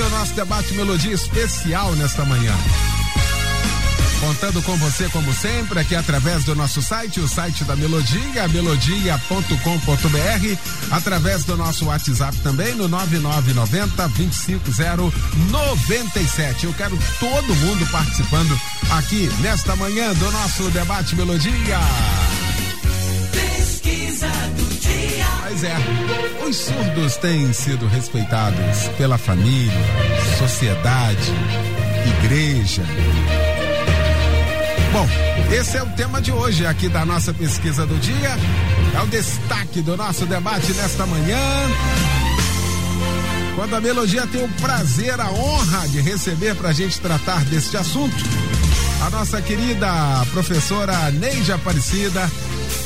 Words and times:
o 0.00 0.10
nosso 0.10 0.34
debate 0.34 0.74
Melodia 0.74 1.14
especial 1.14 1.92
nesta 1.92 2.24
manhã. 2.24 2.52
Contando 4.20 4.60
com 4.62 4.76
você, 4.76 5.08
como 5.10 5.32
sempre, 5.32 5.78
aqui 5.78 5.94
através 5.94 6.42
do 6.44 6.52
nosso 6.54 6.82
site, 6.82 7.20
o 7.20 7.28
site 7.28 7.62
da 7.64 7.76
Melodia, 7.76 8.48
melodia.com.br, 8.48 10.58
através 10.90 11.44
do 11.44 11.54
nosso 11.56 11.84
WhatsApp 11.86 12.36
também, 12.38 12.74
no 12.74 12.88
9990 12.88 14.08
25097. 14.08 16.66
Eu 16.66 16.74
quero 16.74 16.98
todo 17.20 17.54
mundo 17.54 17.86
participando 17.90 18.60
aqui 18.90 19.30
nesta 19.40 19.76
manhã 19.76 20.12
do 20.14 20.32
nosso 20.32 20.64
debate 20.70 21.14
Melodia. 21.14 21.78
Pesquisa 23.32 24.26
do. 24.56 24.65
Pois 25.48 25.62
é, 25.62 25.76
os 26.44 26.56
surdos 26.56 27.16
têm 27.18 27.52
sido 27.52 27.86
respeitados 27.86 28.88
pela 28.98 29.16
família, 29.16 29.72
sociedade, 30.40 31.32
igreja. 32.18 32.82
Bom, 34.92 35.08
esse 35.54 35.76
é 35.76 35.82
o 35.84 35.86
tema 35.90 36.20
de 36.20 36.32
hoje 36.32 36.66
aqui 36.66 36.88
da 36.88 37.04
nossa 37.04 37.32
pesquisa 37.32 37.86
do 37.86 37.94
dia. 38.00 38.36
É 38.96 39.02
o 39.02 39.06
destaque 39.06 39.80
do 39.82 39.96
nosso 39.96 40.26
debate 40.26 40.72
nesta 40.72 41.06
manhã. 41.06 41.38
Quando 43.54 43.76
a 43.76 43.80
Melodia 43.80 44.26
tem 44.26 44.42
o 44.42 44.48
prazer, 44.60 45.20
a 45.20 45.30
honra 45.30 45.86
de 45.88 46.00
receber 46.00 46.56
para 46.56 46.70
a 46.70 46.72
gente 46.72 47.00
tratar 47.00 47.44
deste 47.44 47.76
assunto, 47.76 48.16
a 49.00 49.10
nossa 49.10 49.40
querida 49.40 49.88
professora 50.32 51.08
Neide 51.12 51.52
Aparecida, 51.52 52.28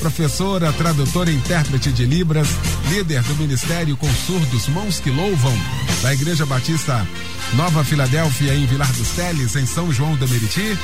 professora, 0.00 0.72
tradutora 0.72 1.30
e 1.30 1.34
intérprete 1.34 1.92
de 1.92 2.06
Libras, 2.06 2.48
líder 2.88 3.22
do 3.22 3.36
Ministério 3.36 3.96
com 3.96 4.08
Surdos 4.26 4.66
Mãos 4.68 4.98
que 4.98 5.10
Louvam, 5.10 5.54
da 6.02 6.12
Igreja 6.12 6.46
Batista 6.46 7.06
Nova 7.54 7.84
Filadélfia, 7.84 8.54
em 8.54 8.64
Vilar 8.66 8.90
dos 8.92 9.10
Teles, 9.10 9.54
em 9.56 9.66
São 9.66 9.92
João 9.92 10.16
da 10.16 10.26
Meriti. 10.26 10.76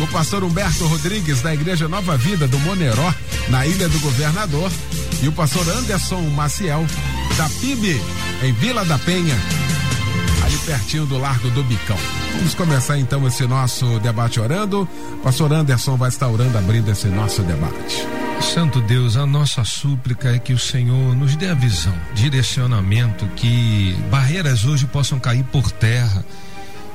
O 0.00 0.06
pastor 0.08 0.42
Humberto 0.42 0.86
Rodrigues, 0.86 1.42
da 1.42 1.54
Igreja 1.54 1.88
Nova 1.88 2.16
Vida 2.16 2.48
do 2.48 2.58
Moneró, 2.60 3.12
na 3.48 3.66
Ilha 3.66 3.88
do 3.88 3.98
Governador. 4.00 4.70
E 5.22 5.28
o 5.28 5.32
pastor 5.32 5.68
Anderson 5.68 6.22
Maciel, 6.30 6.84
da 7.36 7.48
PIB, 7.60 8.00
em 8.42 8.52
Vila 8.54 8.84
da 8.84 8.98
Penha, 8.98 9.38
ali 10.42 10.56
pertinho 10.58 11.06
do 11.06 11.18
Largo 11.18 11.50
do 11.50 11.62
Bicão. 11.62 11.98
Vamos 12.36 12.54
começar 12.54 12.98
então 12.98 13.26
esse 13.28 13.46
nosso 13.46 14.00
debate 14.00 14.40
orando. 14.40 14.88
Pastor 15.22 15.52
Anderson 15.52 15.96
vai 15.96 16.08
estar 16.08 16.28
orando, 16.28 16.56
abrindo 16.56 16.90
esse 16.90 17.06
nosso 17.08 17.42
debate. 17.42 18.29
Santo 18.42 18.80
Deus, 18.80 19.16
a 19.16 19.26
nossa 19.26 19.64
súplica 19.64 20.34
é 20.34 20.38
que 20.38 20.52
o 20.52 20.58
Senhor 20.58 21.14
nos 21.14 21.36
dê 21.36 21.48
a 21.48 21.54
visão, 21.54 21.94
direcionamento, 22.14 23.26
que 23.36 23.94
barreiras 24.10 24.64
hoje 24.64 24.86
possam 24.86 25.20
cair 25.20 25.44
por 25.44 25.70
terra, 25.70 26.24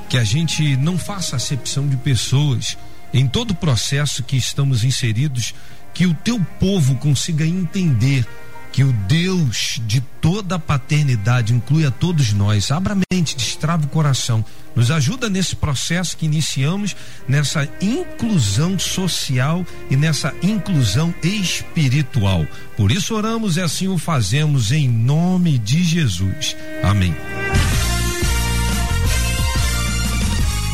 que 0.08 0.18
a 0.18 0.24
gente 0.24 0.76
não 0.76 0.98
faça 0.98 1.36
acepção 1.36 1.88
de 1.88 1.96
pessoas 1.96 2.76
em 3.14 3.26
todo 3.26 3.52
o 3.52 3.54
processo 3.54 4.22
que 4.22 4.36
estamos 4.36 4.84
inseridos, 4.84 5.54
que 5.94 6.06
o 6.06 6.14
teu 6.14 6.38
povo 6.60 6.96
consiga 6.96 7.46
entender 7.46 8.26
que 8.76 8.84
o 8.84 8.92
Deus 8.92 9.80
de 9.86 10.02
toda 10.20 10.56
a 10.56 10.58
paternidade 10.58 11.54
inclui 11.54 11.86
a 11.86 11.90
todos 11.90 12.34
nós. 12.34 12.70
Abra 12.70 12.92
a 12.92 12.98
mente, 13.10 13.34
destrava 13.34 13.86
o 13.86 13.88
coração. 13.88 14.44
Nos 14.74 14.90
ajuda 14.90 15.30
nesse 15.30 15.56
processo 15.56 16.14
que 16.14 16.26
iniciamos, 16.26 16.94
nessa 17.26 17.66
inclusão 17.80 18.78
social 18.78 19.64
e 19.90 19.96
nessa 19.96 20.30
inclusão 20.42 21.14
espiritual. 21.22 22.46
Por 22.76 22.92
isso 22.92 23.14
oramos 23.14 23.56
e 23.56 23.62
assim 23.62 23.88
o 23.88 23.96
fazemos 23.96 24.70
em 24.70 24.86
nome 24.86 25.56
de 25.56 25.82
Jesus. 25.82 26.54
Amém. 26.82 27.16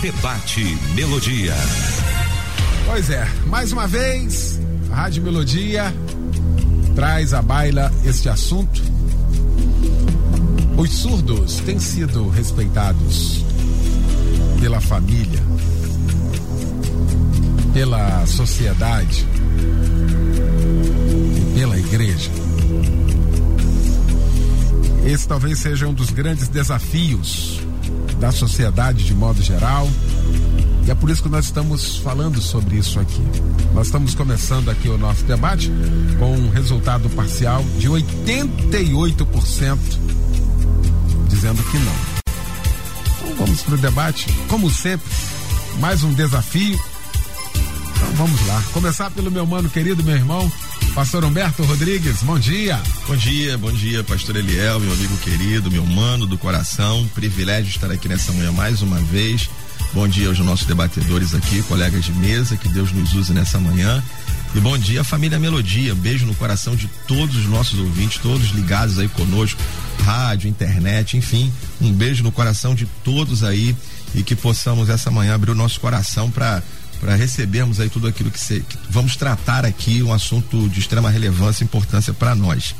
Debate 0.02 0.76
Melodia. 0.96 1.54
Pois 2.84 3.10
é, 3.10 3.24
mais 3.46 3.70
uma 3.70 3.86
vez, 3.86 4.60
Rádio 4.90 5.22
Melodia 5.22 5.94
traz 6.94 7.32
à 7.32 7.42
baila 7.42 7.92
este 8.04 8.28
assunto. 8.28 8.82
Os 10.76 10.90
surdos 10.90 11.56
têm 11.60 11.78
sido 11.78 12.28
respeitados 12.28 13.44
pela 14.60 14.80
família, 14.80 15.40
pela 17.72 18.26
sociedade, 18.26 19.26
pela 21.54 21.78
igreja. 21.78 22.30
Esse 25.04 25.26
talvez 25.26 25.58
seja 25.58 25.88
um 25.88 25.94
dos 25.94 26.10
grandes 26.10 26.48
desafios 26.48 27.60
da 28.20 28.30
sociedade 28.30 29.04
de 29.04 29.14
modo 29.14 29.42
geral. 29.42 29.88
E 30.86 30.90
é 30.90 30.94
por 30.94 31.10
isso 31.10 31.22
que 31.22 31.28
nós 31.28 31.44
estamos 31.46 31.96
falando 31.98 32.40
sobre 32.40 32.76
isso 32.76 32.98
aqui. 32.98 33.22
Nós 33.72 33.86
estamos 33.86 34.14
começando 34.14 34.68
aqui 34.68 34.88
o 34.88 34.98
nosso 34.98 35.24
debate 35.24 35.70
com 36.18 36.32
um 36.32 36.50
resultado 36.50 37.08
parcial 37.10 37.64
de 37.78 37.88
88% 37.88 39.78
dizendo 41.28 41.62
que 41.64 41.78
não. 41.78 41.94
Então 43.22 43.46
vamos 43.46 43.62
para 43.62 43.74
o 43.74 43.78
debate. 43.78 44.26
Como 44.48 44.70
sempre, 44.70 45.08
mais 45.80 46.02
um 46.04 46.12
desafio. 46.12 46.78
Então 48.02 48.26
vamos 48.26 48.46
lá. 48.48 48.60
Começar 48.72 49.10
pelo 49.12 49.30
meu 49.30 49.46
mano 49.46 49.70
querido, 49.70 50.02
meu 50.02 50.16
irmão, 50.16 50.50
Pastor 50.92 51.24
Humberto 51.24 51.62
Rodrigues, 51.62 52.22
bom 52.22 52.36
dia. 52.36 52.80
Bom 53.06 53.16
dia, 53.16 53.56
bom 53.56 53.70
dia, 53.70 54.02
Pastor 54.02 54.36
Eliel, 54.36 54.80
meu 54.80 54.92
amigo 54.92 55.16
querido, 55.18 55.70
meu 55.70 55.86
mano 55.86 56.26
do 56.26 56.36
coração. 56.36 57.08
Privilégio 57.14 57.70
estar 57.70 57.90
aqui 57.92 58.08
nessa 58.08 58.32
manhã 58.32 58.50
mais 58.50 58.82
uma 58.82 58.98
vez. 58.98 59.48
Bom 59.92 60.08
dia 60.08 60.28
aos 60.28 60.38
nossos 60.40 60.66
debatedores 60.66 61.32
aqui, 61.32 61.62
colegas 61.62 62.04
de 62.04 62.12
mesa, 62.14 62.56
que 62.56 62.68
Deus 62.68 62.90
nos 62.90 63.14
use 63.14 63.32
nessa 63.32 63.60
manhã. 63.60 64.02
E 64.54 64.60
bom 64.60 64.76
dia, 64.76 65.04
família 65.04 65.38
Melodia. 65.38 65.94
Beijo 65.94 66.26
no 66.26 66.34
coração 66.34 66.74
de 66.74 66.88
todos 67.06 67.36
os 67.36 67.46
nossos 67.46 67.78
ouvintes, 67.78 68.20
todos 68.20 68.50
ligados 68.50 68.98
aí 68.98 69.08
conosco, 69.08 69.60
rádio, 70.04 70.48
internet, 70.48 71.16
enfim. 71.16 71.52
Um 71.80 71.92
beijo 71.92 72.24
no 72.24 72.32
coração 72.32 72.74
de 72.74 72.84
todos 73.04 73.44
aí 73.44 73.76
e 74.14 74.22
que 74.22 74.34
possamos 74.34 74.88
essa 74.88 75.10
manhã 75.10 75.34
abrir 75.34 75.52
o 75.52 75.54
nosso 75.54 75.78
coração 75.80 76.30
para 76.30 76.62
para 77.02 77.16
recebermos 77.16 77.80
aí 77.80 77.90
tudo 77.90 78.06
aquilo 78.06 78.30
que, 78.30 78.38
se, 78.38 78.60
que, 78.60 78.78
vamos 78.88 79.16
tratar 79.16 79.64
aqui, 79.64 80.04
um 80.04 80.12
assunto 80.12 80.68
de 80.68 80.78
extrema 80.78 81.10
relevância 81.10 81.64
e 81.64 81.66
importância 81.66 82.14
para 82.14 82.32
nós. 82.32 82.76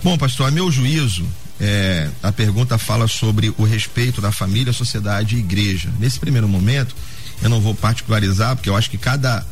Bom, 0.00 0.16
pastor, 0.16 0.46
a 0.46 0.50
meu 0.52 0.70
juízo, 0.70 1.26
é, 1.60 2.08
a 2.22 2.30
pergunta 2.30 2.78
fala 2.78 3.08
sobre 3.08 3.52
o 3.58 3.64
respeito 3.64 4.20
da 4.20 4.30
família, 4.30 4.72
sociedade 4.72 5.34
e 5.34 5.40
igreja. 5.40 5.90
Nesse 5.98 6.20
primeiro 6.20 6.46
momento, 6.46 6.94
eu 7.42 7.48
não 7.48 7.60
vou 7.60 7.74
particularizar, 7.74 8.54
porque 8.54 8.70
eu 8.70 8.76
acho 8.76 8.88
que 8.88 8.96
cada 8.96 9.44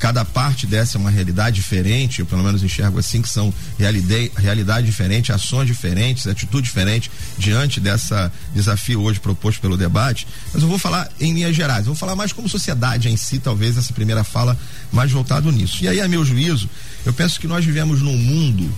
cada 0.00 0.24
parte 0.24 0.66
dessa 0.66 0.96
é 0.96 0.98
uma 0.98 1.10
realidade 1.10 1.56
diferente, 1.56 2.20
eu 2.20 2.26
pelo 2.26 2.42
menos 2.42 2.62
enxergo 2.62 2.98
assim, 2.98 3.20
que 3.20 3.28
são 3.28 3.52
realidade, 3.78 4.32
realidade 4.34 4.86
diferente, 4.86 5.30
ações 5.30 5.66
diferentes, 5.66 6.26
atitude 6.26 6.66
diferente 6.66 7.10
diante 7.36 7.78
dessa 7.78 8.32
desafio 8.54 9.02
hoje 9.02 9.20
proposto 9.20 9.60
pelo 9.60 9.76
debate. 9.76 10.26
Mas 10.54 10.62
eu 10.62 10.68
vou 10.68 10.78
falar 10.78 11.06
em 11.20 11.34
linhas 11.34 11.54
gerais, 11.54 11.84
vou 11.84 11.94
falar 11.94 12.16
mais 12.16 12.32
como 12.32 12.48
sociedade 12.48 13.10
em 13.10 13.16
si, 13.16 13.38
talvez 13.38 13.76
essa 13.76 13.92
primeira 13.92 14.24
fala 14.24 14.58
mais 14.90 15.12
voltado 15.12 15.52
nisso. 15.52 15.84
E 15.84 15.88
aí, 15.88 16.00
a 16.00 16.08
meu 16.08 16.24
juízo, 16.24 16.68
eu 17.04 17.12
penso 17.12 17.38
que 17.38 17.46
nós 17.46 17.62
vivemos 17.62 18.00
num 18.00 18.16
mundo 18.16 18.72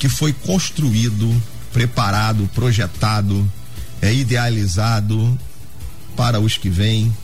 que 0.00 0.08
foi 0.08 0.32
construído, 0.32 1.40
preparado, 1.72 2.50
projetado, 2.52 3.48
é 4.02 4.12
idealizado 4.12 5.38
para 6.16 6.40
os 6.40 6.56
que 6.56 6.68
vêm, 6.68 7.14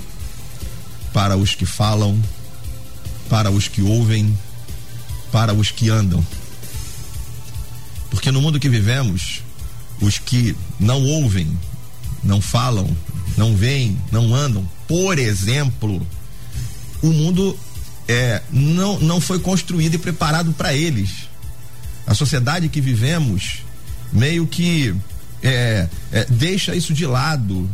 para 1.13 1.37
os 1.37 1.57
que 1.57 1.67
falam, 1.67 2.23
para 3.33 3.51
os 3.51 3.67
que 3.67 3.81
ouvem, 3.81 4.39
para 5.33 5.55
os 5.55 5.71
que 5.71 5.89
andam. 5.89 6.23
Porque 8.11 8.31
no 8.31 8.43
mundo 8.43 8.61
que 8.61 8.69
vivemos, 8.69 9.43
os 10.03 10.19
que 10.19 10.55
não 10.79 11.03
ouvem, 11.03 11.49
não 12.23 12.43
falam, 12.43 12.95
não 13.35 13.57
veem, 13.57 13.99
não 14.13 14.35
andam, 14.35 14.69
por 14.87 15.19
exemplo, 15.19 16.07
o 17.03 17.07
mundo 17.07 17.59
é, 18.07 18.43
não, 18.51 19.01
não 19.01 19.19
foi 19.19 19.39
construído 19.39 19.95
e 19.95 19.99
preparado 19.99 20.53
para 20.53 20.75
eles. 20.75 21.27
A 22.07 22.13
sociedade 22.13 22.69
que 22.69 22.83
vivemos 22.83 23.63
meio 24.13 24.47
que 24.47 24.95
é, 25.43 25.89
é, 26.13 26.27
deixa 26.29 26.77
isso 26.77 26.93
de 26.93 27.07
lado 27.07 27.67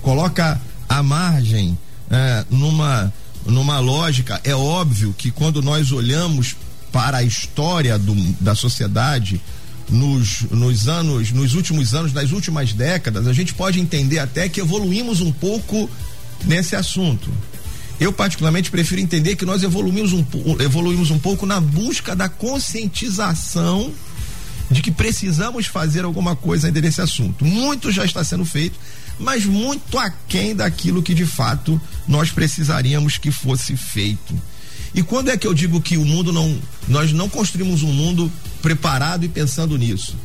coloca 0.00 0.58
a 0.88 1.02
margem 1.02 1.76
é, 2.10 2.46
numa, 2.48 3.12
numa 3.46 3.78
lógica. 3.78 4.40
É 4.44 4.54
óbvio 4.54 5.14
que 5.16 5.30
quando 5.30 5.62
nós 5.62 5.92
olhamos 5.92 6.56
para 6.92 7.18
a 7.18 7.22
história 7.22 7.98
do, 7.98 8.14
da 8.40 8.54
sociedade, 8.54 9.40
nos, 9.88 10.42
nos 10.50 10.88
anos, 10.88 11.30
nos 11.32 11.54
últimos 11.54 11.94
anos, 11.94 12.12
nas 12.12 12.32
últimas 12.32 12.72
décadas, 12.72 13.26
a 13.26 13.32
gente 13.32 13.52
pode 13.54 13.80
entender 13.80 14.18
até 14.18 14.48
que 14.48 14.60
evoluímos 14.60 15.20
um 15.20 15.32
pouco 15.32 15.90
nesse 16.44 16.74
assunto. 16.76 17.30
Eu, 18.00 18.12
particularmente, 18.12 18.70
prefiro 18.70 19.00
entender 19.00 19.36
que 19.36 19.44
nós 19.44 19.62
evoluímos 19.62 20.12
um, 20.12 20.24
evoluímos 20.60 21.10
um 21.10 21.18
pouco 21.18 21.46
na 21.46 21.60
busca 21.60 22.14
da 22.16 22.28
conscientização 22.28 23.92
de 24.70 24.82
que 24.82 24.90
precisamos 24.90 25.66
fazer 25.66 26.04
alguma 26.04 26.34
coisa 26.34 26.66
ainda 26.66 26.80
nesse 26.80 27.00
assunto. 27.00 27.44
Muito 27.44 27.92
já 27.92 28.04
está 28.04 28.24
sendo 28.24 28.44
feito, 28.44 28.78
mas 29.18 29.44
muito 29.44 29.98
aquém 29.98 30.56
daquilo 30.56 31.02
que 31.02 31.14
de 31.14 31.26
fato 31.26 31.80
nós 32.06 32.30
precisaríamos 32.30 33.18
que 33.18 33.30
fosse 33.30 33.76
feito. 33.76 34.34
E 34.94 35.02
quando 35.02 35.30
é 35.30 35.36
que 35.36 35.46
eu 35.46 35.52
digo 35.52 35.80
que 35.80 35.96
o 35.96 36.04
mundo 36.04 36.32
não. 36.32 36.58
Nós 36.86 37.12
não 37.12 37.28
construímos 37.28 37.82
um 37.82 37.92
mundo 37.92 38.30
preparado 38.62 39.24
e 39.24 39.28
pensando 39.28 39.76
nisso? 39.76 40.16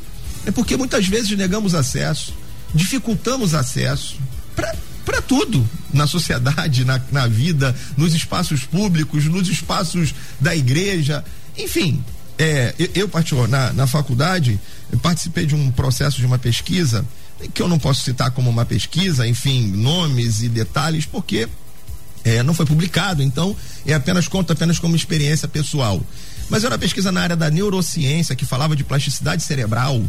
É 0.46 0.52
porque 0.52 0.78
muitas 0.78 1.08
vezes 1.08 1.36
negamos 1.38 1.74
acesso, 1.74 2.34
dificultamos 2.74 3.54
acesso 3.54 4.18
para 4.56 5.22
tudo 5.22 5.68
na 5.94 6.06
sociedade, 6.06 6.86
na, 6.86 7.02
na 7.12 7.28
vida, 7.28 7.76
nos 7.98 8.14
espaços 8.14 8.64
públicos, 8.64 9.26
nos 9.26 9.50
espaços 9.50 10.14
da 10.40 10.56
igreja, 10.56 11.24
enfim. 11.58 12.04
É, 12.38 12.74
eu, 12.78 13.10
eu 13.12 13.48
na, 13.48 13.74
na 13.74 13.88
faculdade, 13.88 14.60
participei 15.02 15.46
de 15.46 15.56
um 15.56 15.72
processo 15.72 16.18
de 16.18 16.26
uma 16.26 16.38
pesquisa 16.38 17.06
que 17.54 17.62
eu 17.62 17.68
não 17.68 17.80
posso 17.80 18.04
citar 18.04 18.32
como 18.32 18.50
uma 18.50 18.66
pesquisa, 18.66 19.28
enfim, 19.28 19.68
nomes 19.68 20.42
e 20.42 20.50
detalhes, 20.50 21.06
porque 21.06 21.48
é, 22.24 22.44
não 22.44 22.54
foi 22.54 22.66
publicado, 22.66 23.24
então 23.24 23.56
é 23.86 23.94
apenas 23.94 24.28
conta 24.28 24.54
apenas 24.54 24.80
como 24.80 24.96
experiência 24.96 25.48
pessoal. 25.48 26.02
Mas 26.50 26.64
era 26.64 26.74
uma 26.74 26.80
pesquisa 26.80 27.12
na 27.12 27.22
área 27.22 27.36
da 27.36 27.50
neurociência 27.50 28.36
que 28.36 28.46
falava 28.46 28.76
de 28.76 28.84
plasticidade 28.84 29.44
cerebral. 29.44 30.04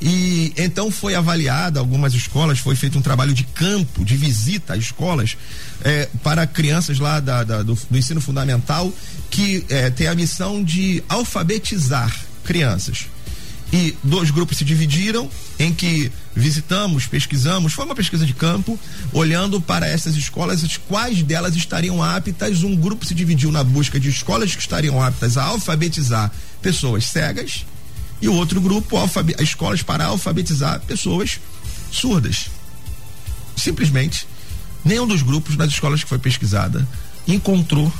E 0.00 0.52
então 0.56 0.90
foi 0.90 1.14
avaliada 1.14 1.78
algumas 1.78 2.14
escolas, 2.14 2.58
foi 2.58 2.74
feito 2.74 2.98
um 2.98 3.02
trabalho 3.02 3.32
de 3.32 3.44
campo, 3.44 4.04
de 4.04 4.16
visita 4.16 4.74
a 4.74 4.76
escolas 4.76 5.36
é, 5.84 6.08
para 6.22 6.46
crianças 6.46 6.98
lá 6.98 7.20
da, 7.20 7.44
da, 7.44 7.62
do, 7.62 7.74
do, 7.74 7.96
ensino 7.96 8.20
fundamental 8.20 8.92
que 9.30 9.64
é, 9.68 9.90
tem 9.90 10.08
a 10.08 10.14
missão 10.14 10.64
de 10.64 11.02
alfabetizar 11.08 12.12
crianças 12.42 13.06
e 13.74 13.96
dois 14.04 14.30
grupos 14.30 14.56
se 14.58 14.64
dividiram 14.64 15.28
em 15.58 15.74
que 15.74 16.12
visitamos, 16.32 17.08
pesquisamos, 17.08 17.72
foi 17.72 17.84
uma 17.84 17.94
pesquisa 17.96 18.24
de 18.24 18.32
campo, 18.32 18.78
olhando 19.12 19.60
para 19.60 19.84
essas 19.84 20.14
escolas, 20.14 20.62
quais 20.86 21.24
delas 21.24 21.56
estariam 21.56 22.00
aptas. 22.00 22.62
Um 22.62 22.76
grupo 22.76 23.04
se 23.04 23.12
dividiu 23.12 23.50
na 23.50 23.64
busca 23.64 23.98
de 23.98 24.08
escolas 24.08 24.54
que 24.54 24.60
estariam 24.60 25.02
aptas 25.02 25.36
a 25.36 25.42
alfabetizar 25.42 26.30
pessoas 26.62 27.06
cegas 27.06 27.66
e 28.22 28.28
o 28.28 28.34
outro 28.34 28.60
grupo 28.60 28.96
escolas 29.40 29.82
para 29.82 30.04
alfabetizar 30.04 30.80
pessoas 30.82 31.40
surdas. 31.90 32.46
Simplesmente, 33.56 34.24
nenhum 34.84 35.06
dos 35.06 35.22
grupos 35.22 35.56
nas 35.56 35.70
escolas 35.70 36.04
que 36.04 36.08
foi 36.08 36.20
pesquisada 36.20 36.86
encontrou 37.26 37.92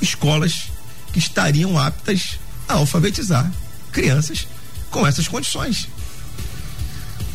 escolas 0.00 0.68
que 1.12 1.18
estariam 1.18 1.76
aptas 1.76 2.38
a 2.68 2.74
alfabetizar 2.74 3.50
crianças 3.90 4.46
com 4.92 5.04
essas 5.04 5.26
condições. 5.26 5.88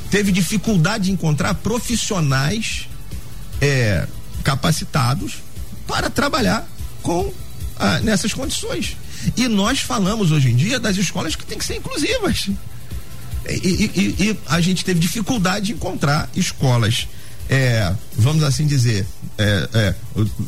Teve 0.09 0.31
dificuldade 0.31 1.05
de 1.05 1.11
encontrar 1.11 1.53
profissionais 1.55 2.87
é, 3.59 4.07
capacitados 4.43 5.39
para 5.85 6.09
trabalhar 6.09 6.65
com 7.01 7.33
ah, 7.77 7.99
nessas 7.99 8.33
condições. 8.33 8.95
E 9.35 9.47
nós 9.47 9.79
falamos 9.79 10.31
hoje 10.31 10.49
em 10.49 10.55
dia 10.55 10.79
das 10.79 10.95
escolas 10.95 11.35
que 11.35 11.45
têm 11.45 11.57
que 11.57 11.65
ser 11.65 11.75
inclusivas. 11.75 12.49
E, 13.49 13.91
e, 13.95 14.23
e 14.23 14.39
a 14.45 14.61
gente 14.61 14.85
teve 14.85 14.99
dificuldade 14.99 15.67
de 15.67 15.73
encontrar 15.73 16.29
escolas, 16.35 17.07
é, 17.49 17.93
vamos 18.17 18.43
assim 18.43 18.67
dizer, 18.67 19.05
é, 19.37 19.69
é, 19.73 19.95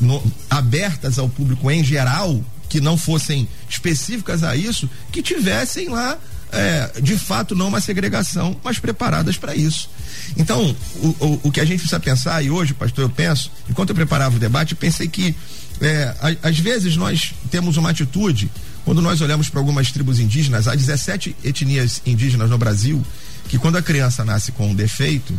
no, 0.02 0.22
abertas 0.50 1.18
ao 1.18 1.30
público 1.30 1.70
em 1.72 1.84
geral, 1.84 2.44
que 2.68 2.80
não 2.80 2.98
fossem 2.98 3.48
específicas 3.70 4.44
a 4.44 4.56
isso, 4.56 4.90
que 5.12 5.22
tivessem 5.24 5.90
lá 5.90 6.18
é, 6.52 7.02
de 7.02 7.18
fato 7.18 7.56
não 7.56 7.68
uma 7.68 7.82
segregação, 7.82 8.56
mas 8.64 8.80
preparadas 8.80 9.38
para 9.38 9.56
isso. 9.56 9.90
Então, 10.38 10.76
o, 10.96 11.08
o, 11.08 11.40
o, 11.44 11.52
que 11.52 11.60
a 11.60 11.66
gente 11.66 11.80
precisa 11.80 12.00
pensar, 12.00 12.44
e 12.44 12.50
hoje, 12.50 12.74
pastor, 12.74 13.06
eu 13.06 13.10
penso, 13.10 13.52
enquanto 13.70 13.90
eu 13.90 13.96
preparava 13.96 14.36
o 14.36 14.40
debate, 14.40 14.76
pensei 14.76 15.08
que 15.08 15.36
é, 15.82 16.14
a, 16.20 16.50
às 16.50 16.60
vezes 16.60 16.96
nós 16.96 17.34
temos 17.50 17.78
uma 17.78 17.90
atitude, 17.90 18.50
quando 18.84 19.02
nós 19.02 19.22
olhamos 19.22 19.50
para 19.50 19.60
algumas 19.60 19.92
tribos 19.92 20.20
indígenas, 20.20 20.68
há 20.68 20.76
17 20.76 21.36
etnias 21.44 22.02
indígenas 22.06 22.50
no 22.50 22.58
Brasil, 22.58 23.04
que 23.48 23.58
quando 23.58 23.78
a 23.78 23.82
criança 23.82 24.26
nasce 24.26 24.52
com 24.52 24.70
um 24.70 24.76
defeito, 24.76 25.34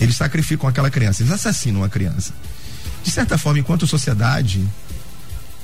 eles 0.00 0.16
sacrificam 0.16 0.68
aquela 0.68 0.90
criança, 0.90 1.22
eles 1.22 1.32
assassinam 1.32 1.82
a 1.82 1.88
criança. 1.88 2.32
De 3.02 3.10
certa 3.10 3.38
forma, 3.38 3.58
enquanto 3.58 3.86
sociedade, 3.86 4.66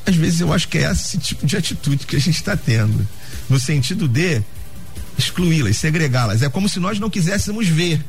às 0.07 0.15
vezes 0.15 0.41
eu 0.41 0.53
acho 0.53 0.69
que 0.69 0.79
é 0.79 0.91
esse 0.91 1.19
tipo 1.19 1.47
de 1.47 1.57
atitude 1.57 2.07
que 2.07 2.17
a 2.17 2.21
gente 2.21 2.37
está 2.37 2.57
tendo. 2.57 3.07
No 3.49 3.59
sentido 3.59 4.09
de 4.09 4.43
excluí-las, 5.19 5.77
segregá-las. 5.77 6.43
É 6.43 6.49
como 6.49 6.69
se 6.69 6.81
nós 6.81 6.99
não 6.99 7.11
quiséssemos 7.11 7.69
ver. 7.69 8.05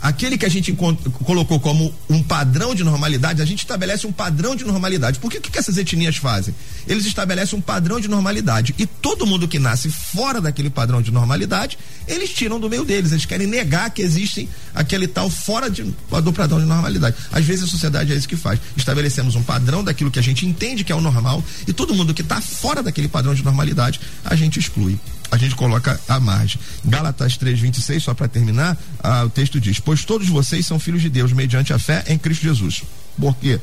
Aquele 0.00 0.36
que 0.36 0.44
a 0.44 0.48
gente 0.48 0.76
colocou 1.24 1.58
como 1.58 1.92
um 2.08 2.22
padrão 2.22 2.74
de 2.74 2.84
normalidade, 2.84 3.40
a 3.40 3.44
gente 3.44 3.60
estabelece 3.60 4.06
um 4.06 4.12
padrão 4.12 4.54
de 4.54 4.64
normalidade. 4.64 5.18
Por 5.18 5.30
que, 5.30 5.40
que 5.40 5.58
essas 5.58 5.78
etnias 5.78 6.16
fazem? 6.16 6.54
Eles 6.86 7.06
estabelecem 7.06 7.58
um 7.58 7.62
padrão 7.62 7.98
de 7.98 8.06
normalidade. 8.06 8.74
E 8.78 8.86
todo 8.86 9.26
mundo 9.26 9.48
que 9.48 9.58
nasce 9.58 9.90
fora 9.90 10.40
daquele 10.40 10.70
padrão 10.70 11.00
de 11.00 11.10
normalidade, 11.10 11.78
eles 12.06 12.30
tiram 12.30 12.60
do 12.60 12.68
meio 12.68 12.84
deles. 12.84 13.10
Eles 13.10 13.24
querem 13.24 13.46
negar 13.46 13.90
que 13.90 14.02
existe 14.02 14.48
aquele 14.74 15.08
tal 15.08 15.30
fora 15.30 15.70
de, 15.70 15.82
do 15.82 16.32
padrão 16.32 16.60
de 16.60 16.66
normalidade. 16.66 17.16
Às 17.32 17.44
vezes 17.44 17.64
a 17.64 17.66
sociedade 17.66 18.12
é 18.12 18.16
isso 18.16 18.28
que 18.28 18.36
faz. 18.36 18.60
Estabelecemos 18.76 19.34
um 19.34 19.42
padrão 19.42 19.82
daquilo 19.82 20.10
que 20.10 20.18
a 20.18 20.22
gente 20.22 20.46
entende 20.46 20.84
que 20.84 20.92
é 20.92 20.94
o 20.94 21.00
normal, 21.00 21.42
e 21.66 21.72
todo 21.72 21.94
mundo 21.94 22.12
que 22.12 22.22
está 22.22 22.40
fora 22.40 22.82
daquele 22.82 23.08
padrão 23.08 23.34
de 23.34 23.42
normalidade, 23.42 24.00
a 24.24 24.36
gente 24.36 24.58
exclui 24.58 24.98
a 25.30 25.36
gente 25.36 25.54
coloca 25.54 26.00
a 26.08 26.20
margem. 26.20 26.60
Gálatas 26.84 27.36
3:26, 27.36 28.04
só 28.04 28.14
para 28.14 28.28
terminar, 28.28 28.76
ah, 29.02 29.24
o 29.24 29.30
texto 29.30 29.60
diz: 29.60 29.80
"Pois 29.80 30.04
todos 30.04 30.28
vocês 30.28 30.66
são 30.66 30.78
filhos 30.78 31.02
de 31.02 31.08
Deus 31.08 31.32
mediante 31.32 31.72
a 31.72 31.78
fé 31.78 32.04
em 32.08 32.18
Cristo 32.18 32.42
Jesus". 32.42 32.82
Por 33.18 33.36
quê? 33.36 33.60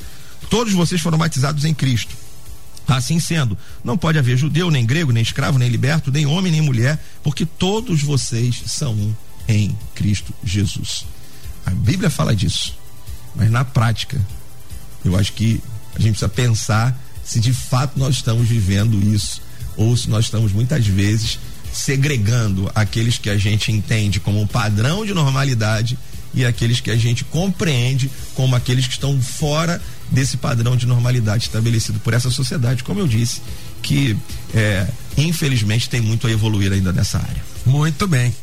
Todos 0.49 0.73
vocês 0.73 1.01
foram 1.01 1.17
batizados 1.17 1.65
em 1.65 1.73
Cristo. 1.73 2.15
Assim 2.87 3.19
sendo, 3.19 3.57
não 3.83 3.97
pode 3.97 4.17
haver 4.17 4.37
judeu, 4.37 4.69
nem 4.69 4.85
grego, 4.85 5.11
nem 5.11 5.23
escravo, 5.23 5.57
nem 5.57 5.69
liberto, 5.69 6.11
nem 6.11 6.25
homem, 6.25 6.51
nem 6.51 6.61
mulher, 6.61 7.01
porque 7.23 7.45
todos 7.45 8.03
vocês 8.03 8.61
são 8.67 8.93
um 8.93 9.15
em 9.47 9.75
Cristo 9.95 10.33
Jesus. 10.43 11.05
A 11.65 11.71
Bíblia 11.71 12.09
fala 12.09 12.35
disso, 12.35 12.77
mas 13.35 13.49
na 13.49 13.63
prática, 13.63 14.19
eu 15.03 15.17
acho 15.17 15.31
que 15.31 15.61
a 15.95 15.99
gente 15.99 16.11
precisa 16.11 16.29
pensar 16.29 16.97
se 17.23 17.39
de 17.39 17.53
fato 17.53 17.97
nós 17.97 18.15
estamos 18.15 18.47
vivendo 18.47 19.01
isso 19.13 19.41
ou 19.77 19.95
se 19.95 20.09
nós 20.09 20.25
estamos 20.25 20.51
muitas 20.51 20.85
vezes 20.85 21.39
segregando 21.73 22.71
aqueles 22.75 23.17
que 23.17 23.29
a 23.29 23.37
gente 23.37 23.71
entende 23.71 24.19
como 24.19 24.39
um 24.39 24.47
padrão 24.47 25.05
de 25.05 25.13
normalidade 25.13 25.97
e 26.33 26.45
aqueles 26.45 26.79
que 26.79 26.89
a 26.89 26.95
gente 26.95 27.23
compreende 27.25 28.09
como 28.35 28.55
aqueles 28.55 28.87
que 28.87 28.93
estão 28.93 29.19
fora 29.21 29.81
desse 30.09 30.37
padrão 30.37 30.75
de 30.75 30.85
normalidade 30.85 31.45
estabelecido 31.45 31.99
por 31.99 32.13
essa 32.13 32.29
sociedade, 32.29 32.83
como 32.83 32.99
eu 32.99 33.07
disse, 33.07 33.41
que 33.81 34.17
é, 34.53 34.87
infelizmente 35.17 35.89
tem 35.89 36.01
muito 36.01 36.27
a 36.27 36.31
evoluir 36.31 36.71
ainda 36.71 36.91
nessa 36.91 37.17
área. 37.17 37.43
Muito 37.65 38.07
bem. 38.07 38.33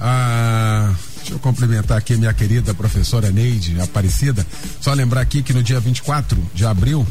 Ah, 0.00 0.94
deixa 1.16 1.34
eu 1.34 1.38
cumprimentar 1.38 1.98
aqui 1.98 2.16
minha 2.16 2.32
querida 2.32 2.72
professora 2.74 3.30
Neide 3.30 3.80
Aparecida. 3.80 4.46
Só 4.80 4.92
lembrar 4.92 5.20
aqui 5.20 5.42
que 5.42 5.52
no 5.52 5.62
dia 5.62 5.80
24 5.80 6.38
de 6.54 6.64
abril 6.64 7.06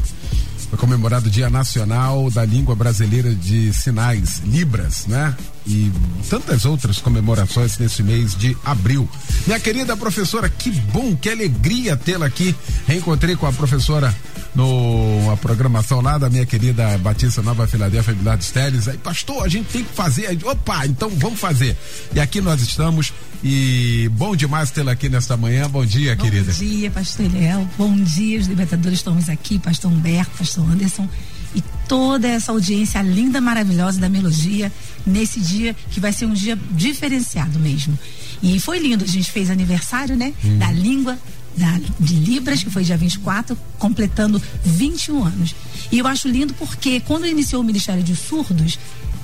foi 0.68 0.78
comemorado 0.78 1.28
o 1.28 1.30
Dia 1.30 1.48
Nacional 1.48 2.30
da 2.30 2.44
Língua 2.44 2.74
Brasileira 2.74 3.34
de 3.34 3.72
Sinais, 3.72 4.42
Libras, 4.44 5.06
né? 5.06 5.34
E 5.66 5.90
tantas 6.28 6.64
outras 6.64 6.98
comemorações 6.98 7.78
nesse 7.78 8.02
mês 8.02 8.34
de 8.34 8.56
abril. 8.64 9.08
Minha 9.46 9.58
querida 9.58 9.96
professora, 9.96 10.48
que 10.48 10.70
bom, 10.70 11.16
que 11.16 11.30
alegria 11.30 11.96
tê-la 11.96 12.26
aqui. 12.26 12.54
Reencontrei 12.86 13.34
com 13.34 13.46
a 13.46 13.52
professora 13.52 14.14
no 14.54 15.30
a 15.30 15.36
programação 15.36 16.00
lá 16.00 16.18
da 16.18 16.28
minha 16.28 16.44
querida 16.44 16.98
Batista 16.98 17.42
Nova 17.42 17.66
Filadélfia 17.66 18.14
Bilardo 18.14 18.44
Teles. 18.44 18.88
Aí, 18.88 18.98
pastor, 18.98 19.44
a 19.44 19.48
gente 19.48 19.66
tem 19.66 19.84
que 19.84 19.94
fazer. 19.94 20.38
Opa, 20.44 20.86
então 20.86 21.10
vamos 21.10 21.38
fazer. 21.38 21.76
E 22.14 22.20
aqui 22.20 22.40
nós 22.40 22.60
estamos. 22.60 23.12
E 23.42 24.10
bom 24.14 24.34
demais 24.34 24.70
tê-la 24.72 24.92
aqui 24.92 25.08
nesta 25.08 25.36
manhã. 25.36 25.70
Bom 25.70 25.84
dia, 25.84 26.16
bom 26.16 26.24
querida. 26.24 26.52
Bom 26.52 26.58
dia, 26.58 26.90
pastor 26.90 27.26
Eliel. 27.26 27.68
Bom 27.78 27.94
dia, 27.94 28.40
os 28.40 28.48
libertadores 28.48 28.98
estamos 28.98 29.28
aqui, 29.28 29.60
pastor 29.60 29.92
Humberto, 29.92 30.17
pastor 30.26 30.68
Anderson 30.70 31.08
e 31.54 31.62
toda 31.88 32.28
essa 32.28 32.52
audiência 32.52 33.00
linda, 33.02 33.40
maravilhosa 33.40 33.98
da 33.98 34.08
melodia 34.08 34.70
nesse 35.06 35.40
dia 35.40 35.74
que 35.90 36.00
vai 36.00 36.12
ser 36.12 36.26
um 36.26 36.34
dia 36.34 36.58
diferenciado 36.72 37.58
mesmo. 37.58 37.98
E 38.42 38.60
foi 38.60 38.78
lindo, 38.78 39.04
a 39.04 39.08
gente 39.08 39.30
fez 39.30 39.50
aniversário, 39.50 40.16
né? 40.16 40.32
Hum. 40.44 40.58
Da 40.58 40.70
língua 40.70 41.18
da, 41.56 41.80
de 41.98 42.14
Libras, 42.14 42.62
que 42.62 42.70
foi 42.70 42.84
dia 42.84 42.96
24, 42.96 43.58
completando 43.78 44.40
21 44.64 45.24
anos. 45.24 45.54
E 45.90 45.98
eu 45.98 46.06
acho 46.06 46.28
lindo 46.28 46.54
porque 46.54 47.00
quando 47.00 47.26
iniciou 47.26 47.62
o 47.62 47.64
Ministério 47.64 48.02
de 48.02 48.14
Surdos, 48.14 48.78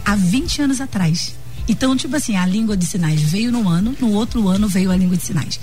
há 0.05 0.17
20 0.17 0.63
anos 0.63 0.81
atrás. 0.81 1.35
Então, 1.69 1.97
tipo 1.97 2.15
assim, 2.15 2.37
a 2.37 2.45
língua 2.45 2.77
de 2.77 2.85
sinais 2.85 3.21
veio 3.23 3.51
no 3.51 3.69
ano, 3.69 3.97
no 3.99 4.13
outro 4.13 4.49
ano 4.49 4.69
veio 4.69 4.91
a 4.91 4.97
língua 4.97 5.17
de 5.17 5.25
sinais. 5.25 5.59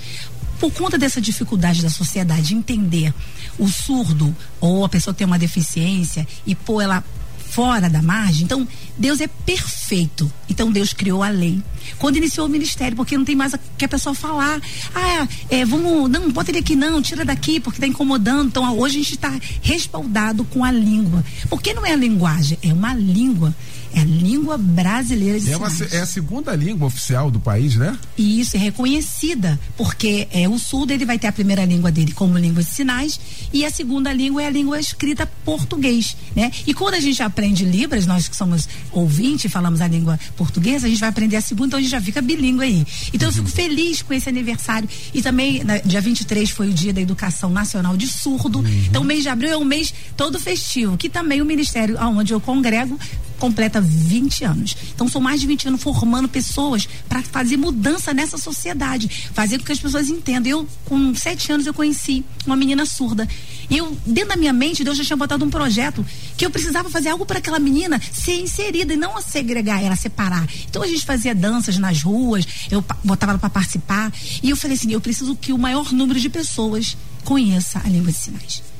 Por 0.62 0.72
conta 0.72 0.96
dessa 0.96 1.20
dificuldade 1.20 1.82
da 1.82 1.90
sociedade 1.90 2.54
entender 2.54 3.12
o 3.58 3.66
surdo 3.66 4.32
ou 4.60 4.84
a 4.84 4.88
pessoa 4.88 5.12
ter 5.12 5.24
uma 5.24 5.36
deficiência 5.36 6.24
e 6.46 6.54
pôr 6.54 6.82
ela 6.82 7.02
fora 7.50 7.90
da 7.90 8.00
margem. 8.00 8.44
Então, 8.44 8.66
Deus 8.96 9.20
é 9.20 9.26
perfeito. 9.26 10.32
Então, 10.48 10.70
Deus 10.70 10.92
criou 10.92 11.20
a 11.20 11.30
lei. 11.30 11.60
Quando 11.98 12.16
iniciou 12.16 12.46
o 12.46 12.48
ministério, 12.48 12.96
porque 12.96 13.18
não 13.18 13.24
tem 13.24 13.34
mais 13.34 13.54
a, 13.54 13.58
que 13.76 13.84
a 13.84 13.88
pessoa 13.88 14.14
falar. 14.14 14.60
Ah, 14.94 15.26
é, 15.50 15.64
vamos, 15.64 16.08
não, 16.08 16.30
bota 16.30 16.52
ele 16.52 16.60
aqui 16.60 16.76
não, 16.76 17.02
tira 17.02 17.24
daqui, 17.24 17.58
porque 17.58 17.78
está 17.78 17.86
incomodando. 17.88 18.46
Então, 18.46 18.78
hoje 18.78 19.00
a 19.00 19.02
gente 19.02 19.14
está 19.14 19.36
respaldado 19.62 20.44
com 20.44 20.64
a 20.64 20.70
língua. 20.70 21.24
Porque 21.50 21.74
não 21.74 21.84
é 21.84 21.92
a 21.92 21.96
linguagem, 21.96 22.56
é 22.62 22.72
uma 22.72 22.94
língua. 22.94 23.52
É 23.94 24.00
a 24.00 24.04
língua 24.04 24.56
brasileira 24.56 25.38
de 25.38 25.52
é, 25.52 25.56
uma, 25.56 25.68
é 25.90 26.00
a 26.00 26.06
segunda 26.06 26.54
língua 26.54 26.86
oficial 26.86 27.30
do 27.30 27.38
país, 27.38 27.76
né? 27.76 27.98
E 28.16 28.40
isso 28.40 28.56
é 28.56 28.60
reconhecida, 28.60 29.58
porque 29.76 30.28
é 30.30 30.48
o 30.48 30.58
surdo 30.58 30.92
ele 30.92 31.04
vai 31.04 31.18
ter 31.18 31.26
a 31.26 31.32
primeira 31.32 31.64
língua 31.64 31.90
dele 31.90 32.12
como 32.12 32.38
língua 32.38 32.62
de 32.62 32.68
sinais 32.68 33.20
e 33.52 33.64
a 33.64 33.70
segunda 33.70 34.12
língua 34.12 34.42
é 34.42 34.46
a 34.46 34.50
língua 34.50 34.80
escrita 34.80 35.26
português, 35.44 36.16
né? 36.34 36.50
E 36.66 36.72
quando 36.72 36.94
a 36.94 37.00
gente 37.00 37.22
aprende 37.22 37.64
libras, 37.64 38.06
nós 38.06 38.28
que 38.28 38.36
somos 38.36 38.68
ouvintes, 38.90 39.50
falamos 39.50 39.80
a 39.80 39.88
língua 39.88 40.18
portuguesa, 40.36 40.86
a 40.86 40.90
gente 40.90 41.00
vai 41.00 41.08
aprender 41.08 41.36
a 41.36 41.40
segunda, 41.40 41.68
então 41.68 41.78
a 41.78 41.82
gente 41.82 41.90
já 41.90 42.00
fica 42.00 42.22
bilíngue 42.22 42.64
aí. 42.64 42.86
Então 43.12 43.28
uhum. 43.28 43.34
eu 43.34 43.44
fico 43.44 43.48
feliz 43.48 44.02
com 44.02 44.14
esse 44.14 44.28
aniversário 44.28 44.88
e 45.12 45.20
também 45.20 45.62
na, 45.64 45.78
dia 45.78 46.00
23 46.00 46.50
foi 46.50 46.68
o 46.68 46.72
dia 46.72 46.92
da 46.92 47.00
educação 47.00 47.50
nacional 47.50 47.96
de 47.96 48.06
surdo. 48.06 48.60
Uhum. 48.60 48.84
Então 48.88 49.02
o 49.02 49.04
mês 49.04 49.22
de 49.22 49.28
abril 49.28 49.50
é 49.50 49.56
um 49.56 49.64
mês 49.64 49.92
todo 50.16 50.38
festivo, 50.38 50.96
que 50.96 51.08
também 51.08 51.40
o 51.40 51.44
ministério 51.44 51.98
aonde 51.98 52.32
eu 52.32 52.40
congrego 52.40 52.98
completa 53.42 53.80
20 53.80 54.44
anos. 54.44 54.76
Então 54.94 55.08
são 55.08 55.20
mais 55.20 55.40
de 55.40 55.48
20 55.48 55.66
anos 55.66 55.82
formando 55.82 56.28
pessoas 56.28 56.88
para 57.08 57.20
fazer 57.22 57.56
mudança 57.56 58.14
nessa 58.14 58.38
sociedade, 58.38 59.08
fazer 59.34 59.58
com 59.58 59.64
que 59.64 59.72
as 59.72 59.80
pessoas 59.80 60.08
entendam. 60.08 60.48
Eu, 60.48 60.68
com 60.84 61.12
sete 61.16 61.50
anos, 61.50 61.66
eu 61.66 61.74
conheci 61.74 62.24
uma 62.46 62.54
menina 62.54 62.86
surda. 62.86 63.28
E 63.68 63.78
eu, 63.78 63.98
dentro 64.06 64.28
da 64.28 64.36
minha 64.36 64.52
mente, 64.52 64.84
Deus 64.84 64.96
já 64.96 65.04
tinha 65.04 65.16
botado 65.16 65.44
um 65.44 65.50
projeto 65.50 66.06
que 66.36 66.46
eu 66.46 66.50
precisava 66.50 66.88
fazer 66.88 67.08
algo 67.08 67.26
para 67.26 67.38
aquela 67.38 67.58
menina 67.58 68.00
ser 68.12 68.36
inserida 68.36 68.94
e 68.94 68.96
não 68.96 69.16
a 69.16 69.20
segregar 69.20 69.82
ela, 69.82 69.96
separar. 69.96 70.48
Então 70.70 70.80
a 70.80 70.86
gente 70.86 71.04
fazia 71.04 71.34
danças 71.34 71.76
nas 71.78 72.00
ruas, 72.00 72.46
eu 72.70 72.84
botava 73.02 73.32
ela 73.32 73.40
para 73.40 73.50
participar. 73.50 74.12
E 74.40 74.50
eu 74.50 74.56
falei 74.56 74.76
assim: 74.76 74.92
eu 74.92 75.00
preciso 75.00 75.34
que 75.34 75.52
o 75.52 75.58
maior 75.58 75.92
número 75.92 76.20
de 76.20 76.28
pessoas 76.28 76.96
conheça 77.24 77.82
a 77.84 77.88
língua 77.88 78.12
de 78.12 78.18
sinais. 78.18 78.71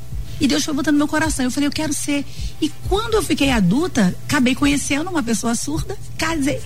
E 0.43 0.49
Deus 0.49 0.65
foi 0.65 0.75
botando 0.75 0.95
no 0.95 0.99
meu 0.99 1.07
coração. 1.07 1.45
Eu 1.45 1.53
falei, 1.53 1.69
eu 1.69 1.73
quero 1.73 1.93
ser. 1.93 2.25
E 2.61 2.69
quando 2.89 3.15
eu 3.15 3.23
fiquei 3.23 3.53
adulta, 3.53 4.13
acabei 4.25 4.57
conhecendo 4.57 5.09
uma 5.09 5.23
pessoa 5.23 5.55
surda, 5.55 5.97
casei. 6.19 6.61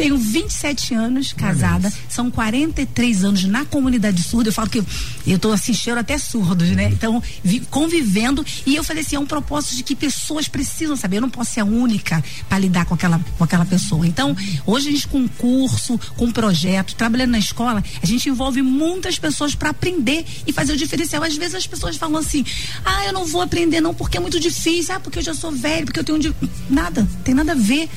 Tenho 0.00 0.16
27 0.16 0.94
anos 0.94 1.34
casada, 1.34 1.92
são 2.08 2.30
43 2.30 3.22
anos 3.22 3.44
na 3.44 3.66
comunidade 3.66 4.22
surda. 4.22 4.48
Eu 4.48 4.52
falo 4.54 4.70
que 4.70 4.82
eu 5.26 5.38
tô 5.38 5.52
assim, 5.52 5.74
cheiro 5.74 6.00
até 6.00 6.16
surdos, 6.16 6.70
né? 6.70 6.86
Uhum. 6.86 6.92
Então, 6.92 7.22
vi, 7.44 7.60
convivendo. 7.60 8.42
E 8.64 8.76
eu 8.76 8.82
falei 8.82 9.02
assim: 9.02 9.16
é 9.16 9.18
um 9.18 9.26
propósito 9.26 9.76
de 9.76 9.82
que 9.82 9.94
pessoas 9.94 10.48
precisam 10.48 10.96
saber. 10.96 11.18
Eu 11.18 11.20
não 11.20 11.28
posso 11.28 11.52
ser 11.52 11.60
a 11.60 11.66
única 11.66 12.24
para 12.48 12.58
lidar 12.58 12.86
com 12.86 12.94
aquela, 12.94 13.20
com 13.36 13.44
aquela 13.44 13.66
pessoa. 13.66 14.06
Então, 14.06 14.34
hoje 14.64 14.88
a 14.88 14.90
gente, 14.90 15.06
com 15.06 15.28
curso, 15.28 16.00
com 16.16 16.32
projeto, 16.32 16.94
trabalhando 16.94 17.32
na 17.32 17.38
escola, 17.38 17.84
a 18.02 18.06
gente 18.06 18.26
envolve 18.26 18.62
muitas 18.62 19.18
pessoas 19.18 19.54
para 19.54 19.68
aprender 19.68 20.24
e 20.46 20.52
fazer 20.54 20.72
o 20.72 20.78
diferencial. 20.78 21.22
Às 21.22 21.36
vezes 21.36 21.56
as 21.56 21.66
pessoas 21.66 21.98
falam 21.98 22.16
assim: 22.16 22.42
ah, 22.86 23.04
eu 23.04 23.12
não 23.12 23.26
vou 23.26 23.42
aprender 23.42 23.82
não 23.82 23.92
porque 23.92 24.16
é 24.16 24.20
muito 24.20 24.40
difícil, 24.40 24.94
ah, 24.94 25.00
porque 25.00 25.18
eu 25.18 25.22
já 25.22 25.34
sou 25.34 25.52
velho, 25.52 25.84
porque 25.84 26.00
eu 26.00 26.04
tenho 26.04 26.18
um. 26.18 26.48
Nada, 26.70 27.06
tem 27.22 27.34
nada 27.34 27.52
a 27.52 27.54
ver 27.54 27.90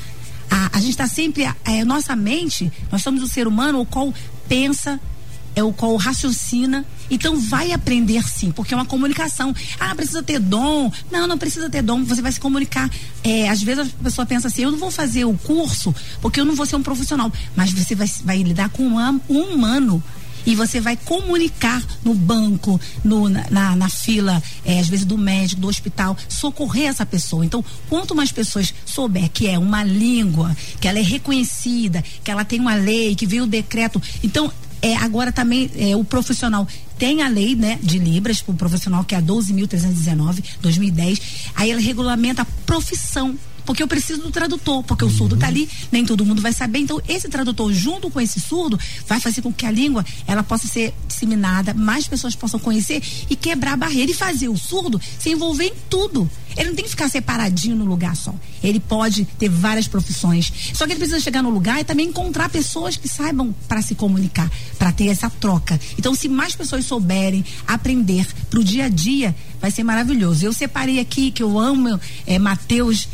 a, 0.54 0.70
a 0.74 0.80
gente 0.80 0.92
está 0.92 1.08
sempre, 1.08 1.52
é, 1.66 1.84
nossa 1.84 2.16
mente, 2.16 2.72
nós 2.92 3.02
somos 3.02 3.24
o 3.24 3.28
ser 3.28 3.48
humano 3.48 3.82
o 3.82 3.86
qual 3.86 4.14
pensa, 4.48 5.00
é 5.56 5.64
o 5.64 5.74
qual 5.74 5.96
raciocina. 5.96 6.86
Então 7.10 7.40
vai 7.40 7.72
aprender 7.72 8.24
sim, 8.24 8.52
porque 8.52 8.74
é 8.74 8.78
uma 8.78 8.86
comunicação. 8.86 9.54
Ah, 9.80 9.94
precisa 9.96 10.22
ter 10.22 10.40
dom. 10.40 10.92
Não, 11.12 11.28
não 11.28 11.38
precisa 11.38 11.70
ter 11.70 11.82
dom, 11.82 12.04
você 12.04 12.22
vai 12.22 12.32
se 12.32 12.40
comunicar. 12.40 12.90
É, 13.24 13.50
às 13.50 13.62
vezes 13.62 13.88
a 14.00 14.04
pessoa 14.04 14.26
pensa 14.26 14.48
assim, 14.48 14.64
eu 14.64 14.72
não 14.72 14.78
vou 14.78 14.92
fazer 14.92 15.26
o 15.26 15.34
curso 15.34 15.94
porque 16.22 16.40
eu 16.40 16.46
não 16.46 16.56
vou 16.56 16.66
ser 16.66 16.76
um 16.76 16.84
profissional. 16.84 17.32
Mas 17.56 17.72
você 17.72 17.96
vai, 17.96 18.08
vai 18.24 18.44
lidar 18.44 18.70
com 18.70 18.84
um, 18.84 19.22
um 19.30 19.42
humano 19.54 20.04
e 20.46 20.56
você 20.56 20.80
vai 20.80 20.98
comunicar 20.98 21.82
no 22.04 22.14
banco, 22.14 22.80
no, 23.04 23.30
na, 23.30 23.76
na 23.76 23.90
fila, 23.90 24.42
é, 24.66 24.80
às 24.80 24.88
vezes 24.88 25.06
do 25.06 25.18
médico, 25.18 25.62
do 25.62 25.68
hospital, 25.68 26.18
socorrer 26.28 26.88
essa 26.88 27.06
pessoa. 27.06 27.46
Então, 27.46 27.64
quanto 27.90 28.16
mais 28.16 28.32
pessoas 28.32 28.74
souber 28.86 29.30
que 29.30 29.48
é 29.48 29.58
uma 29.58 29.84
língua, 29.84 30.56
que 30.80 30.88
ela 30.88 31.00
é 31.00 31.02
reconhecida, 31.02 32.04
que 32.24 32.32
ela 32.32 32.46
tem 32.46 32.60
uma 32.60 32.76
lei, 32.76 33.16
que 33.16 33.26
veio 33.26 33.44
o 33.44 33.48
decreto. 33.48 34.02
Então, 34.24 34.52
é, 34.82 34.98
agora 34.98 35.32
também 35.32 35.72
é, 35.78 35.96
o 35.96 36.04
profissional 36.04 36.68
tem 36.98 37.22
a 37.22 37.30
lei 37.30 37.56
né, 37.56 37.80
de 37.82 37.98
Libras 37.98 38.42
para 38.42 38.54
o 38.54 38.58
profissional, 38.58 39.04
que 39.06 39.16
é 39.16 39.18
a 39.18 39.22
12.319, 39.22 40.44
2010. 40.62 41.22
Aí 41.56 41.72
ela 41.72 41.80
regulamenta 41.80 42.42
a 42.42 42.46
profissão 42.66 43.38
porque 43.66 43.82
eu 43.84 43.88
preciso 43.88 44.22
do 44.22 44.32
tradutor, 44.32 44.84
porque 44.84 45.06
o 45.06 45.10
surdo 45.10 45.36
está 45.36 45.48
ali, 45.48 45.70
nem 45.92 46.06
todo 46.06 46.26
mundo 46.26 46.42
vai 46.42 46.54
saber. 46.54 46.80
Então, 46.80 47.02
esse 47.08 47.30
tradutor, 47.30 47.72
junto 47.74 48.10
com 48.10 48.20
esse 48.20 48.40
surdo, 48.40 48.80
vai 49.08 49.20
fazer 49.20 49.42
com 49.42 49.54
que 49.54 49.66
a 49.66 49.72
língua 49.72 50.06
ela 50.28 50.44
possa 50.44 50.68
ser 50.68 50.94
disseminada, 51.08 51.74
mais 51.74 52.08
pessoas 52.08 52.36
possam 52.36 52.60
conhecer 52.60 53.02
e 53.30 53.36
quebrar 53.36 53.74
a 53.74 53.78
barreira 53.78 54.12
e 54.12 54.14
fazer 54.14 54.50
o 54.50 54.58
surdo 54.58 55.00
se 55.20 55.30
envolver 55.30 55.66
em 55.66 55.74
tudo. 55.90 56.30
Ele 56.58 56.70
não 56.70 56.76
tem 56.76 56.86
que 56.86 56.92
ficar 56.92 57.10
separadinho 57.10 57.76
no 57.76 57.86
lugar 57.86 58.16
só. 58.16 58.34
Ele 58.64 58.80
pode 58.80 59.26
ter 59.38 59.50
várias 59.50 59.88
profissões. 59.88 60.52
Só 60.74 60.86
que 60.86 60.94
ele 60.94 61.00
precisa 61.00 61.20
chegar 61.20 61.42
no 61.42 61.50
lugar 61.50 61.80
e 61.80 61.84
também 61.84 62.08
encontrar 62.08 62.50
pessoas 62.50 62.98
que 62.98 63.08
saibam 63.08 63.54
para 63.68 63.82
se 63.82 63.96
comunicar, 63.96 64.50
para 64.78 64.92
ter 64.92 65.08
essa 65.08 65.30
troca. 65.30 65.80
Então, 65.98 66.14
se 66.16 66.28
mais 66.28 66.56
pessoas 66.56 66.86
souberem 66.86 67.44
aprender 67.68 68.26
para 68.50 68.60
o 68.60 68.64
dia 68.64 68.86
a 68.86 68.90
dia, 68.90 69.36
vai 69.60 69.72
ser 69.72 69.84
maravilhoso. 69.84 70.46
Eu 70.46 70.54
separei 70.54 71.00
aqui 71.00 71.32
que 71.32 71.42
eu 71.42 71.58
amo 71.58 72.00
é, 72.26 72.38
Mateus 72.38 73.08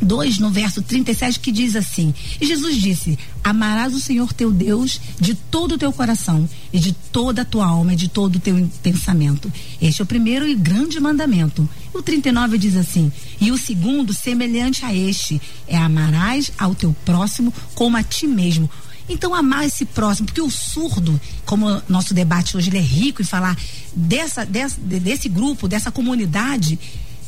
22, 0.00 0.38
no 0.38 0.50
verso 0.50 0.82
37, 0.82 1.38
que 1.40 1.52
diz 1.52 1.76
assim: 1.76 2.14
E 2.40 2.46
Jesus 2.46 2.76
disse: 2.76 3.18
Amarás 3.44 3.94
o 3.94 4.00
Senhor 4.00 4.32
teu 4.32 4.50
Deus 4.50 5.00
de 5.18 5.34
todo 5.34 5.72
o 5.74 5.78
teu 5.78 5.92
coração, 5.92 6.48
e 6.72 6.78
de 6.78 6.92
toda 6.92 7.42
a 7.42 7.44
tua 7.44 7.66
alma, 7.66 7.92
e 7.92 7.96
de 7.96 8.08
todo 8.08 8.36
o 8.36 8.40
teu 8.40 8.68
pensamento. 8.82 9.52
Este 9.80 10.00
é 10.00 10.04
o 10.04 10.06
primeiro 10.06 10.48
e 10.48 10.54
grande 10.54 10.98
mandamento. 10.98 11.68
O 11.92 12.02
39 12.02 12.58
diz 12.58 12.76
assim: 12.76 13.12
E 13.40 13.50
o 13.52 13.58
segundo, 13.58 14.12
semelhante 14.12 14.84
a 14.84 14.94
este, 14.94 15.40
é 15.66 15.76
amarás 15.76 16.50
ao 16.58 16.74
teu 16.74 16.94
próximo 17.04 17.52
como 17.74 17.96
a 17.96 18.02
ti 18.02 18.26
mesmo. 18.26 18.68
Então, 19.08 19.34
amar 19.34 19.66
esse 19.66 19.84
próximo, 19.84 20.26
porque 20.26 20.40
o 20.40 20.50
surdo, 20.50 21.20
como 21.44 21.82
nosso 21.88 22.14
debate 22.14 22.56
hoje 22.56 22.70
ele 22.70 22.78
é 22.78 22.82
rico 22.82 23.20
em 23.20 23.24
falar 23.24 23.58
dessa, 23.94 24.46
dessa, 24.46 24.80
desse 24.80 25.28
grupo, 25.28 25.66
dessa 25.66 25.90
comunidade, 25.90 26.78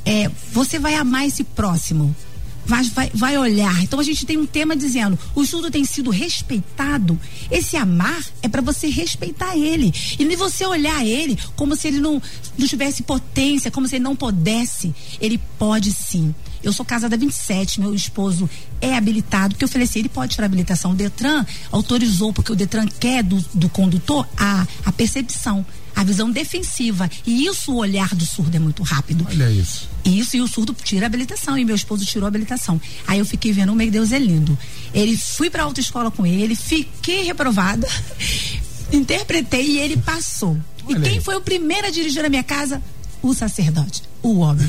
é, 0.04 0.30
você 0.52 0.78
vai 0.78 0.94
amar 0.94 1.26
esse 1.26 1.42
próximo. 1.42 2.14
Vai, 2.64 2.84
vai, 2.84 3.10
vai 3.14 3.38
olhar. 3.38 3.82
Então 3.82 3.98
a 3.98 4.02
gente 4.02 4.24
tem 4.24 4.38
um 4.38 4.46
tema 4.46 4.76
dizendo: 4.76 5.18
o 5.34 5.44
surdo 5.44 5.70
tem 5.70 5.84
sido 5.84 6.10
respeitado. 6.10 7.18
Esse 7.50 7.76
amar 7.76 8.24
é 8.42 8.48
para 8.48 8.62
você 8.62 8.88
respeitar 8.88 9.56
ele. 9.56 9.92
E 10.18 10.24
nem 10.24 10.36
você 10.36 10.64
olhar 10.64 11.04
ele 11.04 11.38
como 11.56 11.74
se 11.74 11.88
ele 11.88 11.98
não, 11.98 12.22
não 12.56 12.66
tivesse 12.66 13.02
potência, 13.02 13.70
como 13.70 13.88
se 13.88 13.96
ele 13.96 14.04
não 14.04 14.16
pudesse. 14.16 14.94
Ele 15.20 15.38
pode 15.58 15.92
sim. 15.92 16.34
Eu 16.62 16.72
sou 16.72 16.86
casada 16.86 17.16
há 17.16 17.18
27, 17.18 17.80
meu 17.80 17.92
esposo 17.92 18.48
é 18.80 18.96
habilitado, 18.96 19.54
porque 19.54 19.64
eu 19.64 19.68
falei 19.68 19.86
assim, 19.86 19.98
ele 19.98 20.08
pode 20.08 20.34
tirar 20.34 20.46
habilitação. 20.46 20.92
O 20.92 20.94
Detran 20.94 21.44
autorizou, 21.72 22.32
porque 22.32 22.52
o 22.52 22.54
Detran 22.54 22.86
quer 22.86 23.24
do, 23.24 23.44
do 23.52 23.68
condutor 23.68 24.28
a, 24.36 24.66
a 24.84 24.92
percepção 24.92 25.66
a 25.94 26.04
visão 26.04 26.30
defensiva. 26.30 27.10
E 27.26 27.46
isso, 27.46 27.72
o 27.72 27.76
olhar 27.76 28.14
do 28.14 28.24
surdo 28.24 28.56
é 28.56 28.58
muito 28.58 28.82
rápido. 28.82 29.26
Olha 29.28 29.50
isso. 29.50 29.88
Isso, 30.04 30.36
e 30.36 30.40
o 30.40 30.48
surdo 30.48 30.74
tira 30.82 31.06
a 31.06 31.08
habilitação. 31.08 31.56
E 31.56 31.64
meu 31.64 31.74
esposo 31.76 32.04
tirou 32.04 32.26
a 32.26 32.28
habilitação. 32.28 32.80
Aí 33.06 33.18
eu 33.18 33.24
fiquei 33.24 33.52
vendo, 33.52 33.74
meu 33.74 33.90
Deus, 33.90 34.12
é 34.12 34.18
lindo. 34.18 34.58
Ele 34.92 35.16
fui 35.16 35.50
pra 35.50 35.62
autoescola 35.64 36.10
com 36.10 36.26
ele, 36.26 36.54
fiquei 36.54 37.24
reprovada, 37.24 37.88
interpretei 38.92 39.66
e 39.66 39.78
ele 39.78 39.96
passou. 39.96 40.58
Olha 40.86 40.98
e 40.98 41.00
quem 41.02 41.12
aí. 41.18 41.20
foi 41.20 41.36
o 41.36 41.40
primeiro 41.40 41.86
a 41.86 41.90
dirigir 41.90 42.22
na 42.22 42.28
minha 42.28 42.42
casa? 42.42 42.82
O 43.22 43.32
sacerdote 43.32 44.02
o 44.22 44.38
homem. 44.38 44.66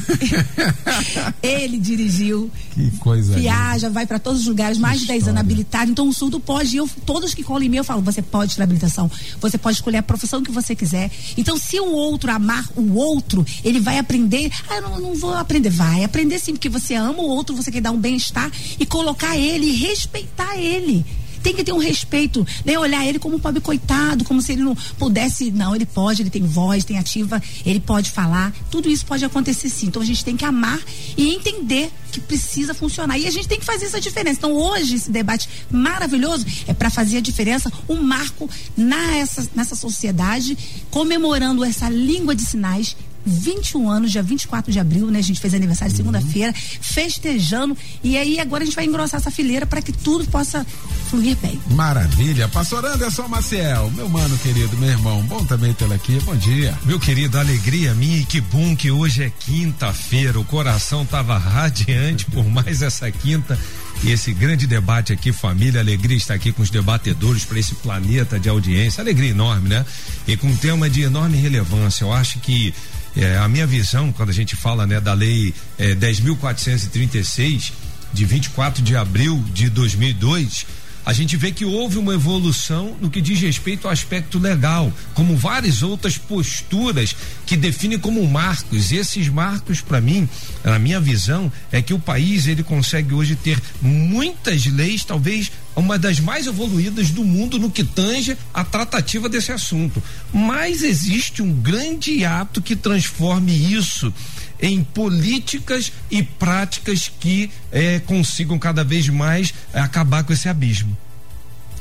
ele 1.42 1.78
dirigiu. 1.78 2.50
Que 2.74 2.90
coisa. 2.98 3.36
Viaja, 3.36 3.90
vai 3.90 4.06
para 4.06 4.18
todos 4.18 4.42
os 4.42 4.48
lugares, 4.48 4.78
mais 4.78 5.02
de 5.02 5.08
10 5.08 5.28
anos 5.28 5.40
habilitado. 5.40 5.92
Então 5.92 6.08
o 6.08 6.14
surdo 6.14 6.40
pode. 6.40 6.76
Eu, 6.76 6.90
todos 7.06 7.34
que 7.34 7.44
colam 7.44 7.64
em 7.64 7.70
mim, 7.70 7.78
eu 7.78 7.84
falo: 7.84 8.02
você 8.02 8.22
pode 8.22 8.56
ter 8.56 8.64
habilitação. 8.64 9.10
Você 9.40 9.58
pode 9.58 9.78
escolher 9.78 9.98
a 9.98 10.04
profissão 10.04 10.42
que 10.42 10.52
você 10.52 10.76
quiser. 10.76 11.12
Então, 11.38 11.58
se 11.58 11.80
o 11.80 11.92
outro 11.92 12.32
amar 12.32 12.68
o 12.76 12.96
outro, 12.96 13.46
ele 13.64 13.80
vai 13.80 14.00
aprender. 14.00 14.52
Ah, 14.68 14.78
eu 14.78 14.82
não, 14.82 15.00
não 15.00 15.16
vou 15.16 15.34
aprender. 15.34 15.70
Vai 15.70 16.04
aprender 16.04 16.40
sim, 16.40 16.54
porque 16.54 16.70
você 16.70 16.96
ama 16.96 17.22
o 17.22 17.28
outro, 17.28 17.56
você 17.56 17.72
quer 17.72 17.82
dar 17.82 17.92
um 17.92 18.00
bem-estar 18.00 18.52
e 18.80 18.86
colocar 18.86 19.38
ele 19.38 19.68
e 19.68 19.76
respeitar 19.76 20.58
ele. 20.58 21.06
Tem 21.44 21.54
que 21.54 21.64
ter 21.64 21.74
um 21.74 21.78
respeito, 21.78 22.48
né? 22.66 22.80
Olhar 22.80 23.06
ele 23.06 23.20
como 23.20 23.36
um 23.36 23.40
pobre 23.40 23.60
coitado, 23.60 24.24
como 24.24 24.42
se 24.42 24.54
ele 24.54 24.64
não 24.64 24.76
pudesse, 24.98 25.52
não, 25.52 25.76
ele 25.76 25.86
pode, 25.86 26.22
ele 26.22 26.30
tem 26.30 26.44
voz, 26.44 26.84
tem 26.86 26.98
ativa, 26.98 27.42
ele 27.66 27.80
pode 27.80 28.10
falar, 28.10 28.54
tudo 28.72 28.90
isso 28.90 29.06
pode 29.06 29.26
acontecer 29.26 29.70
sim. 29.70 29.88
Então 29.88 30.02
a 30.02 30.06
gente 30.06 30.24
tem 30.24 30.38
que 30.38 30.46
amar 30.46 30.80
e 31.18 31.34
entender 31.36 31.92
que 32.12 32.22
precisa 32.22 32.74
funcionar. 32.74 33.18
E 33.18 33.28
a 33.28 33.32
gente 33.32 33.48
tem 33.48 33.60
que 33.60 33.66
fazer 33.66 33.86
essa 33.86 34.00
diferença. 34.00 34.38
Então 34.38 34.54
hoje 34.54 34.96
esse 34.96 35.12
debate 35.12 35.50
maravilhoso 35.70 36.46
é 36.68 36.74
para 36.74 36.90
fazer 36.90 37.18
a 37.18 37.22
diferença, 37.22 37.72
um 37.90 38.02
marco 38.02 38.50
nessa, 38.78 39.48
nessa 39.56 39.76
sociedade, 39.76 40.58
comemorando 40.90 41.64
essa 41.64 41.90
língua 41.90 42.36
de 42.36 42.44
sinais 42.44 42.96
21 43.26 43.90
anos, 43.90 44.12
dia 44.12 44.24
24 44.24 44.72
de 44.72 44.80
abril, 44.80 45.10
né? 45.10 45.20
A 45.20 45.24
gente 45.24 45.40
fez 45.40 45.54
aniversário 45.54 45.92
uhum. 45.92 45.98
segunda-feira, 45.98 46.54
festejando. 46.54 47.78
E 48.04 48.18
aí 48.18 48.40
agora 48.40 48.64
a 48.64 48.66
gente 48.66 48.76
vai 48.76 48.86
engrossar 48.86 49.20
essa 49.20 49.32
fileira 49.32 49.66
para 49.66 49.82
que 49.82 49.92
tudo 49.92 50.26
possa 50.26 50.66
fluir 51.10 51.38
bem. 51.38 51.60
Maravilha. 51.72 52.48
Pastor 52.48 52.86
Anderson 52.86 53.28
Maciel, 53.28 53.92
meu 53.92 54.10
mano 54.10 54.38
querido, 54.40 54.76
meu 54.78 54.90
irmão, 54.90 55.22
bom 55.24 55.44
também 55.46 55.74
tê-lo 55.74 55.94
aqui. 55.94 56.20
Bom 56.22 56.36
dia. 56.36 56.78
Meu 56.86 57.00
querido, 57.00 57.38
alegria 57.38 57.94
minha 57.94 58.18
e 58.18 58.26
que 58.26 58.42
bom 58.42 58.76
que 58.76 58.92
hoje 58.92 59.24
é 59.24 59.30
quinta-feira. 59.30 60.40
O 60.40 60.46
coração 60.46 61.06
tava 61.06 61.38
radiante 61.38 62.26
por 62.26 62.46
mais 62.46 62.82
essa 62.82 63.10
quinta. 63.12 63.58
E 64.04 64.12
esse 64.12 64.34
grande 64.34 64.68
debate 64.68 65.14
aqui, 65.14 65.32
família, 65.32 65.80
alegria 65.80 66.18
estar 66.18 66.34
aqui 66.34 66.52
com 66.52 66.62
os 66.62 66.70
debatedores 66.70 67.46
para 67.46 67.58
esse 67.58 67.74
planeta 67.76 68.38
de 68.38 68.50
audiência, 68.50 69.02
alegria 69.02 69.30
enorme, 69.30 69.70
né? 69.70 69.86
E 70.28 70.36
com 70.36 70.48
um 70.48 70.56
tema 70.58 70.90
de 70.90 71.04
enorme 71.04 71.38
relevância. 71.38 72.04
Eu 72.04 72.12
acho 72.12 72.40
que 72.40 72.74
é, 73.16 73.38
a 73.38 73.48
minha 73.48 73.68
visão, 73.68 74.12
quando 74.12 74.30
a 74.30 74.34
gente 74.34 74.56
fala 74.56 74.88
né, 74.88 75.00
da 75.00 75.14
lei 75.14 75.54
é, 75.78 75.94
10.436, 75.96 77.72
de 78.12 78.26
24 78.26 78.84
de 78.84 78.96
abril 78.96 79.44
de 79.54 79.70
2002, 79.70 80.66
a 81.06 81.12
gente 81.12 81.36
vê 81.36 81.52
que 81.52 81.66
houve 81.66 81.98
uma 81.98 82.14
evolução 82.14 82.96
no 83.02 83.10
que 83.10 83.20
diz 83.20 83.40
respeito 83.42 83.88
ao 83.88 83.94
aspecto 83.94 84.40
legal, 84.40 84.92
como 85.14 85.36
várias 85.36 85.84
outras 85.84 86.18
posturas 86.18 87.14
que 87.46 87.58
definem 87.58 88.00
como 88.00 88.26
marcos. 88.26 88.92
Esses 88.92 89.28
marcos, 89.28 89.82
para 89.82 90.00
mim, 90.00 90.30
na 90.64 90.80
minha 90.80 91.02
visão, 91.02 91.52
é 91.72 91.82
que 91.82 91.94
o 91.94 92.00
país 92.00 92.48
ele 92.48 92.64
consegue 92.64 93.14
hoje 93.14 93.36
ter 93.36 93.62
muitas 93.82 94.66
leis, 94.66 95.04
talvez 95.04 95.52
uma 95.76 95.98
das 95.98 96.20
mais 96.20 96.48
evoluídas 96.48 97.10
do 97.10 97.24
mundo 97.24 97.58
no 97.58 97.70
que 97.70 97.84
tange 97.84 98.38
a 98.54 98.64
tratativa 98.64 99.28
desse 99.28 99.52
assunto. 99.52 100.02
Mas 100.32 100.84
existe 100.84 101.42
um 101.42 101.54
grande 101.54 102.24
ato 102.24 102.62
que 102.62 102.76
transforme 102.76 103.52
isso 103.52 104.14
em 104.62 104.84
políticas 104.84 105.92
e 106.10 106.24
práticas 106.24 107.12
que 107.20 107.52
eh, 107.72 108.00
consigam 108.06 108.58
cada 108.58 108.84
vez 108.84 109.10
mais 109.10 109.54
eh, 109.74 109.80
acabar 109.80 110.24
com 110.24 110.32
esse 110.32 110.48
abismo. 110.48 110.96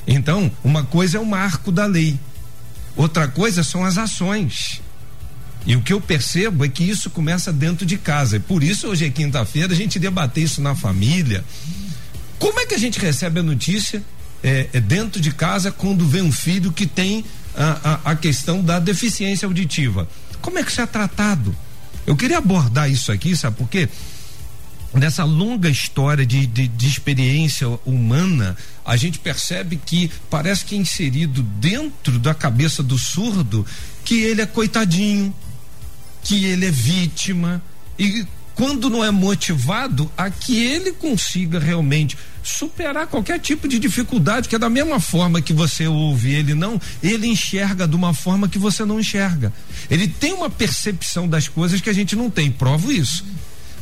Então, 0.06 0.50
uma 0.64 0.82
coisa 0.82 1.18
é 1.18 1.20
o 1.20 1.26
marco 1.26 1.70
da 1.70 1.86
lei, 1.86 2.18
outra 2.96 3.28
coisa 3.28 3.62
são 3.62 3.84
as 3.84 3.98
ações. 3.98 4.82
E 5.64 5.76
o 5.76 5.80
que 5.80 5.92
eu 5.92 6.00
percebo 6.00 6.64
é 6.64 6.68
que 6.68 6.82
isso 6.82 7.08
começa 7.08 7.52
dentro 7.52 7.86
de 7.86 7.96
casa. 7.96 8.36
E 8.36 8.40
por 8.40 8.64
isso, 8.64 8.88
hoje 8.88 9.06
é 9.06 9.10
quinta-feira, 9.10 9.72
a 9.72 9.76
gente 9.76 9.98
debater 9.98 10.42
isso 10.42 10.60
na 10.60 10.74
família. 10.74 11.44
Como 12.42 12.58
é 12.58 12.66
que 12.66 12.74
a 12.74 12.78
gente 12.78 12.98
recebe 12.98 13.38
a 13.38 13.42
notícia 13.44 14.02
é, 14.42 14.68
é 14.72 14.80
dentro 14.80 15.20
de 15.20 15.30
casa 15.30 15.70
quando 15.70 16.04
vê 16.04 16.20
um 16.20 16.32
filho 16.32 16.72
que 16.72 16.88
tem 16.88 17.24
a, 17.54 18.00
a, 18.04 18.10
a 18.10 18.16
questão 18.16 18.60
da 18.60 18.80
deficiência 18.80 19.46
auditiva? 19.46 20.08
Como 20.40 20.58
é 20.58 20.64
que 20.64 20.72
isso 20.72 20.80
é 20.80 20.86
tratado? 20.86 21.54
Eu 22.04 22.16
queria 22.16 22.38
abordar 22.38 22.90
isso 22.90 23.12
aqui, 23.12 23.36
sabe 23.36 23.58
por 23.58 23.68
quê? 23.68 23.88
Nessa 24.92 25.22
longa 25.22 25.70
história 25.70 26.26
de, 26.26 26.44
de, 26.48 26.66
de, 26.66 26.88
experiência 26.88 27.68
humana, 27.86 28.56
a 28.84 28.96
gente 28.96 29.20
percebe 29.20 29.76
que 29.76 30.10
parece 30.28 30.64
que 30.64 30.74
é 30.74 30.78
inserido 30.78 31.44
dentro 31.44 32.18
da 32.18 32.34
cabeça 32.34 32.82
do 32.82 32.98
surdo 32.98 33.64
que 34.04 34.20
ele 34.20 34.42
é 34.42 34.46
coitadinho, 34.46 35.32
que 36.24 36.44
ele 36.44 36.66
é 36.66 36.72
vítima 36.72 37.62
e 37.96 38.26
quando 38.54 38.90
não 38.90 39.04
é 39.04 39.10
motivado 39.10 40.10
a 40.16 40.30
que 40.30 40.58
ele 40.58 40.92
consiga 40.92 41.58
realmente 41.58 42.16
superar 42.42 43.06
qualquer 43.06 43.38
tipo 43.38 43.68
de 43.68 43.78
dificuldade, 43.78 44.48
que 44.48 44.56
é 44.56 44.58
da 44.58 44.68
mesma 44.68 44.98
forma 44.98 45.40
que 45.40 45.52
você 45.52 45.86
ouve 45.86 46.32
ele 46.32 46.54
não, 46.54 46.80
ele 47.02 47.26
enxerga 47.26 47.86
de 47.86 47.94
uma 47.94 48.12
forma 48.12 48.48
que 48.48 48.58
você 48.58 48.84
não 48.84 48.98
enxerga. 48.98 49.52
Ele 49.90 50.08
tem 50.08 50.32
uma 50.32 50.50
percepção 50.50 51.28
das 51.28 51.48
coisas 51.48 51.80
que 51.80 51.88
a 51.88 51.92
gente 51.92 52.16
não 52.16 52.28
tem. 52.28 52.50
Provo 52.50 52.90
isso. 52.90 53.24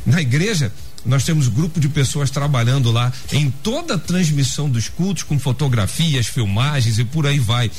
Na 0.05 0.21
igreja, 0.21 0.71
nós 1.05 1.23
temos 1.23 1.47
grupo 1.47 1.79
de 1.79 1.89
pessoas 1.89 2.29
trabalhando 2.29 2.91
lá 2.91 3.11
em 3.31 3.49
toda 3.49 3.95
a 3.95 3.99
transmissão 3.99 4.69
dos 4.69 4.87
cultos, 4.87 5.23
com 5.23 5.39
fotografias, 5.39 6.27
filmagens 6.27 6.99
e 6.99 7.03
por 7.03 7.25
aí 7.25 7.39
vai. 7.39 7.71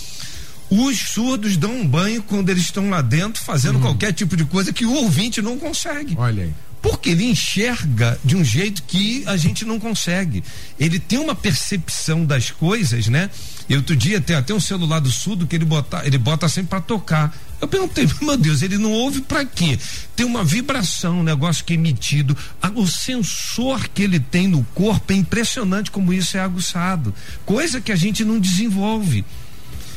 Os 0.68 0.98
surdos 0.98 1.56
dão 1.56 1.72
um 1.72 1.86
banho 1.86 2.22
quando 2.22 2.48
eles 2.48 2.64
estão 2.64 2.88
lá 2.88 3.02
dentro 3.02 3.42
fazendo 3.42 3.76
uhum. 3.76 3.82
qualquer 3.82 4.12
tipo 4.12 4.36
de 4.36 4.44
coisa 4.44 4.72
que 4.72 4.86
o 4.86 4.94
ouvinte 4.94 5.42
não 5.42 5.58
consegue. 5.58 6.14
Olha 6.18 6.44
aí. 6.44 6.52
Porque 6.82 7.10
ele 7.10 7.24
enxerga 7.24 8.18
de 8.24 8.36
um 8.36 8.44
jeito 8.44 8.82
que 8.82 9.22
a 9.26 9.36
gente 9.36 9.64
não 9.64 9.78
consegue. 9.78 10.42
Ele 10.78 10.98
tem 10.98 11.20
uma 11.20 11.34
percepção 11.34 12.24
das 12.24 12.50
coisas, 12.50 13.06
né? 13.06 13.30
E 13.68 13.76
outro 13.76 13.94
dia 13.94 14.20
tem 14.20 14.34
até 14.34 14.52
um 14.52 14.60
celular 14.60 14.98
do 14.98 15.10
surdo 15.10 15.46
que 15.46 15.54
ele 15.54 15.64
bota, 15.64 16.02
ele 16.04 16.18
bota 16.18 16.48
sempre 16.48 16.70
para 16.70 16.80
tocar. 16.80 17.34
Eu 17.60 17.68
perguntei, 17.68 18.08
meu 18.20 18.36
Deus, 18.36 18.60
ele 18.62 18.76
não 18.76 18.90
ouve 18.90 19.20
para 19.20 19.44
quê? 19.44 19.78
Tem 20.16 20.26
uma 20.26 20.44
vibração, 20.44 21.20
um 21.20 21.22
negócio 21.22 21.64
que 21.64 21.72
é 21.72 21.76
emitido. 21.76 22.36
O 22.74 22.86
sensor 22.88 23.88
que 23.88 24.02
ele 24.02 24.18
tem 24.18 24.48
no 24.48 24.64
corpo 24.74 25.12
é 25.12 25.16
impressionante 25.16 25.90
como 25.90 26.12
isso 26.12 26.36
é 26.36 26.40
aguçado. 26.40 27.14
Coisa 27.46 27.80
que 27.80 27.92
a 27.92 27.96
gente 27.96 28.24
não 28.24 28.40
desenvolve. 28.40 29.24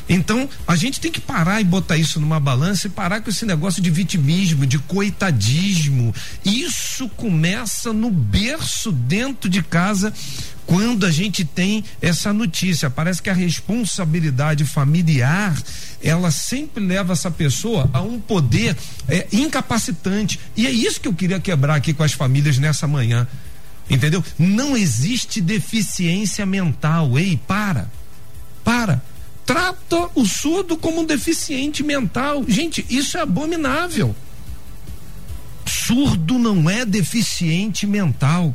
Então, 0.08 0.48
a 0.66 0.76
gente 0.76 1.00
tem 1.00 1.10
que 1.10 1.20
parar 1.20 1.60
e 1.60 1.64
botar 1.64 1.96
isso 1.96 2.20
numa 2.20 2.38
balança 2.38 2.86
e 2.86 2.90
parar 2.90 3.20
com 3.20 3.30
esse 3.30 3.44
negócio 3.44 3.82
de 3.82 3.90
vitimismo, 3.90 4.64
de 4.64 4.78
coitadismo. 4.78 6.14
Isso 6.44 7.08
começa 7.10 7.92
no 7.92 8.10
berço 8.10 8.92
dentro 8.92 9.50
de 9.50 9.62
casa 9.62 10.12
quando 10.64 11.06
a 11.06 11.10
gente 11.10 11.44
tem 11.44 11.84
essa 12.00 12.32
notícia. 12.32 12.88
Parece 12.88 13.20
que 13.20 13.30
a 13.30 13.34
responsabilidade 13.34 14.64
familiar 14.64 15.56
ela 16.02 16.30
sempre 16.30 16.84
leva 16.84 17.12
essa 17.12 17.30
pessoa 17.30 17.90
a 17.92 18.00
um 18.00 18.20
poder 18.20 18.76
é, 19.08 19.26
incapacitante. 19.32 20.38
E 20.56 20.66
é 20.66 20.70
isso 20.70 21.00
que 21.00 21.08
eu 21.08 21.14
queria 21.14 21.40
quebrar 21.40 21.74
aqui 21.74 21.92
com 21.92 22.04
as 22.04 22.12
famílias 22.12 22.58
nessa 22.58 22.86
manhã. 22.86 23.26
Entendeu? 23.90 24.22
Não 24.38 24.76
existe 24.76 25.40
deficiência 25.40 26.46
mental. 26.46 27.18
Ei, 27.18 27.40
para. 27.46 27.90
Para 28.64 29.00
trata 29.46 30.10
o 30.16 30.26
surdo 30.26 30.76
como 30.76 31.00
um 31.00 31.04
deficiente 31.04 31.84
mental. 31.84 32.44
Gente, 32.46 32.84
isso 32.90 33.16
é 33.16 33.20
abominável. 33.20 34.14
Surdo 35.64 36.38
não 36.38 36.68
é 36.68 36.84
deficiente 36.84 37.86
mental. 37.86 38.52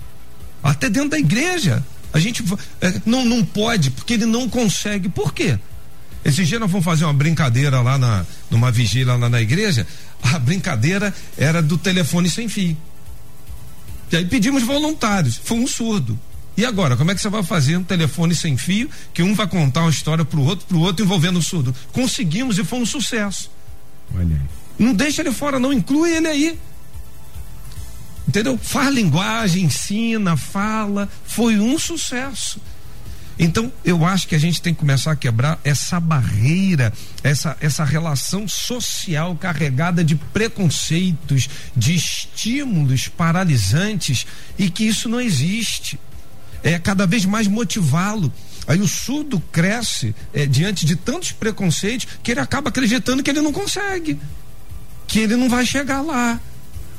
Até 0.62 0.90
dentro 0.90 1.10
da 1.10 1.18
igreja. 1.18 1.84
A 2.14 2.20
gente 2.20 2.44
é, 2.82 3.02
não, 3.06 3.24
não 3.24 3.44
pode, 3.44 3.90
porque 3.90 4.14
ele 4.14 4.26
não 4.26 4.50
consegue. 4.50 5.08
Por 5.08 5.34
quê? 5.34 5.58
Esse 6.26 6.44
dia 6.44 6.60
nós 6.60 6.70
vamos 6.70 6.86
fazer 6.86 7.06
uma 7.06 7.14
brincadeira 7.14 7.82
lá 7.82 7.98
na, 7.98 8.26
numa 8.50 8.70
vigília 8.70 9.16
lá 9.16 9.30
na 9.30 9.42
igreja. 9.42 9.88
A 10.22 10.38
brincadeira 10.38 11.14
era 11.38 11.62
do 11.62 11.78
telefone 11.78 12.30
sem 12.30 12.50
fio. 12.50 12.78
E 14.12 14.18
aí 14.18 14.26
pedimos 14.26 14.64
voluntários. 14.64 15.40
Foi 15.42 15.58
um 15.58 15.66
surdo. 15.66 16.20
E 16.56 16.66
agora, 16.66 16.98
como 16.98 17.12
é 17.12 17.16
que 17.16 17.22
você 17.22 17.30
vai 17.30 17.44
fazer 17.44 17.78
um 17.78 17.84
telefone 17.84 18.36
sem 18.36 18.58
fio, 18.58 18.90
que 19.14 19.24
um 19.24 19.34
vai 19.34 19.48
contar 19.48 19.82
uma 19.82 19.90
história 19.90 20.26
pro 20.26 20.42
outro, 20.42 20.66
pro 20.68 20.80
outro 20.80 21.04
envolvendo 21.06 21.40
o 21.40 21.42
surdo? 21.42 21.74
Conseguimos 21.92 22.58
e 22.58 22.64
foi 22.64 22.80
um 22.80 22.86
sucesso. 22.86 23.50
Olha 24.14 24.36
aí. 24.36 24.62
Não 24.78 24.94
deixa 24.94 25.22
ele 25.22 25.32
fora, 25.32 25.60
não 25.60 25.72
inclui 25.72 26.12
ele 26.12 26.28
aí. 26.28 26.60
Entendeu? 28.28 28.58
Faz 28.58 28.94
linguagem, 28.94 29.64
ensina, 29.64 30.36
fala, 30.36 31.10
foi 31.26 31.60
um 31.60 31.78
sucesso. 31.80 32.60
Então, 33.40 33.72
eu 33.84 34.06
acho 34.06 34.28
que 34.28 34.36
a 34.36 34.40
gente 34.40 34.62
tem 34.62 34.74
que 34.74 34.80
começar 34.80 35.14
a 35.14 35.16
quebrar 35.16 35.60
essa 35.64 36.00
barreira, 36.00 36.94
essa, 37.24 37.58
essa 37.60 37.84
relação 37.84 38.48
social 38.48 39.36
carregada 39.36 40.04
de 40.04 40.16
preconceitos, 40.16 41.50
de 41.76 41.96
estímulos 41.96 43.08
paralisantes 43.08 44.28
e 44.60 44.70
que 44.70 44.84
isso 44.84 45.10
não 45.10 45.20
existe 45.20 45.98
é 46.64 46.78
cada 46.80 47.06
vez 47.06 47.26
mais 47.26 47.48
motivá-lo. 47.48 48.32
Aí 48.68 48.80
o 48.80 48.88
surdo 48.88 49.42
cresce 49.52 50.16
é, 50.34 50.46
diante 50.46 50.86
de 50.86 50.96
tantos 50.96 51.32
preconceitos 51.32 52.08
que 52.22 52.32
ele 52.32 52.40
acaba 52.40 52.70
acreditando 52.70 53.24
que 53.24 53.30
ele 53.30 53.42
não 53.42 53.52
consegue, 53.52 54.20
que 55.08 55.20
ele 55.20 55.36
não 55.36 55.50
vai 55.50 55.66
chegar 55.66 56.02
lá. 56.02 56.40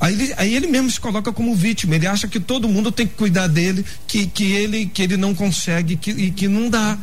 Aí 0.02 0.14
ele, 0.14 0.34
aí 0.36 0.54
ele 0.56 0.66
mesmo 0.66 0.90
se 0.90 0.98
coloca 0.98 1.32
como 1.32 1.54
vítima. 1.54 1.94
Ele 1.94 2.08
acha 2.08 2.26
que 2.26 2.40
todo 2.40 2.68
mundo 2.68 2.90
tem 2.90 3.06
que 3.06 3.14
cuidar 3.14 3.46
dele, 3.46 3.86
que, 4.06 4.26
que 4.26 4.50
ele 4.50 4.86
que 4.86 5.00
ele 5.00 5.16
não 5.16 5.32
consegue 5.32 5.96
que, 5.96 6.10
e 6.10 6.32
que 6.32 6.48
não 6.48 6.68
dá. 6.68 6.98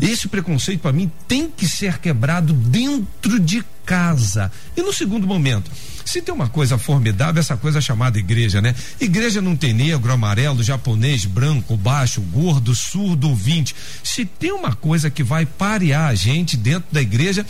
Esse 0.00 0.28
preconceito, 0.28 0.80
para 0.80 0.92
mim, 0.92 1.10
tem 1.26 1.48
que 1.48 1.66
ser 1.66 1.98
quebrado 1.98 2.52
dentro 2.52 3.40
de 3.40 3.64
casa. 3.84 4.52
E 4.76 4.82
no 4.82 4.92
segundo 4.92 5.26
momento, 5.26 5.70
se 6.08 6.22
tem 6.22 6.34
uma 6.34 6.48
coisa 6.48 6.78
formidável, 6.78 7.38
essa 7.38 7.54
coisa 7.54 7.82
chamada 7.82 8.18
igreja, 8.18 8.62
né? 8.62 8.74
Igreja 8.98 9.42
não 9.42 9.54
tem 9.54 9.74
negro, 9.74 10.10
amarelo, 10.10 10.62
japonês, 10.62 11.26
branco, 11.26 11.76
baixo, 11.76 12.22
gordo, 12.22 12.74
surdo, 12.74 13.28
ouvinte. 13.28 13.76
Se 14.02 14.24
tem 14.24 14.50
uma 14.50 14.74
coisa 14.74 15.10
que 15.10 15.22
vai 15.22 15.44
parear 15.44 16.08
a 16.08 16.14
gente 16.14 16.56
dentro 16.56 16.88
da 16.90 17.02
igreja, 17.02 17.44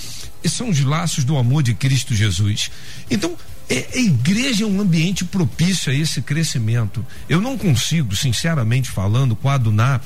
são 0.44 0.71
os 0.71 0.81
laços 0.81 1.23
do 1.23 1.38
amor 1.38 1.62
de 1.62 1.73
Cristo 1.73 2.16
Jesus. 2.16 2.68
Então, 3.09 3.37
é, 3.71 3.90
a 3.94 3.99
igreja 3.99 4.64
é 4.64 4.66
um 4.66 4.81
ambiente 4.81 5.25
propício 5.25 5.92
a 5.92 5.94
esse 5.94 6.21
crescimento. 6.21 7.07
Eu 7.29 7.40
não 7.40 7.57
consigo, 7.57 8.16
sinceramente 8.16 8.90
falando, 8.90 9.37
coadunar 9.37 10.03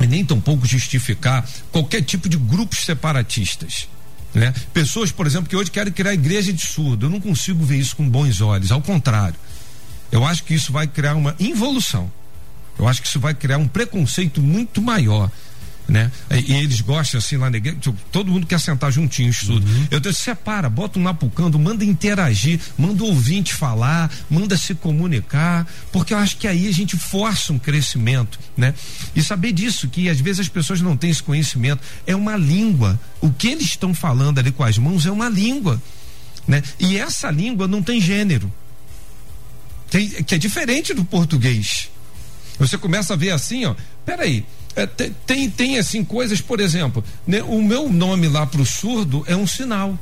e 0.00 0.06
nem 0.06 0.24
tampouco 0.24 0.66
justificar 0.66 1.46
qualquer 1.70 2.00
tipo 2.00 2.26
de 2.26 2.38
grupos 2.38 2.86
separatistas. 2.86 3.86
Né? 4.34 4.52
Pessoas, 4.72 5.12
por 5.12 5.26
exemplo, 5.26 5.48
que 5.48 5.54
hoje 5.54 5.70
querem 5.70 5.92
criar 5.92 6.12
igreja 6.12 6.52
de 6.52 6.66
surdo. 6.66 7.06
Eu 7.06 7.10
não 7.10 7.20
consigo 7.20 7.64
ver 7.64 7.78
isso 7.78 7.94
com 7.96 8.08
bons 8.08 8.40
olhos. 8.40 8.72
Ao 8.72 8.82
contrário, 8.82 9.36
eu 10.10 10.24
acho 10.26 10.42
que 10.44 10.54
isso 10.54 10.72
vai 10.72 10.86
criar 10.86 11.14
uma 11.14 11.36
involução. 11.38 12.10
Eu 12.78 12.88
acho 12.88 13.00
que 13.00 13.06
isso 13.06 13.20
vai 13.20 13.32
criar 13.32 13.58
um 13.58 13.68
preconceito 13.68 14.42
muito 14.42 14.82
maior 14.82 15.30
né? 15.88 16.10
E, 16.30 16.54
eles 16.54 16.80
gostam 16.80 17.18
assim 17.18 17.36
lá 17.36 17.50
na 17.50 17.58
igreja, 17.58 17.76
tipo, 17.78 17.98
todo 18.10 18.30
mundo 18.30 18.46
quer 18.46 18.58
sentar 18.58 18.90
juntinho, 18.90 19.30
estudo. 19.30 19.66
Uhum. 19.66 19.86
Eu 19.90 20.00
disse, 20.00 20.20
separa, 20.20 20.68
bota 20.70 20.98
um 20.98 21.02
napucando, 21.02 21.58
manda 21.58 21.84
interagir, 21.84 22.60
manda 22.76 23.02
o 23.02 23.06
ouvinte 23.06 23.54
falar, 23.54 24.10
manda 24.30 24.56
se 24.56 24.74
comunicar, 24.74 25.66
porque 25.92 26.14
eu 26.14 26.18
acho 26.18 26.36
que 26.36 26.48
aí 26.48 26.66
a 26.68 26.72
gente 26.72 26.96
força 26.96 27.52
um 27.52 27.58
crescimento, 27.58 28.38
né? 28.56 28.74
E 29.14 29.22
saber 29.22 29.52
disso, 29.52 29.88
que 29.88 30.08
às 30.08 30.20
vezes 30.20 30.40
as 30.40 30.48
pessoas 30.48 30.80
não 30.80 30.96
têm 30.96 31.10
esse 31.10 31.22
conhecimento, 31.22 31.82
é 32.06 32.16
uma 32.16 32.36
língua. 32.36 32.98
O 33.20 33.30
que 33.30 33.48
eles 33.48 33.66
estão 33.66 33.92
falando 33.92 34.38
ali 34.38 34.52
com 34.52 34.64
as 34.64 34.78
mãos 34.78 35.04
é 35.06 35.10
uma 35.10 35.28
língua, 35.28 35.80
né? 36.48 36.62
E 36.78 36.96
essa 36.96 37.30
língua 37.30 37.68
não 37.68 37.82
tem 37.82 38.00
gênero. 38.00 38.52
Tem, 39.90 40.08
que 40.08 40.34
é 40.34 40.38
diferente 40.38 40.94
do 40.94 41.04
português. 41.04 41.90
Você 42.58 42.78
começa 42.78 43.14
a 43.14 43.16
ver 43.16 43.30
assim, 43.30 43.64
ó, 43.64 43.74
peraí, 44.04 44.44
é, 44.76 44.86
tem, 44.86 45.48
tem 45.50 45.78
assim 45.78 46.04
coisas, 46.04 46.40
por 46.40 46.60
exemplo, 46.60 47.04
né, 47.26 47.42
o 47.42 47.62
meu 47.62 47.88
nome 47.88 48.28
lá 48.28 48.46
para 48.46 48.60
o 48.60 48.66
surdo 48.66 49.24
é 49.26 49.36
um 49.36 49.46
sinal. 49.46 49.98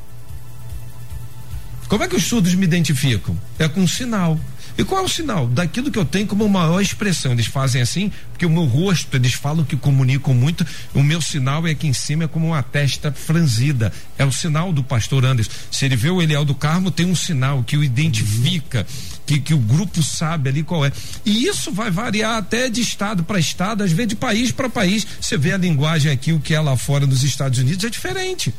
Como 1.88 2.02
é 2.02 2.08
que 2.08 2.16
os 2.16 2.24
surdos 2.24 2.54
me 2.54 2.64
identificam? 2.64 3.38
É 3.58 3.68
com 3.68 3.80
um 3.80 3.88
sinal. 3.88 4.40
E 4.78 4.84
qual 4.84 5.02
é 5.02 5.04
o 5.04 5.08
sinal? 5.08 5.46
Daquilo 5.46 5.90
que 5.90 5.98
eu 5.98 6.04
tenho 6.04 6.26
como 6.26 6.48
maior 6.48 6.80
expressão. 6.80 7.32
Eles 7.32 7.46
fazem 7.46 7.82
assim, 7.82 8.10
porque 8.30 8.46
o 8.46 8.50
meu 8.50 8.64
rosto, 8.64 9.14
eles 9.14 9.34
falam 9.34 9.64
que 9.64 9.76
comunicam 9.76 10.32
muito. 10.32 10.66
O 10.94 11.02
meu 11.02 11.20
sinal 11.20 11.66
é 11.66 11.72
aqui 11.72 11.86
em 11.86 11.92
cima, 11.92 12.24
é 12.24 12.28
como 12.28 12.46
uma 12.46 12.62
testa 12.62 13.12
franzida. 13.12 13.92
É 14.16 14.24
o 14.24 14.32
sinal 14.32 14.72
do 14.72 14.82
pastor 14.82 15.26
Anderson. 15.26 15.50
Se 15.70 15.84
ele 15.84 15.96
vê 15.96 16.08
o 16.08 16.22
Eliel 16.22 16.44
do 16.44 16.54
Carmo, 16.54 16.90
tem 16.90 17.04
um 17.04 17.14
sinal 17.14 17.62
que 17.62 17.76
o 17.76 17.84
identifica, 17.84 18.86
que, 19.32 19.40
que 19.40 19.54
o 19.54 19.58
grupo 19.58 20.02
sabe 20.02 20.50
ali 20.50 20.62
qual 20.62 20.84
é. 20.84 20.92
E 21.24 21.46
isso 21.46 21.72
vai 21.72 21.90
variar 21.90 22.36
até 22.36 22.68
de 22.68 22.80
estado 22.80 23.24
para 23.24 23.38
estado, 23.38 23.82
às 23.82 23.92
vezes 23.92 24.08
de 24.08 24.16
país 24.16 24.52
para 24.52 24.68
país. 24.68 25.06
Você 25.20 25.38
vê 25.38 25.52
a 25.52 25.56
linguagem 25.56 26.12
aqui, 26.12 26.32
o 26.32 26.40
que 26.40 26.54
é 26.54 26.60
lá 26.60 26.76
fora 26.76 27.06
nos 27.06 27.22
Estados 27.22 27.58
Unidos, 27.58 27.84
é 27.84 27.90
diferente. 27.90 28.52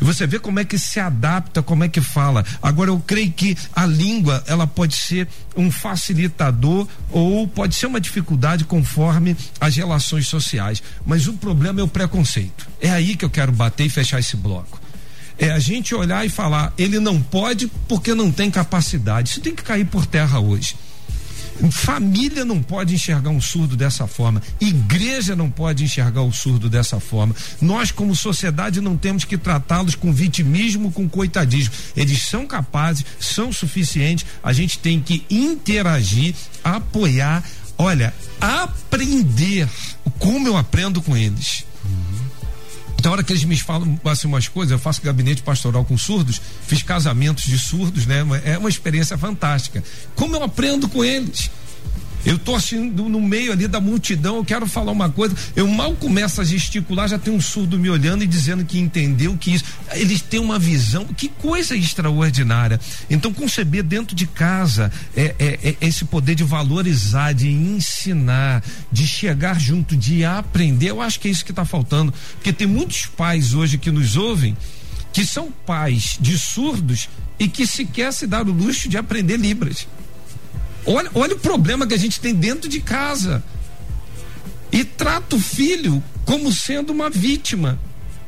E 0.00 0.04
você 0.04 0.26
vê 0.26 0.38
como 0.38 0.58
é 0.58 0.64
que 0.64 0.78
se 0.78 0.98
adapta, 0.98 1.62
como 1.62 1.84
é 1.84 1.88
que 1.88 2.00
fala. 2.00 2.44
Agora 2.62 2.90
eu 2.90 2.98
creio 3.06 3.30
que 3.32 3.56
a 3.74 3.86
língua, 3.86 4.42
ela 4.46 4.66
pode 4.66 4.96
ser 4.96 5.28
um 5.56 5.70
facilitador 5.70 6.88
ou 7.10 7.46
pode 7.46 7.74
ser 7.74 7.86
uma 7.86 8.00
dificuldade 8.00 8.64
conforme 8.64 9.36
as 9.60 9.76
relações 9.76 10.26
sociais. 10.26 10.82
Mas 11.04 11.28
o 11.28 11.34
problema 11.34 11.80
é 11.80 11.84
o 11.84 11.88
preconceito. 11.88 12.66
É 12.80 12.90
aí 12.90 13.14
que 13.14 13.24
eu 13.24 13.30
quero 13.30 13.52
bater 13.52 13.84
e 13.84 13.90
fechar 13.90 14.18
esse 14.18 14.36
bloco. 14.36 14.81
É 15.42 15.50
a 15.50 15.58
gente 15.58 15.92
olhar 15.92 16.24
e 16.24 16.28
falar, 16.28 16.72
ele 16.78 17.00
não 17.00 17.20
pode 17.20 17.66
porque 17.88 18.14
não 18.14 18.30
tem 18.30 18.48
capacidade. 18.48 19.30
Isso 19.30 19.40
tem 19.40 19.52
que 19.52 19.64
cair 19.64 19.84
por 19.84 20.06
terra 20.06 20.38
hoje. 20.38 20.76
Família 21.68 22.44
não 22.44 22.62
pode 22.62 22.94
enxergar 22.94 23.30
um 23.30 23.40
surdo 23.40 23.76
dessa 23.76 24.06
forma. 24.06 24.40
Igreja 24.60 25.34
não 25.34 25.50
pode 25.50 25.82
enxergar 25.82 26.22
o 26.22 26.32
surdo 26.32 26.70
dessa 26.70 27.00
forma. 27.00 27.34
Nós, 27.60 27.90
como 27.90 28.14
sociedade, 28.14 28.80
não 28.80 28.96
temos 28.96 29.24
que 29.24 29.36
tratá-los 29.36 29.96
com 29.96 30.12
vitimismo, 30.12 30.92
com 30.92 31.08
coitadismo. 31.08 31.74
Eles 31.96 32.22
são 32.22 32.46
capazes, 32.46 33.04
são 33.18 33.52
suficientes. 33.52 34.24
A 34.44 34.52
gente 34.52 34.78
tem 34.78 35.00
que 35.00 35.26
interagir, 35.28 36.36
apoiar. 36.62 37.42
Olha, 37.76 38.14
aprender. 38.40 39.68
Como 40.20 40.46
eu 40.46 40.56
aprendo 40.56 41.02
com 41.02 41.16
eles. 41.16 41.64
Uhum. 43.02 43.02
Então, 43.02 43.12
hora 43.12 43.22
que 43.24 43.32
eles 43.32 43.42
me 43.42 43.56
falam 43.56 43.98
assim, 44.04 44.28
umas 44.28 44.46
coisas, 44.46 44.70
eu 44.70 44.78
faço 44.78 45.02
gabinete 45.02 45.42
pastoral 45.42 45.84
com 45.84 45.98
surdos, 45.98 46.40
fiz 46.66 46.82
casamentos 46.82 47.44
de 47.44 47.58
surdos, 47.58 48.06
né? 48.06 48.24
É 48.44 48.56
uma 48.56 48.68
experiência 48.68 49.18
fantástica. 49.18 49.82
Como 50.14 50.36
eu 50.36 50.44
aprendo 50.44 50.88
com 50.88 51.04
eles? 51.04 51.50
Eu 52.24 52.38
tô 52.38 52.54
assim 52.54 52.90
no 52.90 53.20
meio 53.20 53.52
ali 53.52 53.66
da 53.66 53.80
multidão, 53.80 54.36
eu 54.36 54.44
quero 54.44 54.66
falar 54.66 54.92
uma 54.92 55.10
coisa, 55.10 55.34
eu 55.56 55.66
mal 55.66 55.94
começo 55.94 56.40
a 56.40 56.44
gesticular, 56.44 57.08
já 57.08 57.18
tem 57.18 57.32
um 57.32 57.40
surdo 57.40 57.78
me 57.78 57.90
olhando 57.90 58.22
e 58.22 58.26
dizendo 58.26 58.64
que 58.64 58.78
entendeu 58.78 59.36
que 59.36 59.52
isso. 59.54 59.64
Eles 59.92 60.20
têm 60.20 60.40
uma 60.40 60.58
visão, 60.58 61.04
que 61.04 61.28
coisa 61.28 61.76
extraordinária. 61.76 62.80
Então, 63.10 63.32
conceber 63.32 63.82
dentro 63.82 64.14
de 64.14 64.26
casa 64.26 64.92
é, 65.16 65.34
é, 65.38 65.76
é 65.80 65.86
esse 65.86 66.04
poder 66.04 66.34
de 66.34 66.44
valorizar, 66.44 67.32
de 67.32 67.50
ensinar, 67.50 68.62
de 68.90 69.06
chegar 69.06 69.60
junto, 69.60 69.96
de 69.96 70.24
aprender, 70.24 70.90
eu 70.90 71.00
acho 71.00 71.18
que 71.18 71.28
é 71.28 71.30
isso 71.30 71.44
que 71.44 71.52
está 71.52 71.64
faltando. 71.64 72.12
Porque 72.34 72.52
tem 72.52 72.66
muitos 72.66 73.06
pais 73.06 73.52
hoje 73.54 73.78
que 73.78 73.90
nos 73.90 74.16
ouvem 74.16 74.56
que 75.12 75.26
são 75.26 75.52
pais 75.66 76.16
de 76.18 76.38
surdos 76.38 77.08
e 77.38 77.46
que 77.46 77.66
sequer 77.66 78.12
se 78.12 78.26
dar 78.26 78.48
o 78.48 78.52
luxo 78.52 78.88
de 78.88 78.96
aprender 78.96 79.36
Libras. 79.36 79.86
Olha, 80.84 81.10
olha 81.14 81.34
o 81.34 81.38
problema 81.38 81.86
que 81.86 81.94
a 81.94 81.98
gente 81.98 82.20
tem 82.20 82.34
dentro 82.34 82.68
de 82.68 82.80
casa. 82.80 83.42
E 84.70 84.84
trata 84.84 85.36
o 85.36 85.40
filho 85.40 86.02
como 86.24 86.52
sendo 86.52 86.92
uma 86.92 87.10
vítima. 87.10 87.78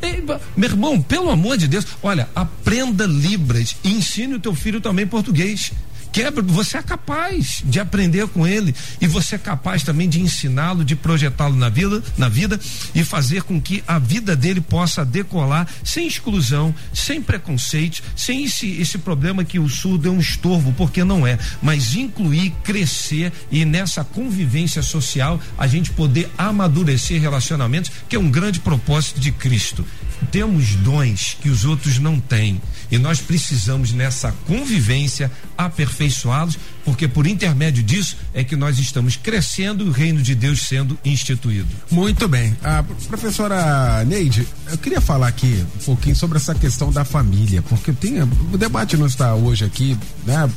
Ei, 0.03 0.23
meu 0.57 0.69
irmão, 0.69 1.01
pelo 1.01 1.31
amor 1.31 1.57
de 1.57 1.67
Deus, 1.67 1.87
olha, 2.03 2.29
aprenda 2.35 3.07
Libras 3.07 3.77
e 3.83 3.91
ensine 3.93 4.35
o 4.35 4.41
teu 4.41 4.55
filho 4.55 4.81
também 4.81 5.07
português 5.07 5.73
quebra, 6.15 6.45
você 6.45 6.79
é 6.79 6.83
capaz 6.83 7.61
de 7.65 7.81
aprender 7.81 8.29
com 8.29 8.47
ele 8.47 8.73
e 9.01 9.07
você 9.09 9.35
é 9.35 9.39
capaz 9.39 9.83
também 9.83 10.09
de 10.09 10.21
ensiná-lo, 10.21 10.85
de 10.85 10.95
projetá-lo 10.95 11.57
na 11.57 11.69
vida, 11.69 12.01
na 12.17 12.29
vida 12.29 12.59
e 12.95 13.03
fazer 13.03 13.43
com 13.43 13.61
que 13.61 13.83
a 13.85 13.99
vida 13.99 14.37
dele 14.37 14.61
possa 14.61 15.05
decolar 15.05 15.67
sem 15.83 16.07
exclusão, 16.07 16.73
sem 16.93 17.21
preconceito, 17.21 18.01
sem 18.15 18.45
esse, 18.45 18.81
esse 18.81 18.97
problema 18.97 19.45
que 19.45 19.59
o 19.59 19.69
surdo 19.69 20.07
é 20.07 20.11
um 20.11 20.21
estorvo, 20.21 20.73
porque 20.75 21.03
não 21.03 21.27
é, 21.27 21.37
mas 21.61 21.97
incluir, 21.97 22.55
crescer 22.63 23.33
e 23.51 23.65
nessa 23.65 24.05
convivência 24.05 24.83
social 24.83 25.41
a 25.59 25.67
gente 25.67 25.91
poder 25.91 26.31
amadurecer 26.39 27.21
relacionamentos, 27.21 27.91
que 28.09 28.15
é 28.15 28.19
um 28.21 28.31
grande 28.31 28.61
propósito 28.61 29.19
de 29.19 29.33
Cristo. 29.33 29.85
Temos 30.31 30.77
dons 30.77 31.37
que 31.43 31.49
os 31.49 31.65
outros 31.65 31.99
não 31.99 32.21
têm 32.21 32.61
e 32.91 32.99
nós 32.99 33.21
precisamos 33.21 33.93
nessa 33.93 34.33
convivência 34.47 35.31
aperfeiçoá-los, 35.57 36.59
porque 36.85 37.09
por 37.09 37.27
intermédio 37.27 37.83
disso 37.83 38.17
é 38.33 38.45
que 38.45 38.57
nós 38.57 38.79
estamos 38.79 39.17
crescendo 39.17 39.85
e 39.85 39.89
o 39.89 39.93
reino 39.93 40.23
de 40.23 40.35
Deus 40.35 40.63
sendo 40.63 40.99
instituído. 41.05 41.69
Muito 41.91 42.29
bem. 42.29 42.57
A 42.63 42.83
professora 43.09 44.05
Neide, 44.05 44.47
eu 44.71 44.79
queria 44.79 45.01
falar 45.01 45.29
aqui 45.29 45.65
um 45.81 45.85
pouquinho 45.85 46.17
sobre 46.17 46.39
essa 46.39 46.55
questão 46.55 46.93
da 46.93 47.05
família, 47.05 47.63
porque 47.63 47.93
tem, 47.93 48.23
o 48.23 48.59
debate 48.59 48.97
não 48.97 49.07
está 49.07 49.35
hoje 49.35 49.65
aqui, 49.65 49.97
né? 50.27 50.51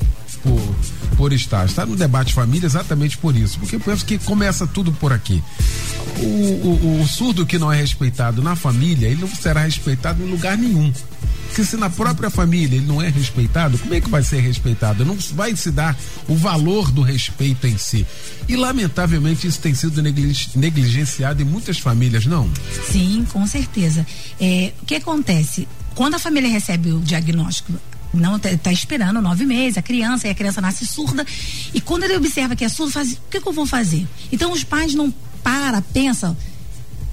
Por, 0.44 0.76
por 1.18 1.34
estar. 1.34 1.66
Está 1.66 1.86
no 1.86 1.96
debate 1.96 2.34
família 2.34 2.68
exatamente 2.68 3.18
por 3.18 3.36
isso. 3.36 3.58
Porque 3.60 3.76
eu 3.76 3.80
penso 3.80 4.06
que 4.06 4.20
começa 4.20 4.68
tudo 4.68 4.92
por 4.92 5.12
aqui. 5.12 5.44
O, 6.20 6.26
o, 6.26 7.02
o 7.02 7.08
surdo 7.08 7.46
que 7.46 7.58
não 7.58 7.72
é 7.72 7.78
respeitado 7.78 8.42
na 8.42 8.56
família, 8.56 9.08
ele 9.08 9.22
não 9.22 9.28
será 9.28 9.62
respeitado 9.62 10.22
em 10.22 10.30
lugar 10.30 10.56
nenhum. 10.58 10.94
Porque 11.48 11.64
se 11.64 11.78
na 11.78 11.90
própria 11.90 12.30
família 12.30 12.78
ele 12.78 12.86
não 12.86 13.02
é 13.02 13.10
respeitado, 13.10 13.78
como 13.78 13.94
é 13.94 14.02
que 14.02 14.10
vai 14.10 14.24
ser 14.24 14.40
respeitado? 14.40 15.06
Não 15.06 15.18
vai 15.34 15.56
se 15.56 15.72
dar 15.72 15.98
o 16.28 16.36
valor 16.36 16.92
do 16.92 17.02
respeito 17.02 17.66
em 17.66 17.78
si. 17.78 18.06
E 18.48 18.56
lamentavelmente 18.56 19.48
isso 19.48 19.60
tem 19.60 19.74
sido 19.74 20.02
negligenciado 20.02 21.42
em 21.42 21.46
muitas 21.46 21.80
famílias, 21.80 22.26
não? 22.26 22.50
Sim, 22.92 23.26
com 23.32 23.46
certeza. 23.48 24.06
É, 24.40 24.74
o 24.82 24.86
que 24.86 24.96
acontece? 24.96 25.68
Quando 25.96 26.16
a 26.16 26.20
família 26.20 26.50
recebe 26.50 26.92
o 26.92 27.00
diagnóstico 27.00 27.74
não 28.14 28.38
está 28.38 28.56
tá 28.58 28.72
esperando 28.72 29.22
nove 29.22 29.46
meses, 29.46 29.78
a 29.78 29.82
criança, 29.82 30.28
e 30.28 30.32
a 30.32 30.36
criança 30.36 30.62
nasce 30.62 30.86
surda. 30.86 31.26
E 31.74 31.82
quando 31.82 32.04
ele 32.04 32.16
observa 32.16 32.56
que 32.56 32.64
é 32.64 32.70
surdo, 32.70 32.92
faz, 32.92 33.14
o 33.14 33.20
que, 33.30 33.40
que 33.40 33.48
eu 33.48 33.54
vou 33.54 33.66
fazer? 33.66 34.08
Então 34.32 34.52
os 34.52 34.64
pais 34.64 34.94
não 34.94 35.14
param, 35.44 35.82
pensam, 35.94 36.36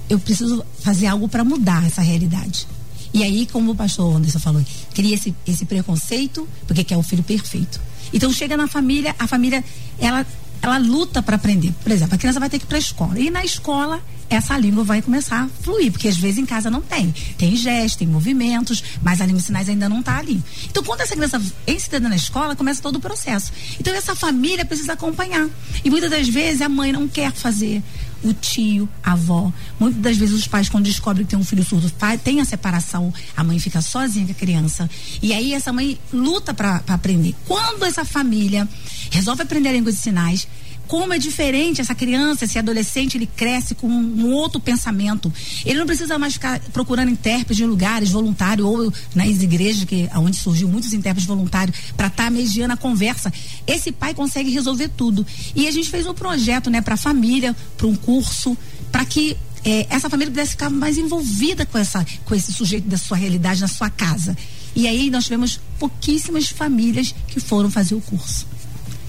eu 0.09 0.19
preciso 0.19 0.65
fazer 0.81 1.07
algo 1.07 1.27
para 1.27 1.43
mudar 1.43 1.85
essa 1.85 2.01
realidade. 2.01 2.67
E 3.15 3.23
aí, 3.23 3.47
como 3.49 3.71
o 3.71 3.75
pastor 3.75 4.13
Anderson 4.13 4.39
falou, 4.39 4.61
cria 4.93 5.15
esse, 5.15 5.33
esse 5.47 5.63
preconceito, 5.63 6.45
porque 6.67 6.83
quer 6.83 6.97
o 6.97 7.01
filho 7.01 7.23
perfeito. 7.23 7.79
Então 8.11 8.29
chega 8.33 8.57
na 8.57 8.67
família, 8.67 9.15
a 9.17 9.25
família, 9.25 9.63
ela, 9.97 10.27
ela 10.61 10.77
luta 10.77 11.23
para 11.23 11.37
aprender. 11.37 11.73
Por 11.81 11.93
exemplo, 11.93 12.15
a 12.15 12.17
criança 12.17 12.41
vai 12.41 12.49
ter 12.49 12.59
que 12.59 12.65
ir 12.65 12.67
para 12.67 12.77
a 12.77 12.79
escola. 12.79 13.17
E 13.17 13.29
na 13.29 13.45
escola, 13.45 14.03
essa 14.29 14.57
língua 14.57 14.83
vai 14.83 15.01
começar 15.01 15.43
a 15.43 15.47
fluir, 15.63 15.93
porque 15.93 16.09
às 16.09 16.17
vezes 16.17 16.39
em 16.39 16.45
casa 16.45 16.69
não 16.69 16.81
tem. 16.81 17.15
Tem 17.37 17.55
gestos, 17.55 17.95
tem 17.95 18.07
movimentos, 18.07 18.83
mas 19.01 19.21
a 19.21 19.25
língua 19.25 19.39
de 19.39 19.45
sinais 19.45 19.69
ainda 19.69 19.87
não 19.87 20.01
está 20.01 20.17
ali. 20.17 20.43
Então, 20.69 20.83
quando 20.83 20.99
essa 20.99 21.15
criança 21.15 21.41
é 21.65 21.71
ensinada 21.71 22.09
na 22.09 22.17
escola, 22.17 22.53
começa 22.53 22.81
todo 22.81 22.97
o 22.97 22.99
processo. 22.99 23.49
Então, 23.79 23.95
essa 23.95 24.13
família 24.13 24.65
precisa 24.65 24.91
acompanhar. 24.91 25.47
E 25.85 25.89
muitas 25.89 26.09
das 26.09 26.27
vezes 26.27 26.61
a 26.61 26.67
mãe 26.67 26.91
não 26.91 27.07
quer 27.07 27.31
fazer 27.31 27.81
o 28.25 28.33
tio, 28.33 28.89
a 29.03 29.13
avó. 29.13 29.51
Muitas 29.79 30.01
das 30.01 30.17
vezes 30.17 30.35
os 30.35 30.47
pais, 30.47 30.67
quando 30.67 30.85
descobrem 30.85 31.25
que 31.25 31.31
tem 31.31 31.39
um 31.39 31.43
filho 31.43 31.63
surdo, 31.63 31.91
tem 32.23 32.41
a 32.41 32.45
separação, 32.45 33.13
a 33.37 33.43
mãe 33.43 33.59
fica 33.59 33.81
sozinha 33.81 34.25
com 34.25 34.31
a 34.31 34.35
criança. 34.35 34.89
E 35.21 35.33
aí 35.33 35.53
essa 35.53 35.71
mãe 35.71 35.99
luta 36.11 36.53
para 36.53 36.81
aprender. 36.87 37.35
Quando 37.45 37.85
essa 37.85 38.03
família 38.03 38.67
resolve 39.11 39.43
aprender 39.43 39.69
a 39.69 39.73
língua 39.73 39.91
de 39.91 39.97
sinais, 39.97 40.47
como 40.87 41.13
é 41.13 41.17
diferente 41.17 41.81
essa 41.81 41.95
criança, 41.95 42.45
esse 42.45 42.57
adolescente, 42.57 43.17
ele 43.17 43.27
cresce 43.27 43.75
com 43.75 43.87
um, 43.87 44.25
um 44.25 44.33
outro 44.33 44.59
pensamento. 44.59 45.31
Ele 45.65 45.79
não 45.79 45.85
precisa 45.85 46.17
mais 46.17 46.33
ficar 46.33 46.59
procurando 46.71 47.09
intérpretes 47.09 47.63
em 47.63 47.67
lugares, 47.67 48.11
voluntário, 48.11 48.67
ou 48.67 48.91
nas 49.13 49.41
igrejas, 49.41 49.83
que 49.83 50.09
onde 50.15 50.37
surgiu 50.37 50.67
muitos 50.67 50.93
intérpretes 50.93 51.27
voluntários, 51.27 51.77
para 51.95 52.07
estar 52.07 52.25
tá 52.25 52.29
mediando 52.29 52.73
a 52.73 52.77
conversa. 52.77 53.31
Esse 53.65 53.91
pai 53.91 54.13
consegue 54.13 54.49
resolver 54.49 54.89
tudo. 54.89 55.25
E 55.55 55.67
a 55.67 55.71
gente 55.71 55.89
fez 55.89 56.05
um 56.05 56.13
projeto, 56.13 56.69
né, 56.69 56.81
para 56.81 56.95
a 56.95 56.97
família, 56.97 57.55
para 57.77 57.87
um 57.87 57.95
curso, 57.95 58.57
para 58.91 59.05
que 59.05 59.37
é, 59.63 59.87
essa 59.89 60.09
família 60.09 60.31
pudesse 60.31 60.51
ficar 60.51 60.69
mais 60.69 60.97
envolvida 60.97 61.65
com, 61.65 61.77
essa, 61.77 62.05
com 62.23 62.35
esse 62.35 62.53
sujeito 62.53 62.87
da 62.87 62.97
sua 62.97 63.17
realidade 63.17 63.61
na 63.61 63.67
sua 63.67 63.89
casa. 63.89 64.37
E 64.75 64.87
aí 64.87 65.09
nós 65.09 65.23
tivemos 65.23 65.59
pouquíssimas 65.79 66.47
famílias 66.47 67.15
que 67.27 67.39
foram 67.39 67.71
fazer 67.71 67.95
o 67.95 68.01
curso. 68.01 68.45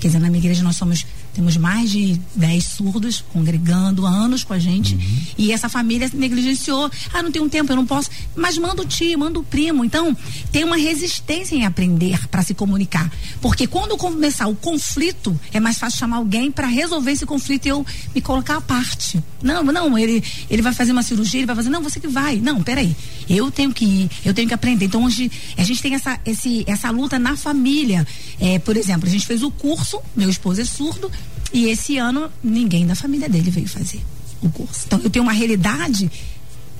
Quer 0.00 0.08
dizer, 0.08 0.18
na 0.18 0.28
minha 0.28 0.38
igreja 0.38 0.62
nós 0.62 0.76
somos 0.76 1.04
temos 1.36 1.58
mais 1.58 1.90
de 1.90 2.18
10 2.34 2.64
surdos 2.64 3.22
congregando 3.30 4.06
há 4.06 4.10
anos 4.10 4.42
com 4.42 4.54
a 4.54 4.58
gente. 4.58 4.94
Uhum. 4.94 5.20
E 5.36 5.52
essa 5.52 5.68
família 5.68 6.10
negligenciou. 6.14 6.90
Ah, 7.12 7.22
não 7.22 7.30
tenho 7.30 7.46
tempo, 7.50 7.70
eu 7.70 7.76
não 7.76 7.84
posso. 7.84 8.08
Mas 8.34 8.56
manda 8.56 8.80
o 8.80 8.86
tio, 8.86 9.18
manda 9.18 9.38
o 9.38 9.44
primo. 9.44 9.84
Então, 9.84 10.16
tem 10.50 10.64
uma 10.64 10.78
resistência 10.78 11.54
em 11.54 11.66
aprender 11.66 12.26
para 12.28 12.42
se 12.42 12.54
comunicar. 12.54 13.12
Porque 13.42 13.66
quando 13.66 13.98
começar 13.98 14.46
o 14.46 14.54
conflito, 14.54 15.38
é 15.52 15.60
mais 15.60 15.76
fácil 15.76 15.98
chamar 15.98 16.16
alguém 16.16 16.50
para 16.50 16.66
resolver 16.66 17.12
esse 17.12 17.26
conflito 17.26 17.66
e 17.66 17.68
eu 17.68 17.84
me 18.14 18.22
colocar 18.22 18.56
à 18.56 18.60
parte. 18.62 19.22
Não, 19.42 19.62
não, 19.62 19.98
ele, 19.98 20.24
ele 20.48 20.62
vai 20.62 20.72
fazer 20.72 20.92
uma 20.92 21.02
cirurgia, 21.02 21.40
ele 21.40 21.46
vai 21.46 21.56
fazer. 21.56 21.68
Não, 21.68 21.82
você 21.82 22.00
que 22.00 22.08
vai. 22.08 22.36
Não, 22.36 22.62
peraí. 22.62 22.96
Eu 23.28 23.50
tenho 23.50 23.72
que 23.72 23.84
ir, 23.84 24.10
eu 24.24 24.32
tenho 24.32 24.48
que 24.48 24.54
aprender. 24.54 24.86
Então, 24.86 25.04
hoje, 25.04 25.30
a 25.56 25.64
gente 25.64 25.82
tem 25.82 25.94
essa, 25.94 26.18
esse, 26.24 26.64
essa 26.66 26.90
luta 26.90 27.18
na 27.18 27.36
família. 27.36 28.06
É, 28.40 28.58
por 28.58 28.76
exemplo, 28.76 29.08
a 29.08 29.10
gente 29.10 29.26
fez 29.26 29.42
o 29.42 29.50
curso, 29.50 30.00
meu 30.14 30.30
esposo 30.30 30.60
é 30.60 30.64
surdo, 30.64 31.10
e 31.52 31.66
esse 31.66 31.96
ano 31.98 32.30
ninguém 32.42 32.86
da 32.86 32.94
família 32.94 33.28
dele 33.28 33.50
veio 33.50 33.68
fazer 33.68 34.00
o 34.42 34.50
curso. 34.50 34.82
Então 34.86 35.00
eu 35.02 35.10
tenho 35.10 35.24
uma 35.24 35.32
realidade 35.32 36.10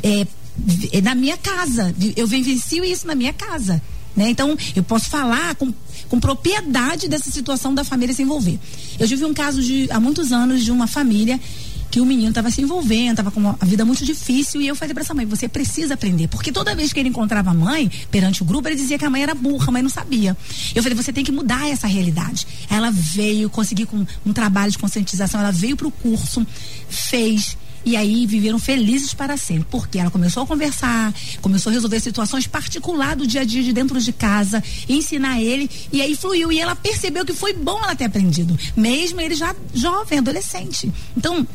é, 0.03 0.27
é 0.93 1.01
na 1.01 1.15
minha 1.15 1.37
casa. 1.37 1.95
Eu 2.17 2.27
vivencio 2.27 2.85
isso 2.85 3.07
na 3.07 3.15
minha 3.15 3.33
casa. 3.33 3.81
Né? 4.17 4.31
Então, 4.31 4.57
eu 4.75 4.83
posso 4.83 5.11
falar 5.11 5.55
com, 5.57 5.73
com 6.09 6.19
propriedade 6.19 7.07
dessa 7.07 7.31
situação 7.31 7.75
da 7.75 7.85
família 7.85 8.15
se 8.15 8.23
envolver. 8.23 8.59
Eu 8.99 9.07
tive 9.07 9.25
um 9.25 9.35
caso 9.35 9.63
de 9.63 9.87
há 9.91 10.01
muitos 10.01 10.33
anos 10.33 10.65
de 10.65 10.71
uma 10.71 10.87
família 10.87 11.39
que 11.97 12.01
o 12.03 12.05
menino 12.05 12.29
estava 12.29 12.51
se 12.51 12.61
envolvendo, 12.61 13.13
estava 13.13 13.31
com 13.31 13.41
uma 13.41 13.59
vida 13.63 13.83
muito 13.83 14.05
difícil. 14.05 14.61
E 14.61 14.69
eu 14.69 14.77
falei 14.77 14.93
para 14.93 15.03
essa 15.03 15.15
mãe: 15.15 15.25
você 15.25 15.49
precisa 15.49 15.95
aprender. 15.95 16.29
Porque 16.29 16.53
toda 16.53 16.75
vez 16.75 16.93
que 16.93 17.01
ele 17.01 17.09
encontrava 17.09 17.53
a 17.53 17.55
mãe, 17.55 17.91
perante 18.11 18.43
o 18.43 18.45
grupo, 18.45 18.69
ele 18.69 18.77
dizia 18.77 18.99
que 18.99 19.05
a 19.07 19.09
mãe 19.09 19.23
era 19.23 19.35
burra, 19.35 19.69
a 19.69 19.73
mãe 19.73 19.81
não 19.81 19.89
sabia. 19.89 20.37
Eu 20.75 20.83
falei: 20.83 20.95
você 20.95 21.11
tem 21.11 21.25
que 21.25 21.33
mudar 21.33 21.67
essa 21.67 21.87
realidade. 21.87 22.47
Ela 22.69 22.91
veio, 22.91 23.49
conseguiu 23.49 23.87
com 23.87 24.05
um 24.27 24.33
trabalho 24.35 24.71
de 24.71 24.77
conscientização, 24.77 25.41
ela 25.41 25.51
veio 25.51 25.75
para 25.75 25.87
o 25.87 25.91
curso, 25.91 26.47
fez. 26.87 27.57
E 27.83 27.97
aí 27.97 28.27
viveram 28.27 28.59
felizes 28.59 29.15
para 29.15 29.39
sempre, 29.39 29.67
porque 29.71 29.99
ela 29.99 30.11
começou 30.11 30.43
a 30.43 30.47
conversar, 30.47 31.15
começou 31.41 31.71
a 31.71 31.73
resolver 31.73 32.01
situações 32.01 32.47
particulares 32.47 33.17
do 33.17 33.27
dia 33.27 33.41
a 33.41 33.45
dia 33.45 33.63
de 33.63 33.73
dentro 33.73 33.99
de 33.99 34.13
casa, 34.13 34.63
ensinar 34.87 35.41
ele, 35.41 35.71
e 35.91 36.03
aí 36.03 36.15
fluiu. 36.15 36.53
E 36.53 36.59
ela 36.59 36.77
percebeu 36.77 37.25
que 37.25 37.33
foi 37.33 37.55
bom 37.55 37.79
ela 37.83 37.97
ter 37.97 38.05
aprendido, 38.05 38.59
mesmo 38.77 39.19
ele 39.21 39.35
já 39.35 39.55
jovem, 39.73 40.19
adolescente. 40.19 40.93
Então, 41.17 41.47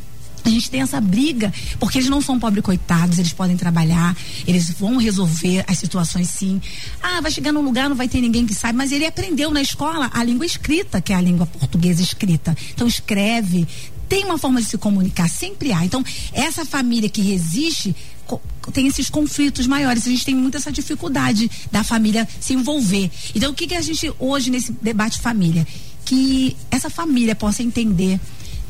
a 0.44 0.48
gente 0.48 0.70
tem 0.70 0.82
essa 0.82 1.00
briga, 1.00 1.52
porque 1.78 1.98
eles 1.98 2.08
não 2.08 2.20
são 2.20 2.38
pobres 2.38 2.64
coitados, 2.64 3.18
eles 3.18 3.32
podem 3.32 3.56
trabalhar, 3.56 4.16
eles 4.46 4.70
vão 4.70 4.96
resolver 4.96 5.64
as 5.66 5.78
situações 5.78 6.28
sim. 6.30 6.60
Ah, 7.02 7.20
vai 7.20 7.30
chegar 7.30 7.52
num 7.52 7.62
lugar, 7.62 7.88
não 7.88 7.96
vai 7.96 8.08
ter 8.08 8.20
ninguém 8.20 8.46
que 8.46 8.54
saiba, 8.54 8.78
mas 8.78 8.92
ele 8.92 9.06
aprendeu 9.06 9.50
na 9.50 9.62
escola 9.62 10.10
a 10.12 10.24
língua 10.24 10.44
escrita, 10.46 11.00
que 11.00 11.12
é 11.12 11.16
a 11.16 11.20
língua 11.20 11.46
portuguesa 11.46 12.02
escrita. 12.02 12.56
Então 12.74 12.86
escreve, 12.86 13.66
tem 14.08 14.24
uma 14.24 14.36
forma 14.36 14.60
de 14.60 14.68
se 14.68 14.76
comunicar, 14.76 15.28
sempre 15.28 15.72
há. 15.72 15.84
Então, 15.84 16.04
essa 16.32 16.64
família 16.64 17.08
que 17.08 17.22
resiste 17.22 17.94
tem 18.72 18.86
esses 18.86 19.10
conflitos 19.10 19.66
maiores. 19.66 20.06
A 20.06 20.10
gente 20.10 20.24
tem 20.24 20.34
muita 20.34 20.58
essa 20.58 20.70
dificuldade 20.70 21.50
da 21.70 21.82
família 21.82 22.28
se 22.40 22.54
envolver. 22.54 23.10
Então, 23.34 23.50
o 23.50 23.54
que, 23.54 23.66
que 23.66 23.74
a 23.74 23.80
gente 23.80 24.12
hoje 24.18 24.50
nesse 24.50 24.72
debate 24.72 25.18
família? 25.18 25.66
Que 26.04 26.56
essa 26.70 26.90
família 26.90 27.34
possa 27.34 27.62
entender 27.62 28.20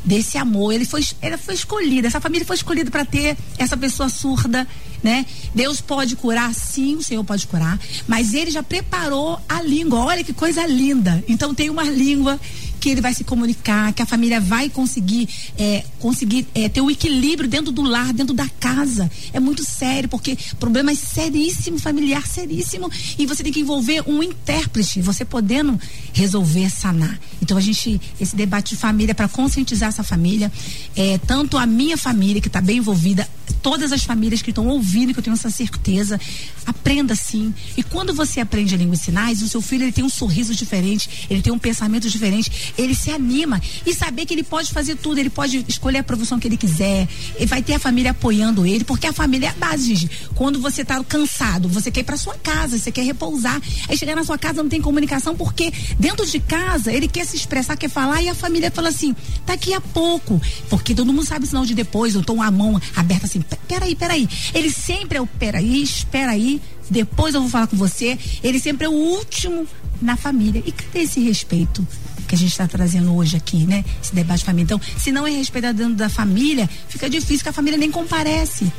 desse 0.03 0.37
amor. 0.37 0.73
Ele 0.73 0.85
foi, 0.85 1.03
ela 1.21 1.37
foi 1.37 1.53
escolhida, 1.53 2.07
essa 2.07 2.19
família 2.19 2.45
foi 2.45 2.55
escolhida 2.55 2.91
para 2.91 3.05
ter 3.05 3.37
essa 3.57 3.77
pessoa 3.77 4.09
surda, 4.09 4.67
né? 5.01 5.25
Deus 5.53 5.81
pode 5.81 6.15
curar, 6.15 6.53
sim, 6.53 6.95
o 6.95 7.03
Senhor 7.03 7.23
pode 7.23 7.47
curar, 7.47 7.79
mas 8.07 8.33
ele 8.33 8.51
já 8.51 8.63
preparou 8.63 9.39
a 9.47 9.61
língua. 9.61 9.99
Olha 9.99 10.23
que 10.23 10.33
coisa 10.33 10.65
linda. 10.65 11.23
Então 11.27 11.53
tem 11.53 11.69
uma 11.69 11.83
língua 11.83 12.39
que 12.83 12.89
ele 12.89 12.99
vai 12.99 13.13
se 13.13 13.23
comunicar, 13.23 13.93
que 13.93 14.01
a 14.01 14.05
família 14.05 14.41
vai 14.41 14.69
conseguir 14.69 15.29
é, 15.57 15.85
conseguir 15.99 16.45
é, 16.53 16.67
ter 16.67 16.81
o 16.81 16.87
um 16.87 16.91
equilíbrio 16.91 17.49
dentro 17.49 17.71
do 17.71 17.81
lar, 17.81 18.11
dentro 18.11 18.33
da 18.33 18.49
casa. 18.59 19.09
É 19.31 19.39
muito 19.39 19.63
sério, 19.63 20.09
porque 20.09 20.37
problema 20.59 20.91
é 20.91 20.95
seríssimo, 20.95 21.79
familiar 21.79 22.27
seríssimo, 22.27 22.91
e 23.17 23.25
você 23.25 23.41
tem 23.41 23.53
que 23.53 23.61
envolver 23.61 24.03
um 24.05 24.21
intérprete, 24.21 25.01
você 25.01 25.23
podendo 25.23 25.79
resolver, 26.11 26.69
sanar. 26.69 27.17
Então 27.41 27.55
a 27.55 27.61
gente, 27.61 28.01
esse 28.19 28.35
debate 28.35 28.71
de 28.71 28.81
família 28.81 29.15
para 29.15 29.29
conscientizar 29.29 29.87
essa 29.87 30.03
família, 30.03 30.51
é, 30.93 31.17
tanto 31.19 31.57
a 31.57 31.65
minha 31.65 31.95
família 31.95 32.41
que 32.41 32.49
está 32.49 32.59
bem 32.59 32.79
envolvida, 32.79 33.25
todas 33.61 33.93
as 33.93 34.03
famílias 34.03 34.41
que 34.41 34.51
estão 34.51 34.67
ouvindo, 34.67 35.13
que 35.13 35.19
eu 35.19 35.23
tenho 35.23 35.33
essa 35.33 35.49
certeza, 35.49 36.19
aprenda 36.65 37.15
sim. 37.15 37.53
E 37.77 37.81
quando 37.81 38.13
você 38.13 38.41
aprende 38.41 38.75
a 38.75 38.77
língua 38.77 38.97
de 38.97 39.01
sinais, 39.01 39.41
o 39.41 39.47
seu 39.47 39.61
filho 39.61 39.85
ele 39.85 39.91
tem 39.93 40.03
um 40.03 40.09
sorriso 40.09 40.53
diferente, 40.53 41.27
ele 41.29 41.41
tem 41.41 41.51
um 41.51 41.57
pensamento 41.57 42.09
diferente, 42.09 42.72
ele 42.77 42.95
se 42.95 43.11
anima 43.11 43.61
e 43.85 43.93
saber 43.93 44.25
que 44.25 44.33
ele 44.33 44.43
pode 44.43 44.71
fazer 44.71 44.95
tudo, 44.95 45.19
ele 45.19 45.29
pode 45.29 45.63
escolher 45.67 45.99
a 45.99 46.03
profissão 46.03 46.39
que 46.39 46.47
ele 46.47 46.57
quiser, 46.57 47.07
ele 47.35 47.45
vai 47.45 47.61
ter 47.61 47.73
a 47.73 47.79
família 47.79 48.11
apoiando 48.11 48.65
ele, 48.65 48.83
porque 48.83 49.07
a 49.07 49.13
família 49.13 49.47
é 49.47 49.49
a 49.49 49.53
base, 49.53 49.95
gente. 49.95 50.09
Quando 50.35 50.59
você 50.59 50.81
está 50.81 51.01
cansado, 51.03 51.67
você 51.69 51.91
quer 51.91 52.01
ir 52.01 52.03
para 52.03 52.17
sua 52.17 52.35
casa, 52.35 52.77
você 52.77 52.91
quer 52.91 53.03
repousar, 53.03 53.61
aí 53.87 53.97
chegar 53.97 54.15
na 54.15 54.23
sua 54.23 54.37
casa 54.37 54.61
não 54.61 54.69
tem 54.69 54.81
comunicação 54.81 55.35
porque 55.35 55.71
dentro 55.99 56.25
de 56.25 56.39
casa 56.39 56.91
ele 56.91 57.07
quer 57.07 57.25
se 57.25 57.35
expressar, 57.35 57.77
quer 57.77 57.89
falar 57.89 58.21
e 58.21 58.29
a 58.29 58.35
família 58.35 58.71
fala 58.71 58.89
assim, 58.89 59.15
daqui 59.45 59.73
a 59.73 59.81
pouco, 59.81 60.41
porque 60.69 60.95
todo 60.95 61.11
mundo 61.11 61.25
sabe 61.25 61.47
sinal 61.47 61.65
de 61.65 61.73
depois, 61.73 62.15
eu 62.15 62.23
tô 62.23 62.41
a 62.41 62.51
mão 62.51 62.79
aberta 62.95 63.25
assim, 63.25 63.43
peraí, 63.67 63.95
peraí. 63.95 64.27
Ele 64.53 64.71
sempre 64.71 65.17
é 65.17 65.21
o 65.21 65.27
peraí, 65.27 65.81
espera 65.81 66.31
aí, 66.31 66.61
depois 66.89 67.33
eu 67.33 67.41
vou 67.41 67.49
falar 67.49 67.67
com 67.67 67.77
você. 67.77 68.17
Ele 68.43 68.59
sempre 68.59 68.85
é 68.85 68.89
o 68.89 68.93
último 68.93 69.67
na 70.01 70.15
família. 70.15 70.61
E 70.65 70.71
cadê 70.71 70.99
esse 70.99 71.19
respeito? 71.21 71.85
Que 72.27 72.35
a 72.35 72.37
gente 72.37 72.51
está 72.51 72.67
trazendo 72.67 73.15
hoje 73.15 73.37
aqui, 73.37 73.65
né? 73.65 73.83
Esse 74.01 74.13
debate 74.13 74.39
de 74.39 74.45
família. 74.45 74.63
Então, 74.63 74.81
se 74.97 75.11
não 75.11 75.25
é 75.27 75.31
respeitado 75.31 75.77
dentro 75.77 75.95
da 75.95 76.09
família, 76.09 76.69
fica 76.87 77.09
difícil 77.09 77.43
que 77.43 77.49
a 77.49 77.53
família 77.53 77.77
nem 77.77 77.91
comparece 77.91 78.71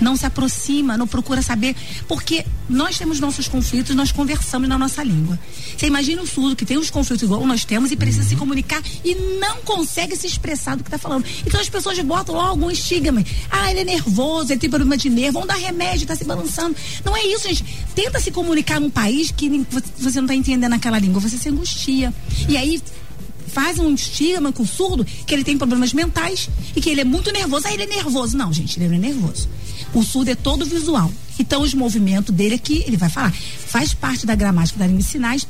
não 0.00 0.16
se 0.16 0.26
aproxima, 0.26 0.96
não 0.96 1.06
procura 1.06 1.42
saber, 1.42 1.74
porque 2.06 2.44
nós 2.68 2.98
temos 2.98 3.20
nossos 3.20 3.48
conflitos, 3.48 3.94
nós 3.94 4.12
conversamos 4.12 4.68
na 4.68 4.78
nossa 4.78 5.02
língua. 5.02 5.38
Você 5.76 5.86
imagina 5.86 6.22
o 6.22 6.26
surdo 6.26 6.54
que 6.56 6.64
tem 6.64 6.76
os 6.76 6.90
conflitos 6.90 7.22
igual 7.22 7.44
nós 7.46 7.64
temos 7.64 7.90
e 7.90 7.96
precisa 7.96 8.24
uhum. 8.24 8.28
se 8.28 8.36
comunicar 8.36 8.82
e 9.04 9.14
não 9.40 9.58
consegue 9.62 10.16
se 10.16 10.26
expressar 10.26 10.76
do 10.76 10.82
que 10.82 10.88
está 10.88 10.98
falando. 10.98 11.24
Então 11.46 11.60
as 11.60 11.68
pessoas 11.68 11.98
botam 12.00 12.34
logo 12.34 12.48
algum 12.48 12.70
estigma. 12.70 13.24
Ah, 13.50 13.70
ele 13.70 13.80
é 13.80 13.84
nervoso, 13.84 14.52
ele 14.52 14.60
tem 14.60 14.70
problema 14.70 14.96
de 14.96 15.08
nervo, 15.08 15.38
vão 15.38 15.46
dar 15.46 15.56
remédio, 15.56 16.02
está 16.04 16.14
se 16.14 16.24
balançando. 16.24 16.76
Não 17.04 17.16
é 17.16 17.26
isso, 17.26 17.48
gente. 17.48 17.64
Tenta 17.94 18.20
se 18.20 18.30
comunicar 18.30 18.80
num 18.80 18.90
país 18.90 19.30
que 19.30 19.48
você 19.98 20.18
não 20.18 20.26
está 20.26 20.34
entendendo 20.34 20.72
aquela 20.72 20.98
língua, 20.98 21.20
você 21.20 21.38
se 21.38 21.48
angustia. 21.48 22.12
E 22.48 22.56
aí 22.56 22.80
faz 23.48 23.78
um 23.78 23.92
estigma 23.94 24.52
com 24.52 24.62
o 24.62 24.66
surdo 24.66 25.04
que 25.04 25.34
ele 25.34 25.42
tem 25.42 25.56
problemas 25.56 25.92
mentais 25.92 26.48
e 26.76 26.80
que 26.80 26.90
ele 26.90 27.00
é 27.00 27.04
muito 27.04 27.32
nervoso. 27.32 27.66
Ah, 27.66 27.72
ele 27.72 27.84
é 27.84 27.86
nervoso. 27.86 28.36
Não, 28.36 28.52
gente, 28.52 28.78
ele 28.78 28.88
não 28.88 28.94
é 28.94 28.98
nervoso. 28.98 29.48
O 29.94 30.02
surdo 30.02 30.30
é 30.30 30.34
todo 30.34 30.64
visual. 30.64 31.10
Então, 31.38 31.62
os 31.62 31.72
movimentos 31.72 32.34
dele 32.34 32.56
aqui, 32.56 32.82
ele 32.86 32.96
vai 32.96 33.08
falar, 33.08 33.32
faz 33.32 33.94
parte 33.94 34.26
da 34.26 34.34
gramática 34.34 34.78
da 34.78 34.86
língua 34.86 35.02
de 35.02 35.08
sinais 35.08 35.46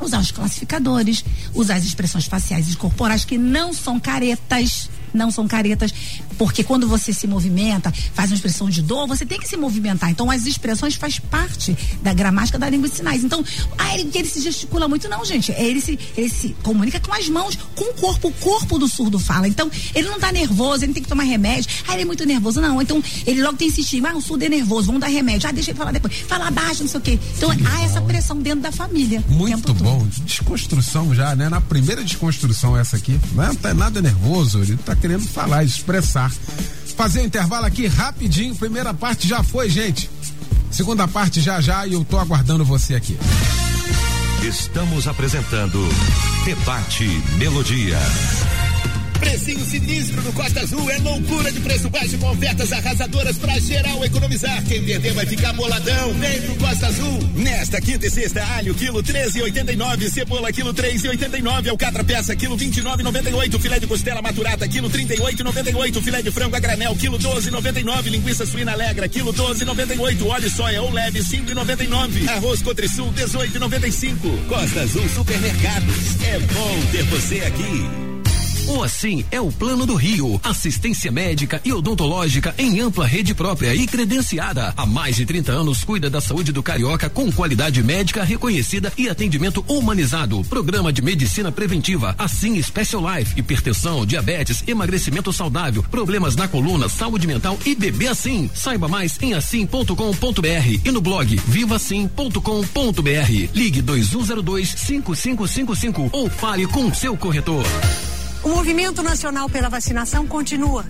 usar 0.00 0.20
os 0.20 0.30
classificadores, 0.30 1.24
usar 1.54 1.76
as 1.76 1.84
expressões 1.84 2.26
faciais 2.26 2.72
e 2.72 2.76
corporais 2.76 3.24
que 3.24 3.38
não 3.38 3.72
são 3.72 4.00
caretas, 4.00 4.90
não 5.12 5.30
são 5.30 5.46
caretas, 5.46 5.92
porque 6.38 6.64
quando 6.64 6.88
você 6.88 7.12
se 7.12 7.26
movimenta, 7.26 7.92
faz 8.14 8.30
uma 8.30 8.36
expressão 8.36 8.68
de 8.68 8.82
dor, 8.82 9.06
você 9.06 9.24
tem 9.24 9.38
que 9.38 9.48
se 9.48 9.56
movimentar. 9.56 10.10
Então 10.10 10.30
as 10.30 10.46
expressões 10.46 10.94
faz 10.94 11.18
parte 11.18 11.76
da 12.02 12.12
gramática 12.12 12.58
da 12.58 12.68
língua 12.68 12.88
de 12.88 12.96
sinais. 12.96 13.24
Então, 13.24 13.44
ah, 13.78 13.94
ele, 13.94 14.10
ele 14.14 14.28
se 14.28 14.40
gesticula 14.40 14.88
muito, 14.88 15.08
não, 15.08 15.24
gente. 15.24 15.52
Ele 15.52 15.80
se, 15.80 15.98
ele 16.16 16.28
se 16.28 16.54
comunica 16.62 17.00
com 17.00 17.12
as 17.12 17.28
mãos, 17.28 17.58
com 17.74 17.84
o 17.84 17.94
corpo. 17.94 18.28
O 18.28 18.32
corpo 18.32 18.78
do 18.78 18.88
surdo 18.88 19.18
fala. 19.18 19.48
Então, 19.48 19.70
ele 19.94 20.08
não 20.08 20.18
tá 20.18 20.30
nervoso, 20.30 20.84
ele 20.84 20.92
tem 20.92 21.02
que 21.02 21.08
tomar 21.08 21.24
remédio. 21.24 21.70
Ah, 21.86 21.94
ele 21.94 22.02
é 22.02 22.04
muito 22.04 22.24
nervoso. 22.24 22.60
Não, 22.60 22.80
então 22.80 23.02
ele 23.26 23.42
logo 23.42 23.56
tem 23.56 23.68
insistir. 23.68 24.04
Ah, 24.06 24.16
o 24.16 24.20
surdo 24.20 24.44
é 24.44 24.48
nervoso, 24.48 24.86
vamos 24.86 25.00
dar 25.00 25.08
remédio. 25.08 25.48
Ah, 25.48 25.52
deixa 25.52 25.70
ele 25.70 25.78
falar 25.78 25.92
depois. 25.92 26.14
Fala 26.28 26.48
abaixo, 26.48 26.82
não 26.82 26.88
sei 26.88 27.00
o 27.00 27.02
quê. 27.02 27.18
Então, 27.36 27.50
há 27.50 27.82
essa 27.82 28.00
pressão 28.00 28.38
dentro 28.38 28.60
da 28.60 28.72
família. 28.72 29.22
Muito 29.28 29.74
bom. 29.74 30.06
Desconstrução 30.24 31.14
já, 31.14 31.34
né? 31.34 31.48
Na 31.48 31.60
primeira 31.60 32.04
desconstrução 32.04 32.76
essa 32.76 32.96
aqui. 32.96 33.18
Não 33.34 33.54
tá 33.54 33.74
nada 33.74 34.00
nervoso, 34.00 34.60
ele 34.60 34.76
tá 34.76 34.94
querendo 35.02 35.26
falar, 35.26 35.64
expressar. 35.64 36.30
Fazer 36.96 37.22
um 37.22 37.24
intervalo 37.24 37.66
aqui 37.66 37.88
rapidinho. 37.88 38.54
Primeira 38.54 38.94
parte 38.94 39.26
já 39.26 39.42
foi, 39.42 39.68
gente. 39.68 40.08
Segunda 40.70 41.08
parte 41.08 41.40
já 41.40 41.60
já 41.60 41.84
e 41.86 41.94
eu 41.94 42.04
tô 42.04 42.18
aguardando 42.18 42.64
você 42.64 42.94
aqui. 42.94 43.18
Estamos 44.42 45.08
apresentando 45.08 45.78
Debate 46.44 47.04
Melodia. 47.36 47.98
Precinho 49.22 49.64
sinistro 49.64 50.20
do 50.20 50.32
Costa 50.32 50.60
Azul 50.60 50.90
é 50.90 50.98
loucura 50.98 51.52
de 51.52 51.60
preço 51.60 51.88
baixo 51.88 52.18
com 52.18 52.28
ofertas 52.32 52.72
arrasadoras 52.72 53.38
pra 53.38 53.56
geral 53.60 54.04
economizar. 54.04 54.64
Quem 54.64 54.82
perder 54.82 55.12
vai 55.12 55.24
ficar 55.24 55.52
moladão. 55.54 56.12
Vem 56.14 56.42
pro 56.42 56.56
Costa 56.56 56.88
Azul. 56.88 57.18
Nesta 57.36 57.80
quinta 57.80 58.04
e 58.04 58.10
sexta, 58.10 58.44
alho 58.56 58.74
quilo 58.74 59.00
13,89, 59.00 60.10
cebola 60.10 60.52
quilo 60.52 60.74
3,89, 60.74 61.68
alcatra 61.68 62.02
peça 62.02 62.34
quilo 62.34 62.56
29,98, 62.56 63.60
filé 63.60 63.78
de 63.78 63.86
costela 63.86 64.20
maturata 64.20 64.66
quilo 64.66 64.90
38,98, 64.90 66.02
filé 66.02 66.20
de 66.20 66.30
frango 66.32 66.56
a 66.56 66.60
granel 66.60 66.96
quilo 66.96 67.18
12,99, 67.18 68.10
linguiça 68.10 68.44
suína 68.44 68.72
alegra 68.72 69.08
quilo 69.08 69.32
12,98, 69.32 70.26
óleo 70.26 70.50
soia 70.50 70.82
ou 70.82 70.90
leve 70.90 71.20
5,99, 71.20 72.28
arroz 72.28 72.60
Cotrisul 72.60 73.12
18,95. 73.12 74.46
Costa 74.48 74.80
Azul 74.80 75.08
Supermercados. 75.10 76.20
É 76.24 76.38
bom 76.40 76.80
ter 76.90 77.04
você 77.04 77.38
aqui. 77.40 78.11
O 78.68 78.82
Assim 78.82 79.24
é 79.30 79.40
o 79.40 79.50
Plano 79.50 79.84
do 79.84 79.94
Rio. 79.94 80.40
Assistência 80.42 81.10
médica 81.10 81.60
e 81.64 81.72
odontológica 81.72 82.54
em 82.56 82.80
ampla 82.80 83.04
rede 83.04 83.34
própria 83.34 83.74
e 83.74 83.86
credenciada. 83.86 84.72
Há 84.76 84.86
mais 84.86 85.16
de 85.16 85.26
30 85.26 85.50
anos 85.52 85.82
cuida 85.82 86.08
da 86.08 86.20
saúde 86.20 86.52
do 86.52 86.62
carioca 86.62 87.10
com 87.10 87.30
qualidade 87.32 87.82
médica 87.82 88.22
reconhecida 88.22 88.92
e 88.96 89.08
atendimento 89.08 89.64
humanizado. 89.66 90.44
Programa 90.44 90.92
de 90.92 91.02
medicina 91.02 91.50
preventiva, 91.50 92.14
Assim 92.16 92.62
Special 92.62 93.02
Life, 93.16 93.38
hipertensão, 93.38 94.06
diabetes, 94.06 94.62
emagrecimento 94.66 95.32
saudável, 95.32 95.82
problemas 95.90 96.36
na 96.36 96.46
coluna, 96.46 96.88
saúde 96.88 97.26
mental 97.26 97.58
e 97.66 97.74
bebê 97.74 98.06
assim. 98.08 98.48
Saiba 98.54 98.86
mais 98.86 99.20
em 99.20 99.34
assim.com.br 99.34 100.80
e 100.84 100.90
no 100.90 101.00
blog 101.00 101.36
vivasim.com.br. 101.46 102.40
Ligue 103.54 103.82
2102 103.82 104.68
5555 104.68 106.10
ou 106.12 106.30
fale 106.30 106.66
com 106.66 106.92
seu 106.94 107.16
corretor. 107.16 107.64
O 108.42 108.48
movimento 108.48 109.02
nacional 109.02 109.48
pela 109.48 109.68
vacinação 109.68 110.26
continua. 110.26 110.84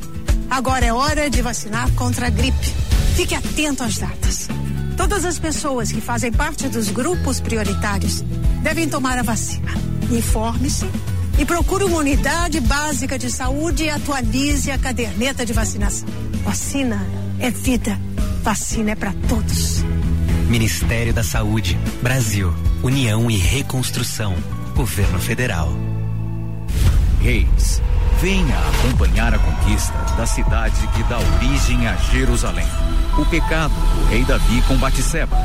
Agora 0.51 0.87
é 0.87 0.93
hora 0.93 1.29
de 1.29 1.43
vacinar 1.43 1.91
contra 1.93 2.29
a 2.29 2.31
gripe. 2.31 2.73
Fique 3.15 3.35
atento 3.35 3.83
às 3.83 3.99
datas. 3.99 4.49
Todas 4.97 5.25
as 5.25 5.39
pessoas 5.39 5.93
que 5.93 6.01
fazem 6.01 6.33
parte 6.33 6.69
dos 6.69 6.89
grupos 6.89 7.41
prioritários 7.41 8.23
devem 8.63 8.89
tomar 8.89 9.19
a 9.19 9.23
vacina. 9.23 9.71
Informe-se 10.11 10.87
e 11.39 11.45
procure 11.45 11.85
uma 11.85 11.99
unidade 11.99 12.59
básica 12.61 13.19
de 13.19 13.31
saúde 13.31 13.85
e 13.85 13.91
atualize 13.91 14.71
a 14.71 14.79
caderneta 14.79 15.45
de 15.45 15.53
vacinação. 15.53 16.09
Vacina 16.45 17.07
é 17.39 17.51
vida. 17.51 18.01
Vacina 18.43 18.93
é 18.93 18.95
para 18.95 19.13
todos. 19.29 19.83
Ministério 20.49 21.13
da 21.13 21.23
Saúde, 21.23 21.79
Brasil, 22.03 22.53
União 22.83 23.31
e 23.31 23.37
Reconstrução, 23.37 24.35
Governo 24.75 25.19
Federal. 25.19 25.92
Reis. 27.23 27.81
Venha 28.21 28.59
acompanhar 28.59 29.33
a 29.33 29.39
conquista 29.39 29.95
da 30.17 30.27
cidade 30.27 30.87
que 30.89 31.05
dá 31.05 31.19
origem 31.19 31.87
a 31.87 31.95
Jerusalém. 31.95 32.67
O 33.17 33.25
pecado 33.27 33.73
do 33.73 34.05
rei 34.09 34.25
Davi 34.25 34.61
com 34.63 34.77
Batseba 34.77 35.37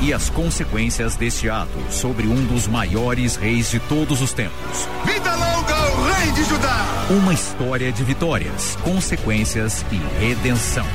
e 0.00 0.14
as 0.14 0.30
consequências 0.30 1.14
deste 1.14 1.50
ato 1.50 1.78
sobre 1.90 2.26
um 2.26 2.46
dos 2.46 2.66
maiores 2.66 3.36
reis 3.36 3.70
de 3.70 3.78
todos 3.80 4.22
os 4.22 4.32
tempos. 4.32 4.88
Vida 5.04 5.34
longa 5.34 5.74
ao 5.74 6.04
rei 6.04 6.32
de 6.32 6.44
Judá! 6.44 6.86
Uma 7.10 7.34
história 7.34 7.92
de 7.92 8.02
vitórias, 8.02 8.76
consequências 8.82 9.84
e 9.92 10.24
redenção. 10.24 10.86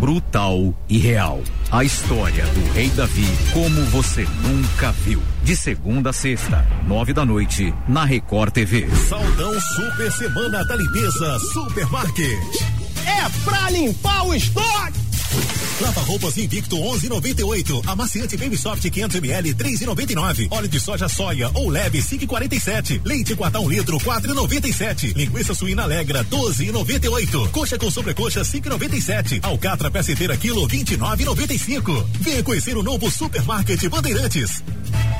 Brutal 0.00 0.74
e 0.88 0.96
real. 0.96 1.42
A 1.70 1.84
história 1.84 2.46
do 2.46 2.72
rei 2.72 2.88
Davi 2.88 3.26
como 3.52 3.84
você 3.90 4.26
nunca 4.42 4.92
viu. 4.92 5.22
De 5.42 5.54
segunda 5.54 6.08
a 6.08 6.12
sexta, 6.12 6.66
nove 6.86 7.12
da 7.12 7.22
noite, 7.26 7.74
na 7.86 8.06
Record 8.06 8.50
TV. 8.50 8.88
Saldão 9.10 9.52
Super 9.60 10.10
Semana 10.10 10.64
da 10.64 10.74
Limpeza 10.74 11.38
Supermarket. 11.52 12.62
É 13.06 13.44
pra 13.44 13.68
limpar 13.68 14.26
o 14.26 14.34
estoque! 14.34 15.09
Lava 15.80 16.00
roupas 16.02 16.36
Invicto 16.36 16.76
11,98. 16.76 17.82
Amaciante 17.86 18.36
Baby 18.36 18.56
Soft 18.56 18.88
500 18.88 19.16
ml 19.16 19.54
3,99. 19.54 20.48
Óleo 20.50 20.68
de 20.68 20.80
soja 20.80 21.08
soia 21.08 21.50
ou 21.54 21.68
leve 21.68 21.98
5,47. 21.98 23.00
Leite 23.04 23.34
quarta 23.34 23.60
um 23.60 23.68
litro 23.68 23.98
4,97. 23.98 25.14
Linguiça 25.16 25.54
suína 25.54 25.82
alegra 25.84 26.24
12,98. 26.24 27.50
Coxa 27.50 27.78
com 27.78 27.90
sobrecoxa 27.90 28.42
5,97. 28.42 29.40
Alcatra 29.42 29.90
peça 29.90 30.12
inteira 30.12 30.36
quilo 30.36 30.66
29,95. 30.68 32.06
Venha 32.20 32.42
conhecer 32.42 32.76
o 32.76 32.82
novo 32.82 33.10
Supermarket 33.10 33.88
Bandeirantes. 33.88 34.62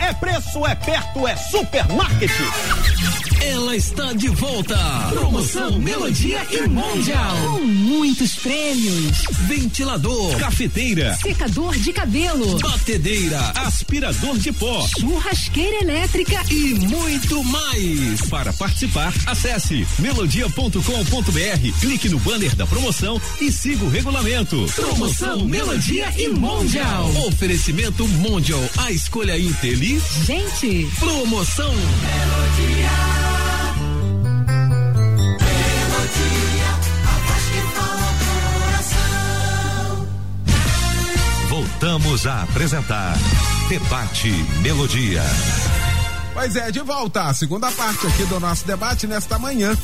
É 0.01 0.13
preço, 0.15 0.67
é 0.67 0.75
perto, 0.75 1.27
é 1.27 1.37
supermarket. 1.37 2.31
Ela 3.43 3.75
está 3.75 4.13
de 4.13 4.29
volta. 4.29 4.77
Promoção 5.11 5.79
Melodia 5.79 6.47
e 6.51 6.69
Mundial. 6.69 7.37
Com 7.47 7.65
muitos 7.65 8.35
prêmios. 8.35 9.23
Ventilador, 9.49 10.00
cafeteira, 10.39 11.15
Secador 11.17 11.77
de 11.77 11.93
cabelo. 11.93 12.59
batedeira, 12.61 13.39
aspirador 13.57 14.39
de 14.39 14.51
pó 14.53 14.87
Churrasqueira 14.99 15.83
elétrica. 15.83 16.43
e 16.51 16.75
muito 16.75 17.43
mais. 17.45 18.23
Para 18.31 18.53
participar, 18.53 19.13
acesse 19.27 19.87
melodia.com.br, 19.99 21.81
clique 21.81 22.09
no 22.09 22.19
banner 22.21 22.55
da 22.57 22.67
promoção 22.67 23.21
e 23.41 23.53
siga 23.53 23.85
o 23.85 23.91
regulamento. 23.91 24.65
Promoção 24.75 25.45
Melodia 25.45 26.13
e 26.17 26.29
Mundial. 26.29 27.11
Oferecimento 27.27 28.07
Mundial, 28.09 28.63
a 28.79 28.91
escolha 28.91 29.39
inteligente. 29.39 30.01
Gente, 30.25 30.89
Promoção 30.99 31.75
Voltamos 41.81 42.27
a 42.27 42.43
apresentar 42.43 43.17
Debate 43.67 44.29
Melodia. 44.61 45.23
Pois 46.35 46.55
é, 46.55 46.71
de 46.71 46.81
volta 46.81 47.23
à 47.23 47.33
segunda 47.33 47.73
parte 47.73 48.07
aqui 48.07 48.23
do 48.27 48.39
nosso 48.39 48.67
debate 48.67 49.07
nesta 49.07 49.39
manhã. 49.39 49.75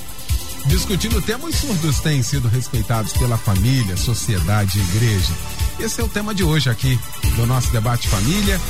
Discutindo 0.66 1.16
o 1.16 1.22
tema, 1.22 1.48
os 1.48 1.56
surdos 1.56 1.98
têm 2.00 2.22
sido 2.22 2.48
respeitados 2.48 3.14
pela 3.14 3.38
família, 3.38 3.96
sociedade 3.96 4.78
e 4.78 4.82
igreja. 4.82 5.32
Esse 5.80 6.02
é 6.02 6.04
o 6.04 6.08
tema 6.08 6.34
de 6.34 6.44
hoje 6.44 6.68
aqui 6.68 7.00
do 7.34 7.46
nosso 7.46 7.72
debate 7.72 8.08
família. 8.08 8.60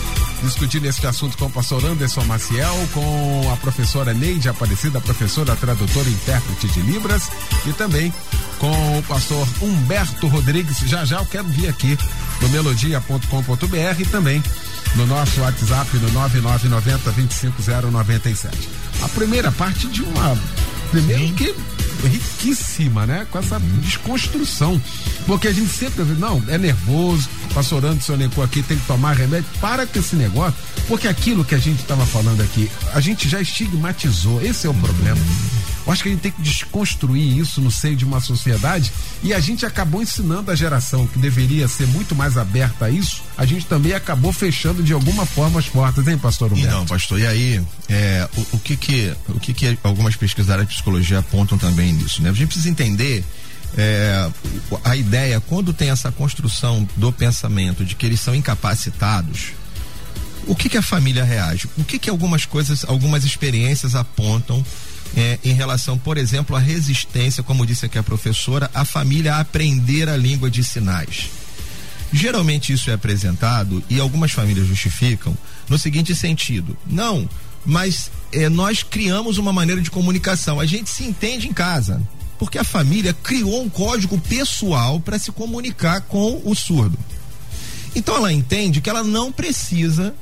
Discutindo 0.43 0.87
este 0.87 1.07
assunto 1.07 1.37
com 1.39 1.47
o 1.47 1.51
pastor 1.51 1.85
Anderson 1.85 2.25
Maciel, 2.25 2.75
com 2.93 3.51
a 3.53 3.57
professora 3.57 4.13
Neide 4.13 4.49
Aparecida, 4.49 5.01
professora 5.01 5.57
tradutora 5.57 6.09
e 6.09 6.13
intérprete 6.13 6.69
de 6.69 6.81
Libras, 6.83 7.31
e 7.67 7.73
também 7.73 8.13
com 8.59 8.99
o 8.99 9.03
pastor 9.03 9.47
Humberto 9.61 10.27
Rodrigues. 10.29 10.79
Já 10.81 11.05
já 11.05 11.19
eu 11.19 11.27
quero 11.27 11.45
vir 11.49 11.69
aqui 11.69 11.99
no 12.41 12.49
melodia.com.br 12.51 14.01
e 14.01 14.05
também 14.07 14.43
no 14.95 15.07
nosso 15.07 15.41
WhatsApp 15.41 15.97
no 15.99 16.11
9990 16.13 17.11
25097. 17.13 18.69
A 19.03 19.09
primeira 19.09 19.51
parte 19.53 19.87
de 19.89 20.03
uma. 20.03 20.39
Primeiro 20.91 21.35
que 21.35 21.55
riquíssima, 22.07 23.07
né? 23.07 23.27
Com 23.31 23.39
essa 23.39 23.61
desconstrução. 23.81 24.81
Porque 25.27 25.49
a 25.49 25.53
gente 25.53 25.71
sempre 25.71 26.05
não, 26.19 26.43
é 26.49 26.59
nervoso, 26.59 27.29
pastor 27.55 27.85
Anderson 27.85 28.15
elencou 28.15 28.43
aqui, 28.45 28.63
tem 28.63 28.79
que 28.79 28.87
tomar 28.87 29.13
remédio. 29.13 29.49
Para 29.61 29.87
com 29.87 29.99
esse 29.99 30.17
negócio, 30.17 30.55
porque 30.89 31.09
aquilo 31.09 31.45
que 31.45 31.55
a 31.55 31.59
gente 31.59 31.81
estava 31.81 32.05
falando 32.07 32.41
aqui, 32.41 32.71
a 32.93 33.01
gente 33.01 33.29
já 33.29 33.41
estigmatizou. 33.41 34.43
Esse 34.43 34.67
é 34.67 34.71
o 34.71 34.75
problema. 34.75 35.21
Eu 35.87 35.93
acho 35.93 36.03
que 36.03 36.09
a 36.09 36.13
gente 36.13 36.21
tem 36.21 36.33
que 36.33 36.43
desconstruir 36.43 37.39
isso 37.39 37.61
no 37.61 37.71
seio 37.71 37.97
de 37.97 38.05
uma 38.05 38.21
sociedade 38.21 38.93
e 39.23 39.33
a 39.33 39.39
gente 39.39 39.65
acabou 39.65 40.03
ensinando 40.03 40.51
a 40.51 40.55
geração 40.55 41.07
que 41.07 41.19
deveria 41.19 41.69
ser 41.69 41.87
muito 41.87 42.15
mais 42.15 42.37
aberta 42.37 42.87
a 42.87 42.91
isso, 42.91 43.23
a 43.37 43.47
gente 43.47 43.67
também 43.67 43.93
acabou 43.93 44.33
fechando 44.33 44.83
de 44.83 44.93
alguma 44.93 45.25
forma 45.25 45.61
as 45.61 45.69
portas, 45.69 46.09
hein, 46.09 46.19
pastor 46.19 46.53
Humberto? 46.53 46.75
Não, 46.75 46.87
pastor, 46.87 47.21
e 47.21 47.27
aí, 47.27 47.63
é, 47.89 48.29
o, 48.37 48.57
o, 48.57 48.59
que 48.59 48.77
que, 48.77 49.15
o 49.29 49.39
que 49.39 49.55
que 49.55 49.79
algumas 49.85 50.17
pesquisadas 50.17 50.67
de 50.67 50.75
psicologia 50.75 51.21
apontam 51.21 51.57
também 51.57 51.93
nisso, 51.93 52.21
né? 52.21 52.31
A 52.31 52.33
gente 52.33 52.49
precisa 52.49 52.69
entender 52.69 53.25
é, 53.77 54.31
a 54.85 54.97
ideia, 54.97 55.41
quando 55.41 55.73
tem 55.73 55.91
essa 55.91 56.11
construção 56.11 56.89
do 56.97 57.13
pensamento 57.13 57.85
de 57.85 57.95
que 57.95 58.07
eles 58.07 58.21
são 58.21 58.35
incapacitados, 58.35 59.53
o 60.47 60.55
que 60.55 60.69
que 60.69 60.77
a 60.77 60.83
família 60.83 61.25
reage? 61.25 61.69
O 61.77 61.85
que 61.85 61.99
que 61.99 62.09
algumas 62.09 62.45
coisas, 62.45 62.85
algumas 62.85 63.25
experiências 63.25 63.95
apontam 63.95 64.65
é, 65.15 65.39
em 65.45 65.53
relação, 65.53 65.99
por 65.99 66.17
exemplo, 66.17 66.57
à 66.57 66.59
resistência, 66.59 67.43
como 67.43 67.67
disse 67.67 67.87
aqui 67.87 67.99
a 67.99 68.03
professora, 68.03 68.71
a 68.73 68.85
família 68.85 69.35
a 69.35 69.41
aprender 69.41 70.09
a 70.09 70.17
língua 70.17 70.51
de 70.51 70.65
sinais? 70.65 71.31
Geralmente 72.13 72.73
isso 72.73 72.91
é 72.91 72.95
apresentado 72.95 73.83
e 73.91 74.01
algumas 74.01 74.33
famílias 74.33 74.67
justificam 74.67 75.37
no 75.69 75.79
seguinte 75.79 76.15
sentido: 76.15 76.77
não, 76.87 77.29
mas 77.65 78.11
é, 78.33 78.49
nós 78.49 78.83
criamos 78.83 79.39
uma 79.39 79.53
maneira 79.53 79.83
de 79.83 79.91
comunicação, 79.91 80.61
a 80.61 80.67
gente 80.67 80.89
se 80.89 81.05
entende 81.05 81.49
em 81.49 81.53
casa 81.53 82.01
porque 82.39 82.59
a 82.59 82.65
família 82.65 83.15
criou 83.15 83.63
um 83.63 83.69
código 83.69 84.19
pessoal 84.19 85.01
para 85.01 85.19
se 85.19 85.33
comunicar 85.33 86.03
com 86.03 86.41
o 86.45 86.55
surdo. 86.55 86.99
Então 87.95 88.15
ela 88.15 88.33
entende 88.33 88.81
que 88.81 88.91
ela 88.91 89.03
não 89.03 89.33
precisa 89.33 90.15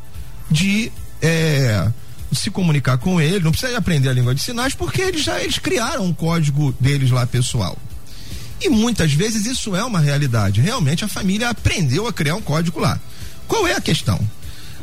de 0.51 0.93
é, 1.21 1.91
se 2.35 2.51
comunicar 2.51 2.99
com 2.99 3.21
ele, 3.21 3.45
não 3.45 3.51
precisa 3.51 3.77
aprender 3.77 4.09
a 4.09 4.13
língua 4.13 4.35
de 4.35 4.43
sinais, 4.43 4.75
porque 4.75 5.03
eles 5.03 5.23
já 5.23 5.41
eles 5.41 5.59
criaram 5.59 6.05
um 6.05 6.13
código 6.13 6.75
deles 6.81 7.11
lá 7.11 7.27
pessoal. 7.27 7.79
E 8.61 8.69
muitas 8.69 9.13
vezes 9.13 9.47
isso 9.47 9.75
é 9.77 9.85
uma 9.85 10.01
realidade. 10.01 10.61
Realmente 10.61 11.05
a 11.05 11.09
família 11.09 11.51
aprendeu 11.51 12.07
a 12.07 12.13
criar 12.13 12.37
um 12.37 12.43
código 12.43 12.81
lá. 12.81 12.99
Qual 13.47 13.67
é 13.67 13.75
a 13.75 13.81
questão? 13.81 14.19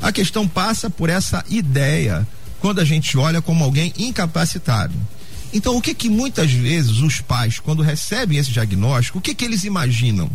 A 0.02 0.12
questão 0.12 0.47
passa 0.47 0.89
por 0.89 1.10
essa 1.10 1.43
ideia 1.49 2.28
quando 2.60 2.80
a 2.80 2.86
gente 2.86 3.18
olha 3.18 3.41
como 3.41 3.64
alguém 3.64 3.93
incapacitado. 3.97 4.93
Então, 5.54 5.76
o 5.76 5.82
que 5.82 5.93
que 5.93 6.10
muitas 6.10 6.52
vezes 6.52 6.99
os 6.99 7.20
pais, 7.20 7.60
quando 7.60 7.84
recebem 7.84 8.38
esse 8.38 8.52
diagnóstico, 8.52 9.18
o 9.18 9.22
que 9.22 9.36
que 9.36 9.43
eles 9.43 9.64
imaginam? 9.64 10.30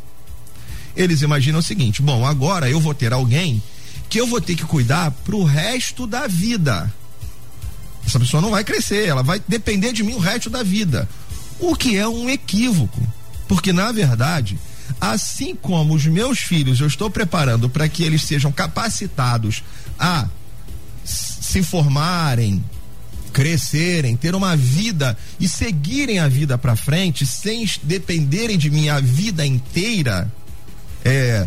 Eles 0.94 1.22
imaginam 1.22 1.60
o 1.60 1.62
seguinte: 1.62 2.02
bom, 2.02 2.26
agora 2.26 2.68
eu 2.68 2.80
vou 2.80 2.94
ter 2.94 3.12
alguém 3.12 3.62
que 4.08 4.20
eu 4.20 4.26
vou 4.26 4.40
ter 4.40 4.54
que 4.54 4.64
cuidar 4.64 5.10
pro 5.10 5.44
resto 5.44 6.06
da 6.06 6.26
vida. 6.26 6.92
Essa 8.06 8.20
pessoa 8.20 8.40
não 8.40 8.50
vai 8.50 8.62
crescer, 8.62 9.08
ela 9.08 9.22
vai 9.22 9.42
depender 9.48 9.92
de 9.92 10.02
mim 10.02 10.14
o 10.14 10.20
resto 10.20 10.48
da 10.48 10.62
vida. 10.62 11.08
O 11.58 11.74
que 11.74 11.96
é 11.96 12.06
um 12.06 12.30
equívoco. 12.30 13.00
Porque, 13.48 13.72
na 13.72 13.90
verdade, 13.90 14.58
assim 15.00 15.54
como 15.54 15.94
os 15.94 16.06
meus 16.06 16.38
filhos 16.38 16.80
eu 16.80 16.86
estou 16.86 17.10
preparando 17.10 17.68
para 17.68 17.88
que 17.88 18.02
eles 18.02 18.22
sejam 18.22 18.52
capacitados 18.52 19.62
a 19.98 20.28
se 21.04 21.62
formarem, 21.62 22.62
crescerem, 23.32 24.16
ter 24.16 24.34
uma 24.34 24.56
vida 24.56 25.16
e 25.38 25.48
seguirem 25.48 26.18
a 26.18 26.28
vida 26.28 26.56
para 26.56 26.76
frente 26.76 27.26
sem 27.26 27.68
dependerem 27.82 28.56
de 28.56 28.70
mim 28.70 28.88
a 28.88 29.00
vida 29.00 29.44
inteira, 29.44 30.30
é 31.04 31.46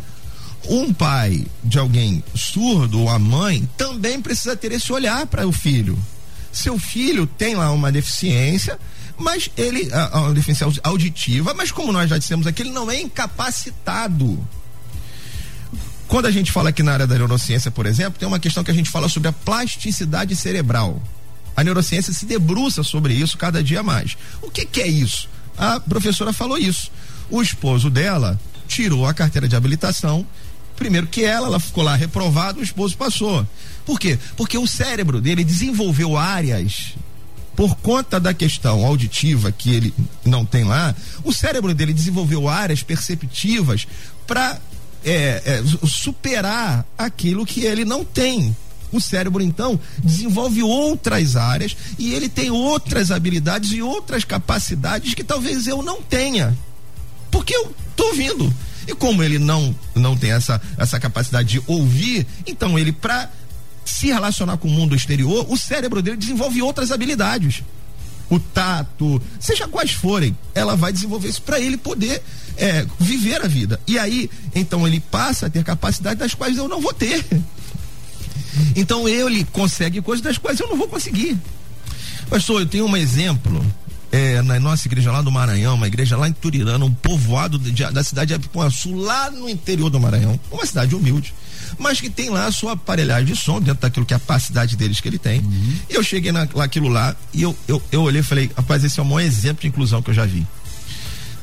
um 0.67 0.93
pai 0.93 1.45
de 1.63 1.79
alguém 1.79 2.23
surdo 2.35 3.01
ou 3.01 3.09
a 3.09 3.17
mãe 3.17 3.67
também 3.77 4.21
precisa 4.21 4.55
ter 4.55 4.71
esse 4.71 4.91
olhar 4.91 5.25
para 5.25 5.47
o 5.47 5.51
filho. 5.51 5.97
Seu 6.51 6.79
filho 6.79 7.27
tem 7.27 7.55
lá 7.55 7.71
uma 7.71 7.91
deficiência, 7.91 8.79
mas 9.17 9.49
ele 9.57 9.91
a, 9.93 10.27
a 10.27 10.33
deficiência 10.33 10.67
auditiva, 10.83 11.53
mas 11.53 11.71
como 11.71 11.91
nós 11.91 12.09
já 12.09 12.17
dissemos 12.17 12.47
aqui, 12.47 12.63
ele 12.63 12.71
não 12.71 12.89
é 12.89 12.99
incapacitado. 12.99 14.47
Quando 16.07 16.25
a 16.25 16.31
gente 16.31 16.51
fala 16.51 16.69
aqui 16.69 16.81
na 16.81 16.93
área 16.93 17.05
da 17.05 17.15
neurociência, 17.15 17.69
por 17.69 17.85
exemplo, 17.85 18.19
tem 18.19 18.27
uma 18.27 18.39
questão 18.39 18.63
que 18.63 18.71
a 18.71 18.73
gente 18.73 18.89
fala 18.89 19.07
sobre 19.07 19.29
a 19.29 19.31
plasticidade 19.33 20.35
cerebral. 20.35 20.99
A 21.55 21.63
neurociência 21.63 22.11
se 22.11 22.25
debruça 22.25 22.81
sobre 22.83 23.13
isso 23.13 23.37
cada 23.37 23.61
dia 23.61 23.83
mais. 23.83 24.17
O 24.41 24.49
que, 24.49 24.65
que 24.65 24.81
é 24.81 24.87
isso? 24.87 25.29
A 25.55 25.79
professora 25.79 26.33
falou 26.33 26.57
isso. 26.57 26.89
O 27.29 27.41
esposo 27.41 27.89
dela 27.91 28.39
tirou 28.67 29.05
a 29.05 29.13
carteira 29.13 29.47
de 29.47 29.55
habilitação. 29.55 30.25
Primeiro 30.79 31.07
que 31.07 31.23
ela, 31.23 31.47
ela 31.47 31.59
ficou 31.59 31.83
lá 31.83 31.95
reprovada, 31.95 32.59
o 32.59 32.63
esposo 32.63 32.95
passou. 32.97 33.45
Por 33.85 33.99
quê? 33.99 34.17
Porque 34.37 34.57
o 34.57 34.65
cérebro 34.65 35.19
dele 35.19 35.43
desenvolveu 35.43 36.17
áreas 36.17 36.95
por 37.53 37.75
conta 37.75 38.21
da 38.21 38.33
questão 38.33 38.85
auditiva 38.85 39.51
que 39.51 39.75
ele 39.75 39.93
não 40.23 40.45
tem 40.45 40.63
lá, 40.63 40.95
o 41.25 41.33
cérebro 41.33 41.73
dele 41.73 41.91
desenvolveu 41.93 42.47
áreas 42.47 42.81
perceptivas 42.81 43.85
para 44.25 44.57
é, 45.03 45.41
é, 45.45 45.63
superar 45.85 46.85
aquilo 46.97 47.45
que 47.45 47.65
ele 47.65 47.83
não 47.83 48.05
tem. 48.05 48.55
O 48.93 49.01
cérebro, 49.01 49.43
então, 49.43 49.77
desenvolve 50.01 50.63
outras 50.63 51.35
áreas 51.35 51.75
e 51.97 52.13
ele 52.13 52.29
tem 52.29 52.49
outras 52.49 53.11
habilidades 53.11 53.73
e 53.73 53.81
outras 53.81 54.23
capacidades 54.23 55.13
que 55.13 55.23
talvez 55.23 55.67
eu 55.67 55.83
não 55.83 56.01
tenha. 56.01 56.57
Porque 57.29 57.53
eu 57.53 57.75
tô 57.93 58.05
ouvindo. 58.05 58.51
E 58.89 58.95
como 58.95 59.23
ele 59.23 59.37
não 59.37 59.75
não 59.93 60.17
tem 60.17 60.31
essa, 60.31 60.59
essa 60.75 60.99
capacidade 60.99 61.47
de 61.47 61.61
ouvir, 61.67 62.25
então 62.47 62.77
ele, 62.77 62.91
para 62.91 63.29
se 63.85 64.07
relacionar 64.07 64.57
com 64.57 64.67
o 64.67 64.71
mundo 64.71 64.95
exterior, 64.95 65.45
o 65.47 65.55
cérebro 65.55 66.01
dele 66.01 66.17
desenvolve 66.17 66.59
outras 66.63 66.91
habilidades. 66.91 67.61
O 68.31 68.39
tato, 68.39 69.21
seja 69.39 69.67
quais 69.67 69.91
forem, 69.91 70.35
ela 70.55 70.75
vai 70.75 70.91
desenvolver 70.91 71.29
isso 71.29 71.41
para 71.43 71.59
ele 71.59 71.77
poder 71.77 72.21
é, 72.57 72.85
viver 72.99 73.43
a 73.43 73.47
vida. 73.47 73.79
E 73.87 73.97
aí, 73.97 74.29
então, 74.55 74.87
ele 74.87 74.99
passa 74.99 75.45
a 75.45 75.49
ter 75.49 75.63
capacidades 75.63 76.19
das 76.19 76.33
quais 76.33 76.57
eu 76.57 76.67
não 76.67 76.81
vou 76.81 76.93
ter. 76.93 77.23
Então 78.75 79.07
ele 79.07 79.45
consegue 79.45 80.01
coisas 80.01 80.23
das 80.23 80.37
quais 80.37 80.59
eu 80.59 80.67
não 80.67 80.75
vou 80.75 80.87
conseguir. 80.87 81.37
Pastor, 82.29 82.61
eu 82.61 82.67
tenho 82.67 82.85
um 82.85 82.97
exemplo 82.97 83.63
é, 84.11 84.41
na 84.41 84.59
nossa 84.59 84.87
igreja 84.87 85.11
lá 85.11 85.21
do 85.21 85.31
Maranhão, 85.31 85.75
uma 85.75 85.87
igreja 85.87 86.17
lá 86.17 86.27
em 86.27 86.33
Turirana, 86.33 86.83
um 86.83 86.93
povoado 86.93 87.59
de, 87.59 87.83
da 87.91 88.03
cidade 88.03 88.29
de 88.29 88.33
Apipuaçu, 88.33 88.95
lá 88.95 89.29
no 89.29 89.47
interior 89.47 89.89
do 89.89 89.99
Maranhão, 89.99 90.39
uma 90.51 90.65
cidade 90.65 90.95
humilde, 90.95 91.33
mas 91.77 92.01
que 92.01 92.09
tem 92.09 92.29
lá 92.29 92.45
a 92.45 92.51
sua 92.51 92.73
aparelhagem 92.73 93.33
de 93.33 93.39
som, 93.39 93.59
dentro 93.61 93.81
daquilo 93.81 94.05
que 94.05 94.13
é 94.13 94.17
a 94.17 94.19
capacidade 94.19 94.75
deles 94.75 94.99
que 94.99 95.07
ele 95.07 95.19
tem. 95.19 95.39
Uhum. 95.39 95.75
E 95.89 95.93
eu 95.93 96.03
cheguei 96.03 96.31
na, 96.31 96.47
naquilo 96.55 96.89
lá 96.89 97.15
e 97.33 97.41
eu, 97.41 97.55
eu, 97.67 97.81
eu 97.91 98.01
olhei 98.01 98.21
e 98.21 98.23
falei, 98.23 98.49
rapaz, 98.55 98.83
esse 98.83 98.99
é 98.99 99.03
o 99.03 99.05
maior 99.05 99.21
exemplo 99.21 99.61
de 99.61 99.67
inclusão 99.67 100.01
que 100.01 100.09
eu 100.09 100.13
já 100.13 100.25
vi. 100.25 100.45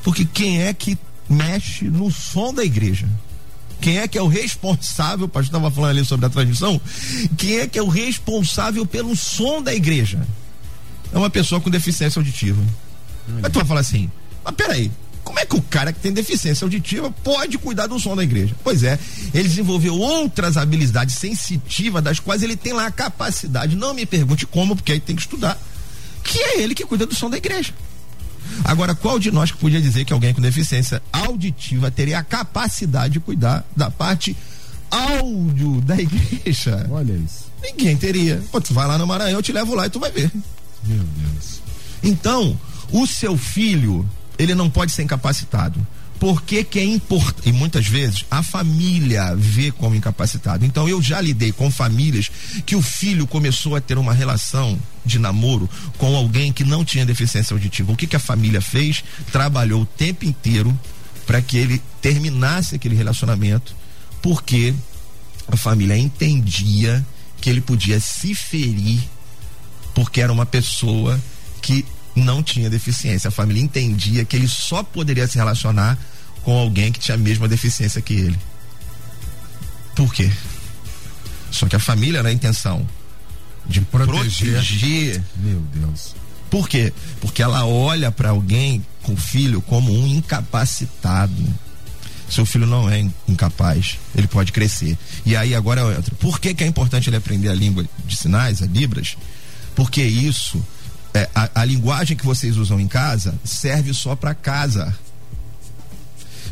Porque 0.03 0.25
quem 0.25 0.63
é 0.63 0.73
que 0.73 0.99
mexe 1.29 1.85
no 1.85 2.11
som 2.11 2.53
da 2.53 2.65
igreja? 2.65 3.09
Quem 3.81 3.99
é 3.99 4.09
que 4.09 4.17
é 4.17 4.23
o 4.23 4.27
responsável? 4.27 5.27
O 5.27 5.29
pastor 5.29 5.57
estava 5.57 5.71
falando 5.71 5.91
ali 5.91 6.05
sobre 6.05 6.27
a 6.27 6.31
transmissão. 6.31 6.81
Quem 7.37 7.59
é 7.59 7.67
que 7.67 7.79
é 7.79 7.83
o 7.83 7.89
responsável 7.89 8.87
pelo 8.87 9.15
som 9.15 9.63
da 9.63 9.75
igreja? 9.75 10.27
É 11.13 11.19
uma 11.19 11.31
pessoa 11.31 11.61
com 11.61 11.71
deficiência 11.71 12.19
auditiva. 12.19 12.63
Mas 13.41 13.53
tu 13.53 13.59
vai 13.59 13.65
falar 13.65 13.81
assim, 13.81 14.11
mas 14.45 14.55
peraí, 14.55 14.91
como 15.27 15.41
é 15.41 15.45
que 15.45 15.57
o 15.57 15.63
cara 15.63 15.93
que 15.93 15.99
tem 15.99 16.13
deficiência 16.13 16.65
auditiva 16.65 17.11
pode 17.11 17.59
cuidar 17.59 17.89
do 17.89 17.99
som 17.99 18.15
da 18.15 18.23
igreja? 18.23 18.55
Pois 18.63 18.85
é, 18.85 18.97
ele 19.35 19.49
desenvolveu 19.49 19.99
outras 19.99 20.57
habilidades 20.57 21.17
sensitivas 21.17 22.03
das 22.03 22.21
quais 22.21 22.45
ele 22.45 22.57
tem 22.57 22.73
lá 22.73 22.87
a 22.87 22.93
capacidade. 22.93 23.75
Não 23.75 23.93
me 23.93 24.07
pergunte 24.07 24.47
como, 24.47 24.77
porque 24.77 24.93
aí 24.93 25.01
tem 25.01 25.17
que 25.17 25.23
estudar. 25.23 25.59
Que 26.23 26.39
é 26.39 26.61
ele 26.61 26.77
que 26.77 26.87
cuida 26.87 27.07
do 27.07 27.15
som 27.15 27.29
da 27.29 27.37
igreja. 27.37 27.75
Agora, 28.65 28.95
qual 28.95 29.19
de 29.19 29.33
nós 29.33 29.51
que 29.51 29.59
podia 29.59 29.81
dizer 29.81 30.05
que 30.05 30.13
alguém 30.13 30.33
com 30.33 30.41
deficiência 30.41 31.03
auditiva 31.13 31.91
teria 31.91 32.21
a 32.21 32.25
capacidade 32.25 33.15
de 33.15 33.21
cuidar 33.21 33.65
da 33.77 33.91
parte 33.91 34.37
áudio 34.91 35.81
da 35.81 35.97
igreja? 35.99 36.87
Olha 36.89 37.13
isso. 37.13 37.47
Ninguém 37.61 37.97
teria. 37.97 38.41
Pô, 38.53 38.61
tu 38.61 38.73
vai 38.73 38.87
lá 38.87 38.97
no 38.97 39.07
Maranhão, 39.09 39.39
eu 39.39 39.43
te 39.43 39.53
levo 39.53 39.75
lá 39.75 39.87
e 39.87 39.91
tu 39.91 39.99
vai 39.99 40.13
ver. 40.13 40.31
Meu 40.87 41.05
Deus. 41.05 41.61
Então, 42.03 42.59
o 42.91 43.07
seu 43.07 43.37
filho, 43.37 44.09
ele 44.39 44.55
não 44.55 44.71
pode 44.71 44.93
ser 44.93 45.03
incapacitado. 45.03 45.85
Porque 46.19 46.65
que 46.65 46.79
é 46.79 46.85
importante, 46.85 47.49
e 47.49 47.53
muitas 47.53 47.87
vezes 47.87 48.25
a 48.31 48.43
família 48.43 49.35
vê 49.37 49.71
como 49.71 49.95
incapacitado. 49.95 50.65
Então 50.65 50.89
eu 50.89 51.03
já 51.03 51.21
lidei 51.21 51.53
com 51.53 51.71
famílias 51.71 52.31
que 52.65 52.75
o 52.75 52.81
filho 52.81 53.27
começou 53.27 53.77
a 53.77 53.81
ter 53.81 53.99
uma 53.99 54.15
relação 54.15 54.79
de 55.05 55.19
namoro 55.19 55.69
com 55.99 56.17
alguém 56.17 56.53
que 56.53 56.65
não 56.65 56.85
tinha 56.85 57.05
deficiência 57.05 57.53
auditiva. 57.53 57.93
O 57.93 57.97
que, 57.97 58.07
que 58.07 58.17
a 58.17 58.21
família 58.21 58.63
fez? 58.63 59.05
Trabalhou 59.31 59.83
o 59.83 59.87
tempo 59.87 60.25
inteiro 60.25 60.79
para 61.27 61.43
que 61.43 61.59
ele 61.59 61.83
terminasse 62.01 62.77
aquele 62.77 62.95
relacionamento, 62.95 63.77
porque 64.23 64.75
a 65.49 65.57
família 65.57 65.99
entendia 65.99 67.05
que 67.41 67.51
ele 67.51 67.61
podia 67.61 68.01
se 68.01 68.35
ferir 68.35 69.01
porque 69.97 70.21
era 70.21 70.31
uma 70.31 70.45
pessoa 70.45 71.19
que 71.63 71.83
não 72.15 72.43
tinha 72.43 72.69
deficiência. 72.69 73.29
A 73.29 73.31
família 73.31 73.63
entendia 73.63 74.27
que 74.27 74.37
ele 74.37 74.47
só 74.47 74.83
poderia 74.83 75.27
se 75.27 75.39
relacionar 75.39 75.99
com 76.43 76.55
alguém 76.55 76.93
que 76.93 77.01
tinha 77.01 77.15
a 77.15 77.19
mesma 77.19 77.49
deficiência 77.49 78.03
que 78.03 78.13
ele. 78.13 78.39
Por 79.95 80.13
quê? 80.13 80.31
Só 81.51 81.67
que 81.67 81.75
a 81.75 81.79
família 81.79 82.19
era 82.19 82.29
a 82.29 82.33
intenção 82.33 82.87
de 83.65 83.81
proteger. 83.81 84.53
proteger 84.53 85.25
Meu 85.39 85.61
Deus. 85.73 86.15
Por 86.51 86.69
quê? 86.69 86.93
Porque 87.19 87.43
ela 87.43 87.65
olha 87.65 88.13
para 88.13 88.29
alguém 88.29 88.85
com 89.03 89.17
filho 89.17 89.63
como 89.63 89.91
um 89.91 90.07
incapacitado. 90.07 91.43
Seu 92.29 92.45
filho 92.45 92.67
não 92.67 92.91
é 92.91 93.09
incapaz, 93.27 93.99
ele 94.15 94.27
pode 94.27 94.53
crescer. 94.53 94.99
E 95.25 95.35
aí 95.35 95.55
agora 95.55 95.81
entra. 95.97 96.15
Por 96.17 96.39
que, 96.39 96.53
que 96.53 96.65
é 96.65 96.67
importante 96.67 97.09
ele 97.09 97.17
aprender 97.17 97.49
a 97.49 97.55
língua 97.55 97.87
de 98.05 98.15
sinais, 98.15 98.63
a 98.63 98.67
Libras? 98.67 99.17
Porque 99.77 100.03
isso, 100.03 100.61
é, 101.15 101.29
a, 101.35 101.61
a 101.61 101.65
linguagem 101.65 102.17
que 102.17 102.25
vocês 102.25 102.57
usam 102.57 102.81
em 102.81 102.89
casa 102.89 103.39
serve 103.45 103.95
só 103.95 104.17
para 104.17 104.35
casa. 104.35 104.93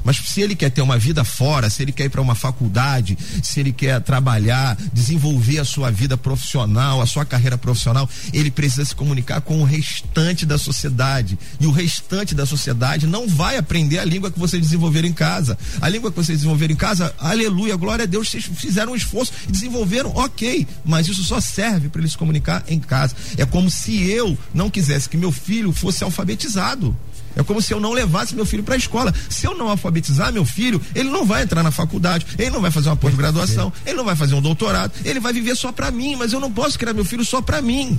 Mas 0.05 0.17
se 0.19 0.41
ele 0.41 0.55
quer 0.55 0.71
ter 0.71 0.83
uma 0.83 0.99
vida 0.99 1.25
fora, 1.25 1.71
se 1.71 1.83
ele 1.83 1.93
quer 1.93 2.05
ir 2.05 2.09
para 2.11 2.21
uma 2.21 2.35
faculdade, 2.35 3.17
se 3.43 3.59
ele 3.61 3.73
quer 3.73 4.01
trabalhar, 4.01 4.77
desenvolver 4.93 5.59
a 5.59 5.65
sua 5.65 5.91
vida 5.91 6.17
profissional, 6.17 7.01
a 7.01 7.07
sua 7.07 7.25
carreira 7.25 7.57
profissional, 7.57 8.09
ele 8.33 8.51
precisa 8.51 8.85
se 8.85 8.95
comunicar 8.95 9.41
com 9.41 9.61
o 9.61 9.65
restante 9.65 10.45
da 10.45 10.59
sociedade. 10.59 11.39
E 11.59 11.67
o 11.67 11.71
restante 11.71 12.35
da 12.35 12.45
sociedade 12.45 13.07
não 13.07 13.27
vai 13.27 13.57
aprender 13.57 13.99
a 13.99 14.05
língua 14.05 14.31
que 14.31 14.39
vocês 14.39 14.63
desenvolveram 14.63 15.09
em 15.09 15.13
casa. 15.13 15.59
A 15.81 15.89
língua 15.89 16.11
que 16.11 16.17
vocês 16.17 16.39
desenvolveram 16.39 16.75
em 16.75 16.77
casa, 16.77 17.15
aleluia, 17.19 17.77
glória 17.77 18.05
a 18.05 18.07
Deus, 18.07 18.29
vocês 18.29 18.45
fizeram 18.45 18.93
um 18.93 18.97
esforço 18.97 19.33
e 19.49 19.53
desenvolveram, 19.53 20.11
ok, 20.15 20.67
mas 20.85 21.09
isso 21.09 21.25
só 21.25 21.41
serve 21.41 21.89
para 21.89 22.01
ele 22.01 22.11
se 22.11 22.19
comunicar 22.19 22.63
em 22.69 22.79
casa. 22.79 23.17
É 23.37 23.47
como 23.47 23.71
se 23.71 24.11
eu 24.11 24.37
não 24.53 24.69
quisesse 24.71 25.09
que 25.09 25.17
meu 25.17 25.33
filho 25.33 25.73
fosse 25.73 26.05
alfabetizado. 26.05 26.97
É 27.37 27.43
como 27.43 27.61
se 27.61 27.73
eu 27.73 27.81
não 27.81 27.93
levasse 27.93 28.35
meu 28.35 28.47
filho 28.47 28.63
para 28.63 28.75
a 28.75 28.79
escola. 28.79 29.13
Se 29.29 29.47
eu 29.47 29.57
não 29.57 29.69
alfabetizar 29.69 30.33
meu 30.33 30.45
filho, 30.45 30.81
ele 30.95 31.11
não 31.11 31.25
vai 31.25 31.43
entrar 31.43 31.63
na 31.63 31.71
faculdade, 31.71 32.27
ele 32.39 32.51
não 32.51 32.61
vai 32.61 32.71
fazer 32.71 32.89
uma 32.89 32.97
pós-graduação, 32.97 33.73
ele 33.85 33.97
não 33.97 34.05
vai 34.05 34.17
fazer 34.17 34.35
um 34.35 34.43
doutorado, 34.43 34.93
ele 35.05 35.21
vai 35.21 35.33
viver 35.33 35.57
só 35.57 35.73
para 35.73 35.91
mim, 35.91 36.17
mas 36.17 36.33
eu 36.33 36.41
não 36.41 36.53
posso 36.53 36.79
criar 36.79 36.93
meu 36.93 37.05
filho 37.05 37.25
só 37.25 37.41
para 37.41 37.61
mim. 37.61 37.99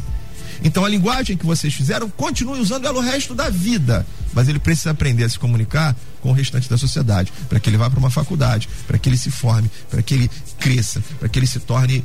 Então 0.64 0.86
a 0.86 0.90
linguagem 0.90 1.36
que 1.36 1.46
vocês 1.46 1.74
fizeram, 1.74 2.10
continue 2.10 2.60
usando 2.60 2.86
ela 2.86 2.98
o 2.98 3.02
resto 3.02 3.36
da 3.36 3.50
vida, 3.50 4.06
mas 4.34 4.48
ele 4.48 4.60
precisa 4.60 4.92
aprender 4.92 5.24
a 5.24 5.30
se 5.30 5.38
comunicar 5.38 5.96
com 6.22 6.30
o 6.30 6.34
restante 6.34 6.70
da 6.70 6.78
sociedade, 6.78 7.32
para 7.50 7.60
que 7.60 7.70
ele 7.70 7.78
vá 7.78 7.90
para 7.90 8.00
uma 8.00 8.10
faculdade, 8.10 8.70
para 8.88 8.98
que 8.98 9.10
ele 9.10 9.18
se 9.18 9.30
forme, 9.30 9.70
para 9.90 10.02
que 10.02 10.14
ele 10.14 10.32
cresça, 10.60 11.04
para 11.20 11.30
que 11.30 11.38
ele 11.38 11.48
se 11.48 11.60
torne 11.60 12.04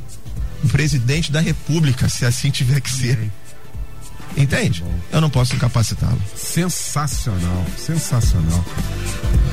um 0.63 0.67
presidente 0.67 1.31
da 1.31 1.39
república, 1.39 2.07
se 2.07 2.25
assim 2.25 2.51
tiver 2.51 2.81
que 2.81 2.91
ser. 2.91 3.31
Entende? 4.37 4.83
Eu 5.11 5.21
não 5.21 5.29
posso 5.29 5.55
incapacitá-lo. 5.55 6.21
Sensacional, 6.35 7.65
sensacional. 7.77 8.65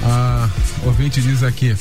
A 0.04 0.48
ouvinte 0.84 1.20
diz 1.20 1.42
aqui. 1.42 1.76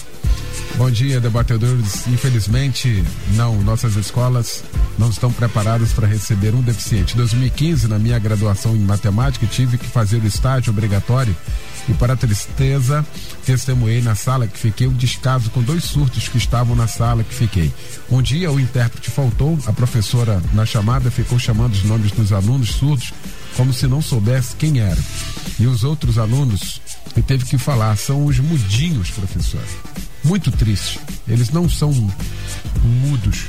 Bom 0.75 0.91
dia, 0.91 1.19
debatedores. 1.19 2.05
Infelizmente, 2.07 3.03
não, 3.33 3.61
nossas 3.61 3.95
escolas 3.95 4.63
não 4.97 5.09
estão 5.09 5.31
preparadas 5.31 5.93
para 5.93 6.07
receber 6.07 6.53
um 6.53 6.61
deficiente. 6.61 7.13
Em 7.13 7.17
2015, 7.17 7.87
na 7.87 7.97
minha 7.97 8.19
graduação 8.19 8.75
em 8.75 8.79
matemática, 8.79 9.45
tive 9.47 9.77
que 9.77 9.87
fazer 9.87 10.17
o 10.17 10.27
estágio 10.27 10.71
obrigatório 10.71 11.35
e 11.89 11.93
para 11.93 12.15
tristeza 12.15 13.05
testemunhei 13.47 14.01
na 14.01 14.13
sala 14.13 14.45
que 14.45 14.59
fiquei 14.59 14.87
um 14.87 14.93
descaso 14.93 15.49
com 15.51 15.61
dois 15.61 15.85
surtos 15.85 16.27
que 16.27 16.37
estavam 16.37 16.75
na 16.75 16.85
sala 16.85 17.23
que 17.23 17.33
fiquei. 17.33 17.73
Um 18.11 18.21
dia 18.21 18.51
o 18.51 18.59
intérprete 18.59 19.09
faltou, 19.09 19.57
a 19.65 19.71
professora 19.71 20.43
na 20.53 20.65
chamada 20.65 21.09
ficou 21.09 21.39
chamando 21.39 21.71
os 21.71 21.83
nomes 21.85 22.11
dos 22.11 22.33
alunos 22.33 22.71
surdos 22.71 23.13
como 23.55 23.71
se 23.71 23.87
não 23.87 24.01
soubesse 24.01 24.53
quem 24.57 24.81
era. 24.81 25.01
E 25.57 25.65
os 25.65 25.85
outros 25.85 26.17
alunos 26.17 26.81
que 27.13 27.21
teve 27.21 27.45
que 27.45 27.57
falar 27.57 27.95
são 27.95 28.25
os 28.25 28.37
mudinhos, 28.37 29.11
professor. 29.11 29.63
Muito 30.25 30.51
triste. 30.51 30.99
Eles 31.25 31.49
não 31.49 31.69
são 31.69 31.93
mudos. 32.83 33.45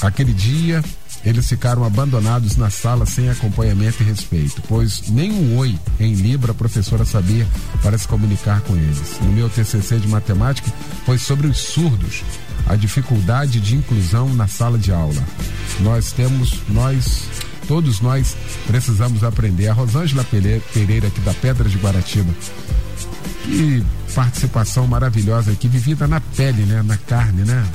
Aquele 0.00 0.32
dia 0.32 0.82
eles 1.24 1.48
ficaram 1.48 1.84
abandonados 1.84 2.56
na 2.56 2.70
sala 2.70 3.06
sem 3.06 3.28
acompanhamento 3.30 4.02
e 4.02 4.06
respeito, 4.06 4.62
pois 4.68 5.08
nem 5.08 5.30
um 5.32 5.56
oi 5.56 5.78
em 6.00 6.14
Libra 6.14 6.52
a 6.52 6.54
professora 6.54 7.04
sabia 7.04 7.46
para 7.82 7.96
se 7.96 8.08
comunicar 8.08 8.60
com 8.62 8.76
eles. 8.76 9.18
No 9.20 9.32
meu 9.32 9.48
TCC 9.48 9.98
de 9.98 10.08
matemática 10.08 10.72
foi 11.06 11.18
sobre 11.18 11.46
os 11.46 11.58
surdos, 11.58 12.22
a 12.66 12.74
dificuldade 12.74 13.60
de 13.60 13.76
inclusão 13.76 14.32
na 14.34 14.48
sala 14.48 14.78
de 14.78 14.92
aula. 14.92 15.22
Nós 15.80 16.12
temos, 16.12 16.58
nós, 16.68 17.24
todos 17.68 18.00
nós 18.00 18.36
precisamos 18.66 19.22
aprender. 19.24 19.68
A 19.68 19.72
Rosângela 19.72 20.24
Pereira, 20.24 21.06
aqui 21.06 21.20
da 21.20 21.34
Pedra 21.34 21.68
de 21.68 21.78
Guaratiba. 21.78 22.32
Que 23.44 23.84
participação 24.14 24.86
maravilhosa 24.86 25.52
aqui, 25.52 25.66
vivida 25.68 26.06
na 26.06 26.20
pele, 26.20 26.62
né? 26.62 26.82
Na 26.82 26.96
carne, 26.96 27.42
né? 27.42 27.66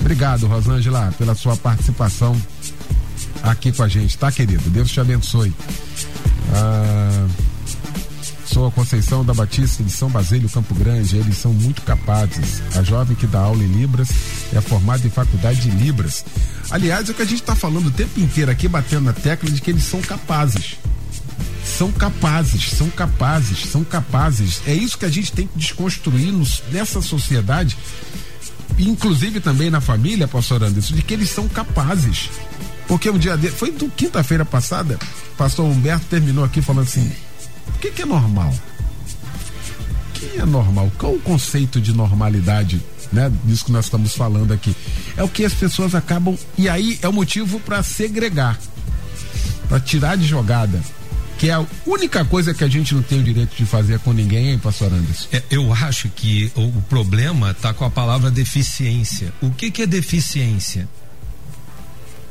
Obrigado, 0.00 0.46
Rosângela, 0.46 1.12
pela 1.18 1.34
sua 1.34 1.56
participação 1.56 2.40
aqui 3.42 3.72
com 3.72 3.82
a 3.82 3.88
gente, 3.88 4.16
tá, 4.16 4.30
querido? 4.30 4.68
Deus 4.70 4.90
te 4.90 5.00
abençoe. 5.00 5.52
Ah, 6.52 7.26
sou 8.44 8.66
a 8.66 8.70
Conceição 8.70 9.24
da 9.24 9.34
Batista 9.34 9.82
de 9.82 9.90
São 9.90 10.08
Basílio, 10.08 10.48
Campo 10.48 10.74
Grande. 10.74 11.16
Eles 11.16 11.36
são 11.36 11.52
muito 11.52 11.82
capazes. 11.82 12.62
A 12.74 12.82
jovem 12.82 13.16
que 13.16 13.26
dá 13.26 13.40
aula 13.40 13.62
em 13.62 13.66
Libras 13.66 14.08
é 14.54 14.60
formada 14.60 15.06
em 15.06 15.10
faculdade 15.10 15.60
de 15.60 15.70
Libras. 15.70 16.24
Aliás, 16.70 17.08
é 17.08 17.12
o 17.12 17.14
que 17.14 17.22
a 17.22 17.26
gente 17.26 17.40
está 17.40 17.54
falando 17.54 17.86
o 17.86 17.90
tempo 17.90 18.18
inteiro 18.20 18.50
aqui, 18.50 18.68
batendo 18.68 19.04
na 19.04 19.12
tecla 19.12 19.50
de 19.50 19.60
que 19.60 19.70
eles 19.70 19.84
são 19.84 20.00
capazes. 20.00 20.76
São 21.64 21.90
capazes, 21.92 22.70
são 22.70 22.88
capazes, 22.88 23.66
são 23.70 23.84
capazes. 23.84 24.62
É 24.66 24.72
isso 24.72 24.96
que 24.96 25.04
a 25.04 25.10
gente 25.10 25.32
tem 25.32 25.46
que 25.46 25.58
desconstruir 25.58 26.32
nos, 26.32 26.62
nessa 26.70 27.02
sociedade 27.02 27.76
inclusive 28.78 29.40
também 29.40 29.70
na 29.70 29.80
família, 29.80 30.28
pastor 30.28 30.62
Anderson, 30.62 30.94
de 30.94 31.02
que 31.02 31.14
eles 31.14 31.30
são 31.30 31.48
capazes. 31.48 32.30
Porque 32.86 33.10
um 33.10 33.18
dia 33.18 33.36
de, 33.36 33.48
foi 33.48 33.70
do 33.72 33.88
quinta-feira 33.88 34.44
passada, 34.44 34.98
pastor 35.36 35.66
Humberto 35.66 36.06
terminou 36.06 36.44
aqui 36.44 36.62
falando 36.62 36.86
assim: 36.86 37.10
o 37.68 37.78
que, 37.78 37.90
que 37.90 38.02
é 38.02 38.06
normal? 38.06 38.52
O 38.52 40.12
que 40.18 40.38
é 40.38 40.46
normal? 40.46 40.90
Qual 40.98 41.14
o 41.14 41.20
conceito 41.20 41.80
de 41.80 41.92
normalidade, 41.92 42.80
né? 43.12 43.30
Disso 43.44 43.66
que 43.66 43.72
nós 43.72 43.86
estamos 43.86 44.14
falando 44.14 44.52
aqui. 44.52 44.74
É 45.16 45.22
o 45.22 45.28
que 45.28 45.44
as 45.44 45.54
pessoas 45.54 45.94
acabam. 45.94 46.38
E 46.56 46.68
aí 46.68 46.98
é 47.02 47.08
o 47.08 47.12
motivo 47.12 47.58
para 47.60 47.82
segregar, 47.82 48.58
para 49.68 49.80
tirar 49.80 50.16
de 50.16 50.26
jogada 50.26 50.80
que 51.38 51.50
é 51.50 51.54
a 51.54 51.64
única 51.86 52.24
coisa 52.24 52.54
que 52.54 52.64
a 52.64 52.68
gente 52.68 52.94
não 52.94 53.02
tem 53.02 53.20
o 53.20 53.22
direito 53.22 53.54
de 53.56 53.66
fazer 53.66 53.98
com 54.00 54.12
ninguém, 54.12 54.50
hein, 54.50 54.58
pastor 54.58 54.92
Anderson? 54.92 55.28
É, 55.32 55.42
eu 55.50 55.72
acho 55.72 56.08
que 56.08 56.50
o, 56.54 56.62
o 56.62 56.82
problema 56.88 57.50
está 57.50 57.74
com 57.74 57.84
a 57.84 57.90
palavra 57.90 58.30
deficiência. 58.30 59.32
O 59.40 59.50
que, 59.50 59.70
que 59.70 59.82
é 59.82 59.86
deficiência? 59.86 60.88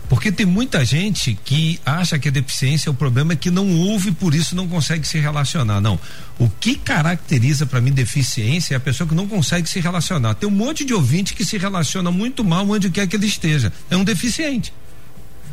Porque 0.07 0.31
tem 0.31 0.45
muita 0.45 0.85
gente 0.85 1.37
que 1.43 1.79
acha 1.85 2.19
que 2.19 2.27
a 2.27 2.31
deficiência, 2.31 2.91
o 2.91 2.95
problema 2.95 3.33
é 3.33 3.35
que 3.35 3.49
não 3.49 3.67
ouve, 3.75 4.11
por 4.11 4.35
isso 4.35 4.55
não 4.55 4.67
consegue 4.67 5.07
se 5.07 5.19
relacionar. 5.19 5.81
Não. 5.81 5.99
O 6.37 6.47
que 6.47 6.75
caracteriza 6.75 7.65
para 7.65 7.81
mim 7.81 7.91
deficiência 7.91 8.75
é 8.75 8.77
a 8.77 8.79
pessoa 8.79 9.07
que 9.07 9.15
não 9.15 9.27
consegue 9.27 9.67
se 9.67 9.79
relacionar. 9.79 10.35
Tem 10.35 10.47
um 10.47 10.51
monte 10.51 10.85
de 10.85 10.93
ouvinte 10.93 11.33
que 11.33 11.43
se 11.43 11.57
relaciona 11.57 12.11
muito 12.11 12.43
mal 12.43 12.69
onde 12.69 12.89
quer 12.89 13.07
que 13.07 13.15
ele 13.15 13.25
esteja. 13.25 13.73
É 13.89 13.97
um 13.97 14.03
deficiente. 14.03 14.71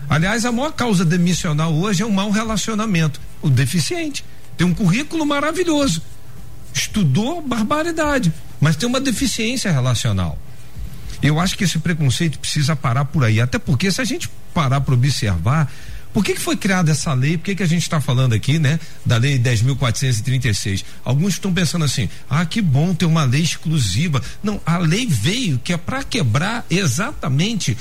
Aliás, 0.09 0.45
a 0.45 0.53
maior 0.53 0.73
causa 0.73 1.05
demissional 1.05 1.73
hoje 1.73 2.03
é 2.03 2.07
um 2.07 2.11
mau 2.11 2.31
relacionamento. 2.31 3.21
O 3.43 3.51
deficiente. 3.51 4.25
Tem 4.57 4.67
um 4.67 4.75
currículo 4.75 5.27
maravilhoso. 5.27 6.01
Estudou 6.73 7.43
barbaridade, 7.43 8.33
mas 8.61 8.77
tem 8.77 8.89
uma 8.89 9.01
deficiência 9.01 9.71
relacional. 9.71 10.39
Eu 11.23 11.39
acho 11.39 11.57
que 11.57 11.65
esse 11.65 11.79
preconceito 11.79 12.39
precisa 12.39 12.75
parar 12.75 13.05
por 13.05 13.25
aí. 13.25 13.41
Até 13.41 13.59
porque, 13.59 13.91
se 13.91 14.01
a 14.01 14.05
gente 14.05 14.29
parar 14.53 14.81
para 14.81 14.95
observar, 14.95 15.71
por 16.13 16.25
que, 16.25 16.35
que 16.35 16.41
foi 16.41 16.57
criada 16.57 16.91
essa 16.91 17.13
lei? 17.15 17.39
Por 17.39 17.45
que, 17.45 17.55
que 17.55 17.63
a 17.63 17.69
gente 17.69 17.83
está 17.83 18.01
falando 18.01 18.35
aqui, 18.35 18.59
né? 18.59 18.79
Da 19.05 19.17
lei 19.17 19.39
10.436. 19.39 20.85
Alguns 21.05 21.35
estão 21.35 21.53
pensando 21.53 21.85
assim: 21.85 22.09
ah, 22.29 22.45
que 22.45 22.61
bom 22.61 22.95
ter 22.95 23.07
uma 23.07 23.25
lei 23.25 23.43
exclusiva. 23.43 24.23
Não, 24.43 24.61
a 24.67 24.77
lei 24.79 25.07
veio 25.07 25.59
que 25.59 25.73
é 25.73 25.77
para 25.77 26.03
quebrar 26.05 26.67
exatamente 26.71 27.77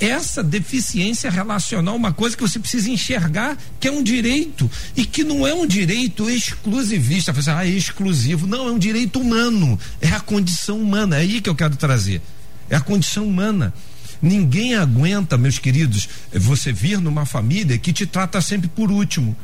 essa 0.00 0.44
deficiência 0.44 1.28
relacional, 1.28 1.96
uma 1.96 2.12
coisa 2.12 2.36
que 2.36 2.42
você 2.42 2.58
precisa 2.58 2.88
enxergar 2.88 3.58
que 3.80 3.88
é 3.88 3.90
um 3.90 4.02
direito 4.02 4.70
e 4.96 5.04
que 5.04 5.24
não 5.24 5.44
é 5.44 5.52
um 5.52 5.66
direito 5.66 6.30
exclusivista. 6.30 7.32
Você, 7.32 7.50
ah, 7.50 7.66
é 7.66 7.70
exclusivo. 7.70 8.46
Não, 8.46 8.68
é 8.68 8.70
um 8.70 8.78
direito 8.78 9.18
humano. 9.18 9.78
É 10.00 10.08
a 10.08 10.20
condição 10.20 10.80
humana. 10.80 11.16
É 11.16 11.20
aí 11.20 11.40
que 11.40 11.50
eu 11.50 11.54
quero 11.54 11.74
trazer. 11.74 12.22
É 12.70 12.76
a 12.76 12.80
condição 12.80 13.26
humana. 13.26 13.74
Ninguém 14.20 14.74
aguenta, 14.74 15.36
meus 15.36 15.58
queridos, 15.58 16.08
você 16.32 16.72
vir 16.72 17.00
numa 17.00 17.26
família 17.26 17.78
que 17.78 17.92
te 17.92 18.06
trata 18.06 18.40
sempre 18.40 18.68
por 18.68 18.90
último. 18.90 19.36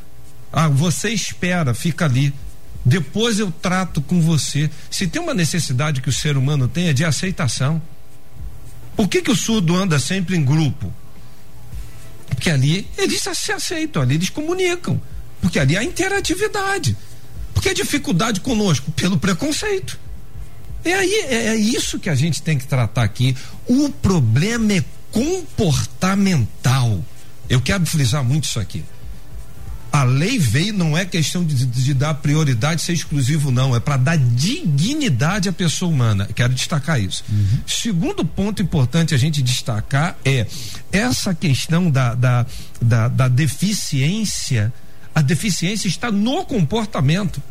Ah, 0.53 0.69
você 0.69 1.11
espera, 1.11 1.75
fica 1.75 2.05
ali. 2.05 2.33
Depois 2.85 3.39
eu 3.39 3.51
trato 3.51 4.01
com 4.01 4.21
você. 4.21 4.71
Se 4.91 5.07
tem 5.07 5.23
uma 5.23 5.35
necessidade 5.35 6.01
que 6.01 6.09
o 6.09 6.13
ser 6.13 6.37
humano 6.37 6.67
tem 6.67 6.89
é 6.89 6.93
de 6.93 7.05
aceitação. 7.05 7.81
Por 8.97 9.09
que, 9.09 9.23
que 9.23 9.31
o 9.31 9.37
surdo 9.37 9.77
anda 9.77 9.99
sempre 9.99 10.37
em 10.37 10.45
grupo? 10.45 10.93
Porque 12.29 12.51
ali 12.51 12.87
eles 12.99 13.23
se 13.35 13.53
aceitam, 13.53 14.03
ali 14.03 14.17
eles 14.17 14.31
comunicam. 14.31 15.01
Porque 15.41 15.59
ali 15.59 15.77
há 15.77 15.85
interatividade. 15.85 16.97
Porque 17.55 17.69
a 17.69 17.75
dificuldade 17.75 18.41
conosco? 18.41 18.91
Pelo 18.93 19.19
preconceito. 19.19 19.99
É, 20.85 20.95
aí, 20.95 21.15
é, 21.29 21.47
é 21.49 21.57
isso 21.57 21.99
que 21.99 22.11
a 22.11 22.15
gente 22.15 22.43
tem 22.43 22.59
que 22.59 22.67
tratar 22.67 23.03
aqui. 23.03 23.37
O 23.67 23.89
problema 23.91 24.73
é 24.73 24.85
comportamental. 25.11 27.03
Eu 27.49 27.61
quero 27.61 27.85
frisar 27.87 28.25
muito 28.25 28.45
isso 28.45 28.59
aqui. 28.59 28.85
A 29.93 30.05
lei 30.05 30.39
veio, 30.39 30.73
não 30.73 30.97
é 30.97 31.05
questão 31.05 31.45
de, 31.45 31.67
de 31.67 31.93
dar 31.93 32.15
prioridade, 32.15 32.81
ser 32.81 32.95
exclusivo, 32.95 33.51
não. 33.51 33.77
É 33.77 33.81
para 33.81 33.99
dar 33.99 34.17
dignidade 34.17 35.51
à 35.51 35.53
pessoa 35.53 35.93
humana. 35.93 36.27
Quero 36.35 36.55
destacar 36.55 36.99
isso. 36.99 37.23
Uhum. 37.29 37.59
Segundo 37.67 38.25
ponto 38.25 38.63
importante 38.63 39.15
a 39.15 39.19
gente 39.19 39.43
destacar 39.43 40.17
é 40.25 40.47
essa 40.91 41.35
questão 41.35 41.91
da, 41.91 42.15
da, 42.15 42.47
da, 42.81 43.09
da 43.09 43.29
deficiência. 43.29 44.73
A 45.15 45.21
deficiência 45.21 45.89
está 45.89 46.11
no 46.11 46.43
comportamento. 46.47 47.43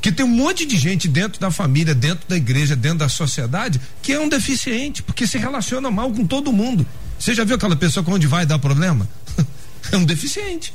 Que 0.00 0.10
tem 0.10 0.24
um 0.24 0.28
monte 0.28 0.64
de 0.64 0.78
gente 0.78 1.06
dentro 1.06 1.40
da 1.40 1.50
família, 1.50 1.94
dentro 1.94 2.28
da 2.28 2.36
igreja, 2.36 2.74
dentro 2.74 2.98
da 2.98 3.08
sociedade, 3.08 3.80
que 4.02 4.12
é 4.12 4.20
um 4.20 4.28
deficiente, 4.28 5.02
porque 5.02 5.26
se 5.26 5.38
relaciona 5.38 5.90
mal 5.90 6.10
com 6.10 6.26
todo 6.26 6.52
mundo. 6.52 6.86
Você 7.18 7.34
já 7.34 7.44
viu 7.44 7.56
aquela 7.56 7.76
pessoa 7.76 8.02
que 8.02 8.10
onde 8.10 8.26
vai 8.26 8.46
dar 8.46 8.58
problema? 8.58 9.08
é 9.92 9.96
um 9.96 10.04
deficiente. 10.04 10.72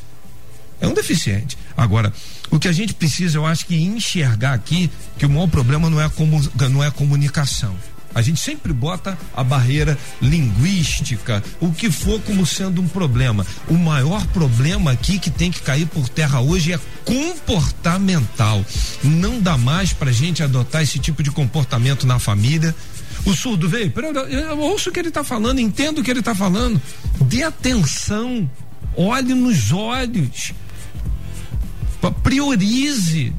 É 0.80 0.88
um 0.88 0.93
deficiente. 0.93 1.57
Agora, 1.76 2.13
o 2.51 2.59
que 2.59 2.67
a 2.67 2.71
gente 2.71 2.93
precisa, 2.93 3.38
eu 3.38 3.45
acho 3.45 3.65
que 3.65 3.76
enxergar 3.76 4.53
aqui 4.53 4.89
que 5.17 5.26
o 5.26 5.30
maior 5.30 5.47
problema 5.47 5.89
não 5.89 5.99
é 5.99 6.05
a, 6.05 6.09
comu, 6.09 6.41
não 6.69 6.84
é 6.84 6.88
a 6.88 6.91
comunicação. 6.91 7.76
A 8.16 8.22
gente 8.22 8.39
sempre 8.39 8.72
bota 8.72 9.18
a 9.36 9.43
barreira 9.43 9.97
linguística, 10.22 11.43
o 11.59 11.72
que 11.74 11.91
for 11.91 12.20
como 12.22 12.45
sendo 12.45 12.82
um 12.82 12.88
problema. 12.88 13.45
O 13.68 13.74
maior 13.74 14.26
problema 14.28 14.91
aqui 14.91 15.20
que 15.20 15.30
tem 15.30 15.51
que 15.51 15.61
cair 15.61 15.86
por 15.86 16.07
terra 16.07 16.39
hoje 16.39 16.72
é 16.72 16.80
comportamental. 17.03 18.66
Não 19.03 19.41
dá 19.41 19.57
mais 19.57 19.91
pra 19.91 20.13
gente 20.13 20.41
adotar 20.41 20.82
esse 20.82 20.97
tipo 20.97 21.22
de 21.22 21.30
comportamento 21.30 22.07
na 22.07 22.18
família. 22.18 22.74
O 23.26 23.34
surdo 23.34 23.68
veio, 23.68 23.93
eu 24.30 24.59
ouço 24.59 24.89
o 24.89 24.93
que 24.93 24.99
ele 24.99 25.09
está 25.09 25.24
falando, 25.24 25.59
entendo 25.59 25.99
o 25.99 26.03
que 26.03 26.09
ele 26.09 26.20
está 26.22 26.34
falando. 26.34 26.82
Dê 27.22 27.43
atenção, 27.43 28.49
olhe 28.95 29.34
nos 29.34 29.74
olhos 29.74 30.53
priorize. 32.11 33.34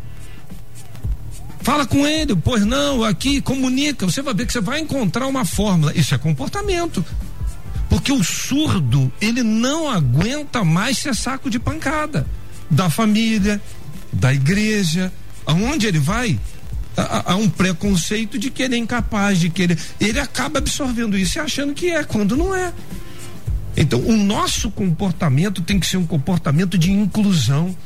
Fala 1.67 1.85
com 1.85 2.07
ele, 2.07 2.37
pois 2.37 2.65
não, 2.65 3.03
aqui, 3.03 3.41
comunica. 3.41 4.07
Você 4.07 4.23
vai 4.23 4.33
ver 4.33 4.47
que 4.47 4.53
você 4.53 4.61
vai 4.61 4.79
encontrar 4.79 5.27
uma 5.27 5.45
fórmula. 5.45 5.93
Isso 5.99 6.15
é 6.15 6.19
comportamento. 6.19 7.05
Porque 7.91 8.13
o 8.13 8.23
surdo, 8.23 9.13
ele 9.21 9.43
não 9.43 9.91
aguenta 9.91 10.63
mais 10.63 10.99
ser 10.99 11.13
saco 11.13 11.51
de 11.51 11.59
pancada 11.59 12.25
da 12.71 12.89
família, 12.89 13.61
da 14.13 14.33
igreja. 14.33 15.13
Aonde 15.45 15.89
ele 15.89 15.99
vai, 15.99 16.39
há, 16.97 17.35
um 17.35 17.49
preconceito 17.49 18.39
de 18.39 18.49
que 18.49 18.63
ele 18.63 18.77
é 18.77 18.79
incapaz, 18.79 19.41
de 19.41 19.51
que 19.51 19.63
ele. 19.63 19.77
Ele 20.01 20.21
acaba 20.21 20.61
absorvendo 20.61 21.19
isso 21.19 21.37
e 21.37 21.41
achando 21.41 21.75
que 21.75 21.91
é, 21.91 22.05
quando 22.05 22.37
não 22.37 22.55
é. 22.55 22.73
Então, 23.77 23.99
o 24.03 24.17
nosso 24.17 24.71
comportamento 24.71 25.61
tem 25.63 25.81
que 25.81 25.87
ser 25.89 25.97
um 25.97 26.07
comportamento 26.07 26.79
de 26.79 26.93
inclusão 26.93 27.77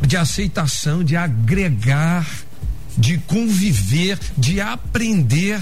de 0.00 0.16
aceitação, 0.16 1.02
de 1.04 1.16
agregar, 1.16 2.26
de 2.96 3.18
conviver, 3.18 4.18
de 4.36 4.60
aprender. 4.60 5.60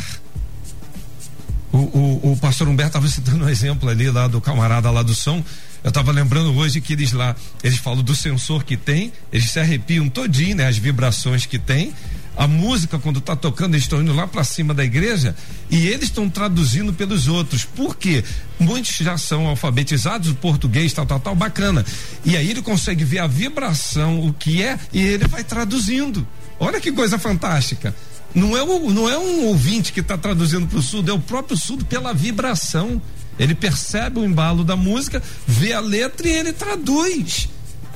O, 1.72 1.78
o, 1.78 2.32
o 2.32 2.36
pastor 2.36 2.68
Humberto 2.68 2.90
estava 2.90 3.08
citando 3.08 3.44
um 3.44 3.48
exemplo 3.48 3.88
ali 3.88 4.10
lá 4.10 4.28
do 4.28 4.40
camarada 4.40 4.90
lá 4.90 5.02
do 5.02 5.14
som. 5.14 5.42
Eu 5.82 5.88
estava 5.88 6.12
lembrando 6.12 6.54
hoje 6.56 6.80
que 6.80 6.94
eles 6.94 7.12
lá, 7.12 7.36
eles 7.62 7.78
falam 7.78 8.02
do 8.02 8.14
sensor 8.14 8.64
que 8.64 8.76
tem, 8.76 9.12
eles 9.32 9.50
se 9.50 9.60
arrepiam 9.60 10.08
todinho, 10.08 10.56
né? 10.56 10.66
As 10.66 10.78
vibrações 10.78 11.44
que 11.44 11.58
tem 11.58 11.92
a 12.36 12.48
música 12.48 12.98
quando 12.98 13.18
está 13.18 13.36
tocando, 13.36 13.74
eles 13.74 13.84
estão 13.84 14.00
indo 14.02 14.12
lá 14.12 14.26
para 14.26 14.42
cima 14.42 14.74
da 14.74 14.84
igreja 14.84 15.36
e 15.70 15.86
eles 15.86 16.04
estão 16.04 16.28
traduzindo 16.28 16.92
pelos 16.92 17.28
outros. 17.28 17.64
Por 17.64 17.96
quê? 17.96 18.24
Muitos 18.58 18.96
já 18.96 19.16
são 19.16 19.46
alfabetizados, 19.46 20.30
o 20.30 20.34
português, 20.34 20.92
tal, 20.92 21.06
tal, 21.06 21.20
tal, 21.20 21.34
bacana. 21.34 21.84
E 22.24 22.36
aí 22.36 22.50
ele 22.50 22.62
consegue 22.62 23.04
ver 23.04 23.20
a 23.20 23.26
vibração, 23.26 24.26
o 24.26 24.32
que 24.32 24.62
é, 24.62 24.78
e 24.92 25.00
ele 25.00 25.26
vai 25.28 25.44
traduzindo. 25.44 26.26
Olha 26.58 26.80
que 26.80 26.92
coisa 26.92 27.18
fantástica. 27.18 27.94
Não 28.34 28.56
é, 28.56 28.62
o, 28.62 28.90
não 28.90 29.08
é 29.08 29.16
um 29.16 29.46
ouvinte 29.46 29.92
que 29.92 30.00
está 30.00 30.18
traduzindo 30.18 30.66
para 30.66 30.78
o 30.78 30.82
surdo, 30.82 31.10
é 31.10 31.14
o 31.14 31.20
próprio 31.20 31.56
surdo 31.56 31.84
pela 31.84 32.12
vibração. 32.12 33.00
Ele 33.38 33.54
percebe 33.54 34.18
o 34.18 34.24
embalo 34.24 34.64
da 34.64 34.76
música, 34.76 35.22
vê 35.46 35.72
a 35.72 35.80
letra 35.80 36.28
e 36.28 36.32
ele 36.32 36.52
traduz. 36.52 37.48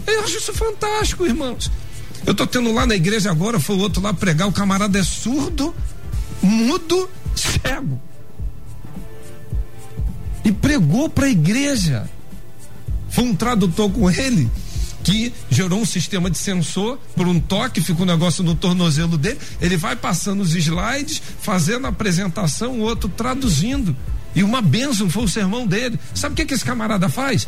Eu 0.06 0.22
acho 0.22 0.36
isso 0.38 0.52
fantástico, 0.52 1.26
irmãos. 1.26 1.70
Eu 2.26 2.34
tô 2.34 2.46
tendo 2.46 2.72
lá 2.72 2.86
na 2.86 2.94
igreja 2.94 3.30
agora, 3.30 3.60
foi 3.60 3.76
o 3.76 3.80
outro 3.80 4.02
lá 4.02 4.12
pregar, 4.12 4.48
o 4.48 4.52
camarada 4.52 4.98
é 4.98 5.02
surdo, 5.02 5.74
mudo, 6.42 7.08
cego. 7.34 8.00
E 10.44 10.52
pregou 10.52 11.08
para 11.08 11.26
a 11.26 11.30
igreja. 11.30 12.08
Foi 13.10 13.24
um 13.24 13.34
tradutor 13.34 13.90
com 13.90 14.10
ele 14.10 14.50
que 15.04 15.32
gerou 15.50 15.80
um 15.80 15.84
sistema 15.84 16.30
de 16.30 16.38
sensor 16.38 16.98
por 17.16 17.26
um 17.26 17.40
toque, 17.40 17.80
fica 17.80 18.02
um 18.02 18.06
negócio 18.06 18.42
no 18.42 18.54
tornozelo 18.54 19.16
dele, 19.16 19.38
ele 19.60 19.76
vai 19.76 19.96
passando 19.96 20.40
os 20.40 20.54
slides, 20.54 21.22
fazendo 21.40 21.86
a 21.86 21.90
apresentação, 21.90 22.72
o 22.72 22.80
outro 22.80 23.08
traduzindo. 23.08 23.96
E 24.34 24.42
uma 24.42 24.60
benção 24.60 25.08
foi 25.08 25.24
o 25.24 25.28
sermão 25.28 25.66
dele. 25.66 25.98
Sabe 26.14 26.34
o 26.34 26.36
que, 26.36 26.44
que 26.44 26.54
esse 26.54 26.64
camarada 26.64 27.08
faz? 27.08 27.46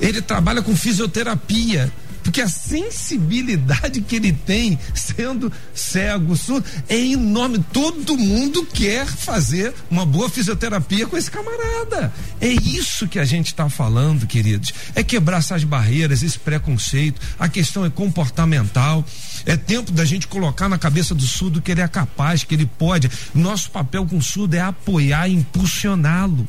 Ele 0.00 0.20
trabalha 0.20 0.62
com 0.62 0.76
fisioterapia 0.76 1.92
porque 2.22 2.40
a 2.40 2.48
sensibilidade 2.48 4.00
que 4.00 4.16
ele 4.16 4.32
tem, 4.32 4.78
sendo 4.94 5.52
cego, 5.74 6.36
surdo, 6.36 6.66
é 6.88 6.98
enorme. 6.98 7.64
Todo 7.72 8.16
mundo 8.16 8.64
quer 8.66 9.06
fazer 9.06 9.74
uma 9.90 10.06
boa 10.06 10.28
fisioterapia 10.28 11.06
com 11.06 11.16
esse 11.16 11.30
camarada. 11.30 12.12
É 12.40 12.48
isso 12.48 13.08
que 13.08 13.18
a 13.18 13.24
gente 13.24 13.48
está 13.48 13.68
falando, 13.68 14.26
queridos. 14.26 14.72
É 14.94 15.02
quebrar 15.02 15.38
essas 15.38 15.64
barreiras, 15.64 16.22
esse 16.22 16.38
preconceito. 16.38 17.20
A 17.38 17.48
questão 17.48 17.84
é 17.84 17.90
comportamental. 17.90 19.04
É 19.44 19.56
tempo 19.56 19.90
da 19.90 20.04
gente 20.04 20.28
colocar 20.28 20.68
na 20.68 20.78
cabeça 20.78 21.14
do 21.14 21.22
surdo 21.22 21.60
que 21.60 21.72
ele 21.72 21.80
é 21.80 21.88
capaz, 21.88 22.44
que 22.44 22.54
ele 22.54 22.66
pode. 22.66 23.10
Nosso 23.34 23.70
papel 23.70 24.06
com 24.06 24.18
o 24.18 24.22
surdo 24.22 24.54
é 24.54 24.60
apoiar 24.60 25.28
impulsioná-lo 25.28 26.46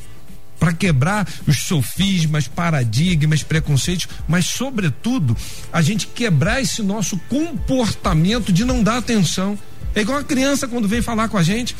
para 0.64 0.72
quebrar 0.72 1.28
os 1.46 1.58
sofismas, 1.58 2.48
paradigmas, 2.48 3.42
preconceitos, 3.42 4.08
mas 4.26 4.46
sobretudo 4.46 5.36
a 5.70 5.82
gente 5.82 6.06
quebrar 6.06 6.62
esse 6.62 6.82
nosso 6.82 7.18
comportamento 7.28 8.50
de 8.50 8.64
não 8.64 8.82
dar 8.82 8.96
atenção. 8.96 9.58
É 9.94 10.00
igual 10.00 10.18
a 10.18 10.24
criança 10.24 10.66
quando 10.66 10.88
vem 10.88 11.02
falar 11.02 11.28
com 11.28 11.36
a 11.36 11.42
gente, 11.42 11.76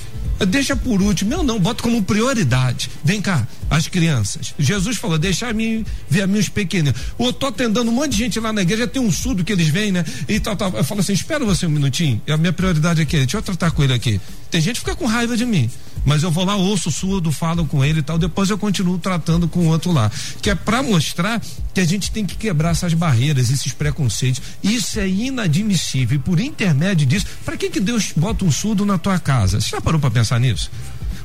deixa 0.46 0.76
por 0.76 1.00
último. 1.00 1.32
Eu 1.32 1.42
não, 1.42 1.58
boto 1.58 1.82
como 1.82 2.02
prioridade. 2.02 2.90
Vem 3.02 3.22
cá, 3.22 3.48
as 3.70 3.88
crianças. 3.88 4.52
Jesus 4.58 4.98
falou: 4.98 5.16
deixa 5.18 5.48
a 5.48 5.52
mim 5.54 5.82
ver 6.10 6.20
a 6.20 6.26
mim 6.26 6.38
os 6.38 6.50
pequenos. 6.50 6.92
Eu 7.18 7.32
tô 7.32 7.46
atendendo 7.46 7.90
um 7.90 7.94
monte 7.94 8.10
de 8.10 8.18
gente 8.18 8.38
lá 8.38 8.52
na 8.52 8.60
igreja, 8.60 8.86
tem 8.86 9.00
um 9.00 9.10
surdo 9.10 9.42
que 9.42 9.52
eles 9.52 9.68
vêm, 9.68 9.92
né? 9.92 10.04
E 10.28 10.38
tal, 10.38 10.54
tal. 10.56 10.70
Eu 10.76 10.84
falo 10.84 11.00
assim: 11.00 11.14
espera 11.14 11.42
você 11.42 11.64
um 11.64 11.70
minutinho. 11.70 12.20
A 12.28 12.36
minha 12.36 12.52
prioridade 12.52 13.00
aqui, 13.00 13.16
deixa 13.16 13.38
eu 13.38 13.42
tratar 13.42 13.70
com 13.70 13.82
ele 13.82 13.94
aqui. 13.94 14.20
Tem 14.50 14.60
gente 14.60 14.74
que 14.74 14.80
fica 14.80 14.94
com 14.94 15.06
raiva 15.06 15.36
de 15.38 15.46
mim. 15.46 15.70
Mas 16.04 16.22
eu 16.22 16.30
vou 16.30 16.44
lá, 16.44 16.56
ouço 16.56 16.88
o 16.88 16.92
surdo, 16.92 17.32
falo 17.32 17.66
com 17.66 17.84
ele 17.84 18.00
e 18.00 18.02
tal, 18.02 18.18
depois 18.18 18.50
eu 18.50 18.58
continuo 18.58 18.98
tratando 18.98 19.48
com 19.48 19.60
o 19.60 19.66
outro 19.66 19.92
lá. 19.92 20.10
Que 20.42 20.50
é 20.50 20.54
para 20.54 20.82
mostrar 20.82 21.40
que 21.72 21.80
a 21.80 21.84
gente 21.84 22.10
tem 22.10 22.24
que 22.24 22.36
quebrar 22.36 22.70
essas 22.70 22.94
barreiras, 22.94 23.50
esses 23.50 23.72
preconceitos. 23.72 24.42
Isso 24.62 25.00
é 25.00 25.08
inadmissível. 25.08 26.16
E 26.16 26.18
por 26.18 26.40
intermédio 26.40 27.06
disso, 27.06 27.26
para 27.44 27.56
que 27.56 27.70
que 27.70 27.80
Deus 27.80 28.12
bota 28.16 28.44
um 28.44 28.52
surdo 28.52 28.84
na 28.84 28.98
tua 28.98 29.18
casa? 29.18 29.60
Você 29.60 29.70
já 29.70 29.80
parou 29.80 30.00
para 30.00 30.10
pensar 30.10 30.38
nisso? 30.38 30.70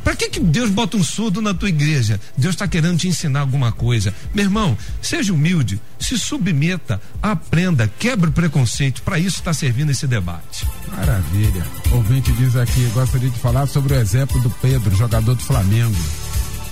Para 0.04 0.16
que, 0.16 0.30
que 0.30 0.40
Deus 0.40 0.70
bota 0.70 0.98
um 0.98 1.04
surdo 1.04 1.42
na 1.42 1.54
tua 1.54 1.70
igreja? 1.70 2.20
Deus 2.38 2.56
está 2.56 2.68
querendo 2.68 2.98
te 2.98 3.08
ensinar 3.08 3.42
alguma 3.42 3.72
coisa. 3.72 4.14
Meu 4.34 4.46
irmão, 4.46 4.78
seja 5.02 5.34
humilde, 5.34 5.80
se 6.00 6.18
submeta, 6.18 7.02
aprenda, 7.22 7.92
quebre 8.00 8.30
o 8.30 8.34
preconceito. 8.34 9.02
Para 9.02 9.20
isso 9.20 9.38
está 9.38 9.54
servindo 9.54 9.92
esse 9.92 10.08
debate. 10.08 10.66
Maravilha. 10.96 11.66
Ouvinte 11.92 12.32
diz 12.34 12.56
aqui: 12.56 12.86
gostaria 12.94 13.30
de 13.30 13.40
falar 13.40 13.68
sobre 13.68 13.94
o 13.94 13.98
exemplo 13.98 14.40
do 14.42 14.50
Pedro, 14.50 14.96
jogador 14.96 15.36
do 15.36 15.44
Flamengo. 15.44 15.98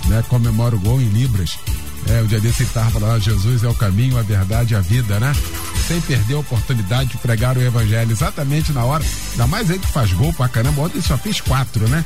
Né, 0.06 0.24
comemora 0.28 0.74
o 0.74 0.80
gol 0.80 1.00
em 1.00 1.08
Libras. 1.08 1.58
É, 2.06 2.22
o 2.22 2.26
dia 2.26 2.40
desse 2.40 2.62
estava 2.62 2.90
falando, 2.90 3.20
Jesus 3.20 3.64
é 3.64 3.68
o 3.68 3.74
caminho, 3.74 4.16
a 4.16 4.22
verdade 4.22 4.72
e 4.72 4.76
a 4.76 4.80
vida, 4.80 5.18
né? 5.20 5.34
Sem 5.86 6.00
perder 6.00 6.34
a 6.34 6.38
oportunidade 6.38 7.10
de 7.10 7.18
pregar 7.18 7.56
o 7.56 7.62
evangelho 7.62 8.10
exatamente 8.10 8.72
na 8.72 8.84
hora. 8.84 9.04
Ainda 9.32 9.46
mais 9.46 9.68
ele 9.68 9.80
que 9.80 9.88
faz 9.88 10.12
gol 10.12 10.32
pra 10.32 10.48
caramba, 10.48 10.82
ontem 10.82 11.02
só 11.02 11.18
fez 11.18 11.40
quatro, 11.40 11.86
né? 11.88 12.04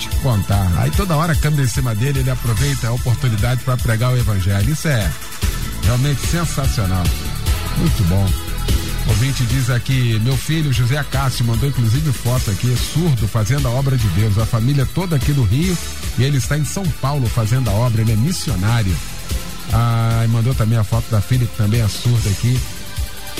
Te 0.00 0.08
contar. 0.16 0.66
Aí 0.78 0.90
toda 0.90 1.16
hora 1.16 1.34
câmera 1.34 1.62
em 1.62 1.68
cima 1.68 1.94
dele, 1.94 2.20
ele 2.20 2.30
aproveita 2.30 2.88
a 2.88 2.92
oportunidade 2.92 3.62
para 3.62 3.76
pregar 3.76 4.12
o 4.12 4.16
evangelho. 4.16 4.72
Isso 4.72 4.88
é 4.88 5.10
realmente 5.84 6.26
sensacional. 6.26 7.04
Muito 7.76 8.04
bom. 8.08 8.26
O 9.06 9.10
ouvinte 9.10 9.44
diz 9.44 9.68
aqui, 9.70 10.18
meu 10.22 10.36
filho 10.36 10.72
José 10.72 11.02
Cássio 11.10 11.44
mandou 11.44 11.68
inclusive 11.68 12.12
foto 12.12 12.50
aqui, 12.50 12.74
surdo, 12.76 13.26
fazendo 13.26 13.68
a 13.68 13.70
obra 13.70 13.96
de 13.96 14.06
Deus. 14.08 14.38
A 14.38 14.46
família 14.46 14.86
toda 14.94 15.16
aqui 15.16 15.32
do 15.32 15.42
Rio 15.42 15.76
e 16.18 16.24
ele 16.24 16.38
está 16.38 16.56
em 16.56 16.64
São 16.64 16.84
Paulo 17.00 17.28
fazendo 17.28 17.68
a 17.68 17.72
obra, 17.72 18.00
ele 18.00 18.12
é 18.12 18.16
missionário. 18.16 18.96
Ah, 19.72 20.22
e 20.24 20.28
mandou 20.28 20.54
também 20.54 20.78
a 20.78 20.84
foto 20.84 21.10
da 21.10 21.20
filha 21.20 21.46
que 21.46 21.56
também 21.56 21.80
é 21.80 21.88
surda 21.88 22.30
aqui. 22.30 22.58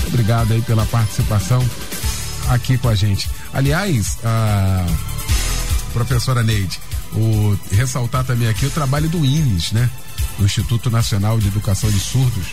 Obrigado 0.06 0.52
aí 0.52 0.62
pela 0.62 0.84
participação 0.86 1.64
aqui 2.48 2.76
com 2.76 2.88
a 2.88 2.94
gente. 2.94 3.30
Aliás, 3.52 4.18
ah, 4.24 4.86
professora 5.90 6.42
Neide, 6.42 6.80
o, 7.12 7.58
ressaltar 7.72 8.24
também 8.24 8.48
aqui 8.48 8.66
o 8.66 8.70
trabalho 8.70 9.08
do 9.08 9.24
INES, 9.24 9.72
né? 9.72 9.90
Do 10.38 10.44
Instituto 10.44 10.90
Nacional 10.90 11.38
de 11.38 11.48
Educação 11.48 11.90
de 11.90 12.00
Surdos, 12.00 12.46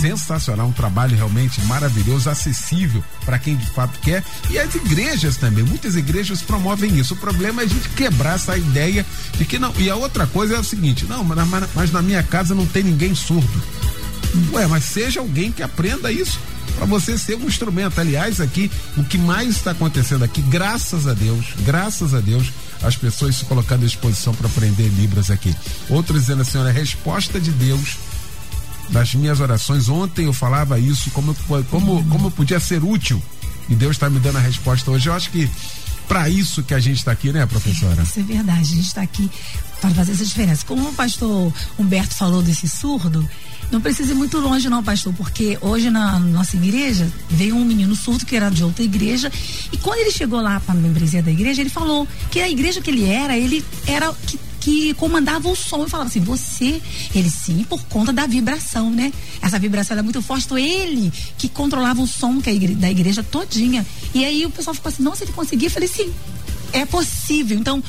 sensacional, 0.00 0.66
um 0.66 0.72
trabalho 0.72 1.16
realmente 1.16 1.60
maravilhoso, 1.62 2.28
acessível 2.28 3.02
para 3.24 3.38
quem 3.38 3.56
de 3.56 3.66
fato 3.66 3.98
quer. 4.00 4.24
E 4.50 4.58
as 4.58 4.74
igrejas 4.74 5.36
também, 5.36 5.64
muitas 5.64 5.96
igrejas 5.96 6.42
promovem 6.42 6.98
isso. 6.98 7.14
O 7.14 7.16
problema 7.16 7.62
é 7.62 7.64
a 7.64 7.68
gente 7.68 7.88
quebrar 7.90 8.34
essa 8.34 8.56
ideia 8.56 9.04
de 9.36 9.44
que 9.44 9.58
não. 9.58 9.72
E 9.78 9.88
a 9.88 9.96
outra 9.96 10.26
coisa 10.26 10.56
é 10.56 10.58
o 10.58 10.64
seguinte: 10.64 11.06
não, 11.06 11.24
mas, 11.24 11.38
mas 11.74 11.92
na 11.92 12.02
minha 12.02 12.22
casa 12.22 12.54
não 12.54 12.66
tem 12.66 12.82
ninguém 12.82 13.14
surdo. 13.14 13.62
Ué, 14.52 14.66
mas 14.66 14.84
seja 14.84 15.20
alguém 15.20 15.50
que 15.50 15.62
aprenda 15.62 16.12
isso 16.12 16.38
para 16.76 16.86
você 16.86 17.18
ser 17.18 17.36
um 17.36 17.46
instrumento. 17.46 18.00
Aliás, 18.00 18.40
aqui, 18.40 18.70
o 18.96 19.04
que 19.04 19.18
mais 19.18 19.50
está 19.50 19.72
acontecendo 19.72 20.24
aqui, 20.24 20.40
graças 20.42 21.06
a 21.06 21.14
Deus, 21.14 21.46
graças 21.64 22.14
a 22.14 22.20
Deus, 22.20 22.52
as 22.82 22.96
pessoas 22.96 23.36
se 23.36 23.44
colocando 23.44 23.82
à 23.82 23.86
disposição 23.86 24.34
para 24.34 24.46
aprender 24.46 24.88
Libras 24.88 25.30
aqui. 25.30 25.54
Outros 25.88 26.22
dizendo 26.22 26.42
assim: 26.42 26.58
olha, 26.58 26.72
resposta 26.72 27.40
de 27.40 27.50
Deus 27.50 27.96
das 28.90 29.14
minhas 29.14 29.40
orações. 29.40 29.88
Ontem 29.88 30.26
eu 30.26 30.32
falava 30.32 30.78
isso, 30.78 31.10
como, 31.10 31.34
como, 31.70 32.04
como 32.08 32.30
podia 32.30 32.60
ser 32.60 32.82
útil. 32.82 33.22
E 33.68 33.74
Deus 33.74 33.92
está 33.92 34.10
me 34.10 34.18
dando 34.18 34.38
a 34.38 34.40
resposta 34.40 34.90
hoje. 34.90 35.08
Eu 35.08 35.14
acho 35.14 35.30
que 35.30 35.48
para 36.08 36.28
isso 36.28 36.62
que 36.64 36.74
a 36.74 36.80
gente 36.80 36.98
está 36.98 37.12
aqui, 37.12 37.32
né, 37.32 37.46
professora? 37.46 38.02
Isso 38.02 38.18
é 38.18 38.22
verdade. 38.22 38.60
A 38.60 38.64
gente 38.64 38.80
está 38.80 39.02
aqui 39.02 39.30
para 39.80 39.90
fazer 39.90 40.12
essa 40.12 40.24
diferença. 40.24 40.66
Como 40.66 40.88
o 40.88 40.92
pastor 40.92 41.52
Humberto 41.78 42.14
falou 42.14 42.42
desse 42.42 42.68
surdo, 42.68 43.26
não 43.70 43.80
precisa 43.80 44.12
ir 44.12 44.16
muito 44.16 44.38
longe, 44.38 44.68
não, 44.68 44.82
pastor, 44.82 45.12
porque 45.14 45.56
hoje 45.60 45.90
na 45.90 46.18
nossa 46.18 46.56
igreja 46.56 47.10
veio 47.28 47.54
um 47.54 47.64
menino 47.64 47.94
surdo 47.94 48.26
que 48.26 48.34
era 48.34 48.50
de 48.50 48.64
outra 48.64 48.82
igreja. 48.82 49.30
E 49.72 49.76
quando 49.76 50.00
ele 50.00 50.10
chegou 50.10 50.40
lá 50.40 50.60
para 50.60 50.74
a 50.74 50.78
membresia 50.78 51.22
da 51.22 51.30
igreja, 51.30 51.60
ele 51.60 51.70
falou 51.70 52.06
que 52.30 52.40
a 52.40 52.48
igreja 52.48 52.80
que 52.80 52.90
ele 52.90 53.04
era, 53.04 53.36
ele 53.36 53.64
era 53.86 54.12
que 54.26 54.38
que 54.60 54.92
comandava 54.94 55.48
o 55.48 55.56
som 55.56 55.86
e 55.86 55.88
falava 55.88 56.10
assim: 56.10 56.20
você, 56.20 56.80
ele 57.14 57.30
sim, 57.30 57.64
por 57.64 57.82
conta 57.84 58.12
da 58.12 58.26
vibração, 58.26 58.90
né? 58.90 59.10
Essa 59.40 59.58
vibração 59.58 59.94
era 59.94 60.02
muito 60.02 60.20
forte, 60.20 60.44
então 60.44 60.58
ele 60.58 61.10
que 61.38 61.48
controlava 61.48 62.02
o 62.02 62.06
som 62.06 62.40
que 62.40 62.50
igreja, 62.50 62.78
da 62.78 62.90
igreja 62.90 63.22
todinha. 63.22 63.86
E 64.12 64.24
aí 64.24 64.44
o 64.44 64.50
pessoal 64.50 64.74
ficou 64.74 64.90
assim: 64.90 65.02
nossa, 65.02 65.24
ele 65.24 65.32
conseguia? 65.32 65.68
Eu 65.68 65.72
falei: 65.72 65.88
sim, 65.88 66.12
é 66.72 66.84
possível. 66.84 67.58
Então, 67.58 67.82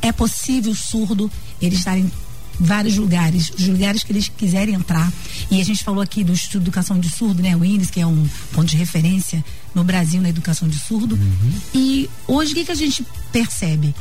é 0.00 0.10
possível 0.10 0.72
o 0.72 0.74
surdo 0.74 1.30
ele 1.60 1.76
estar 1.76 1.98
em 1.98 2.10
vários 2.58 2.96
lugares, 2.96 3.50
os 3.50 3.66
lugares 3.66 4.02
que 4.02 4.12
eles 4.12 4.28
quiserem 4.28 4.74
entrar. 4.74 5.12
E 5.50 5.60
a 5.60 5.64
gente 5.64 5.84
falou 5.84 6.02
aqui 6.02 6.24
do 6.24 6.32
Instituto 6.32 6.62
de 6.62 6.64
Educação 6.64 6.98
de 6.98 7.10
Surdo, 7.10 7.42
né? 7.42 7.56
O 7.56 7.64
INES, 7.64 7.90
que 7.90 8.00
é 8.00 8.06
um 8.06 8.28
ponto 8.52 8.68
de 8.68 8.76
referência 8.76 9.44
no 9.74 9.84
Brasil 9.84 10.20
na 10.20 10.28
educação 10.28 10.68
de 10.68 10.78
surdo. 10.78 11.16
Uhum. 11.16 11.52
E 11.74 12.08
hoje 12.26 12.52
o 12.52 12.54
que, 12.54 12.64
que 12.64 12.72
a 12.72 12.76
gente 12.76 13.06
percebe? 13.30 13.94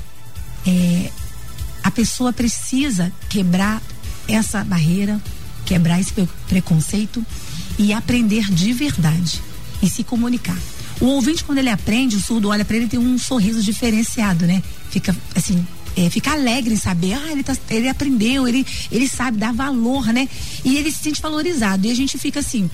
É, 0.66 1.12
a 1.84 1.92
pessoa 1.92 2.32
precisa 2.32 3.12
quebrar 3.30 3.82
essa 4.28 4.64
barreira, 4.64 5.22
quebrar 5.66 6.00
esse 6.00 6.14
preconceito 6.48 7.24
e 7.78 7.94
aprender 7.94 8.50
de 8.52 8.74
verdade 8.74 9.42
e 9.82 9.90
se 9.90 10.04
comunicar. 10.04 10.58
O 11.02 11.08
ouvinte, 11.08 11.44
quando 11.44 11.58
ele 11.58 11.70
aprende, 11.70 12.16
o 12.16 12.22
surdo 12.22 12.50
olha 12.50 12.64
para 12.64 12.78
ele 12.78 12.88
tem 12.88 13.00
um 13.00 13.18
sorriso 13.18 13.62
diferenciado, 13.62 14.48
né? 14.48 14.64
Fica 14.90 15.16
assim, 15.36 15.66
é, 15.96 16.10
fica 16.10 16.32
alegre 16.32 16.74
em 16.74 16.78
saber, 16.78 17.14
ah, 17.14 17.32
ele, 17.32 17.44
tá, 17.44 17.56
ele 17.70 17.88
aprendeu, 17.88 18.48
ele, 18.48 18.66
ele 18.92 19.08
sabe 19.08 19.38
dar 19.38 19.54
valor, 19.54 20.08
né? 20.08 20.28
E 20.64 20.78
ele 20.78 20.92
se 20.92 21.00
sente 21.00 21.22
valorizado. 21.22 21.88
E 21.88 21.92
a 21.92 21.96
gente 21.96 22.18
fica 22.18 22.40
assim, 22.40 22.70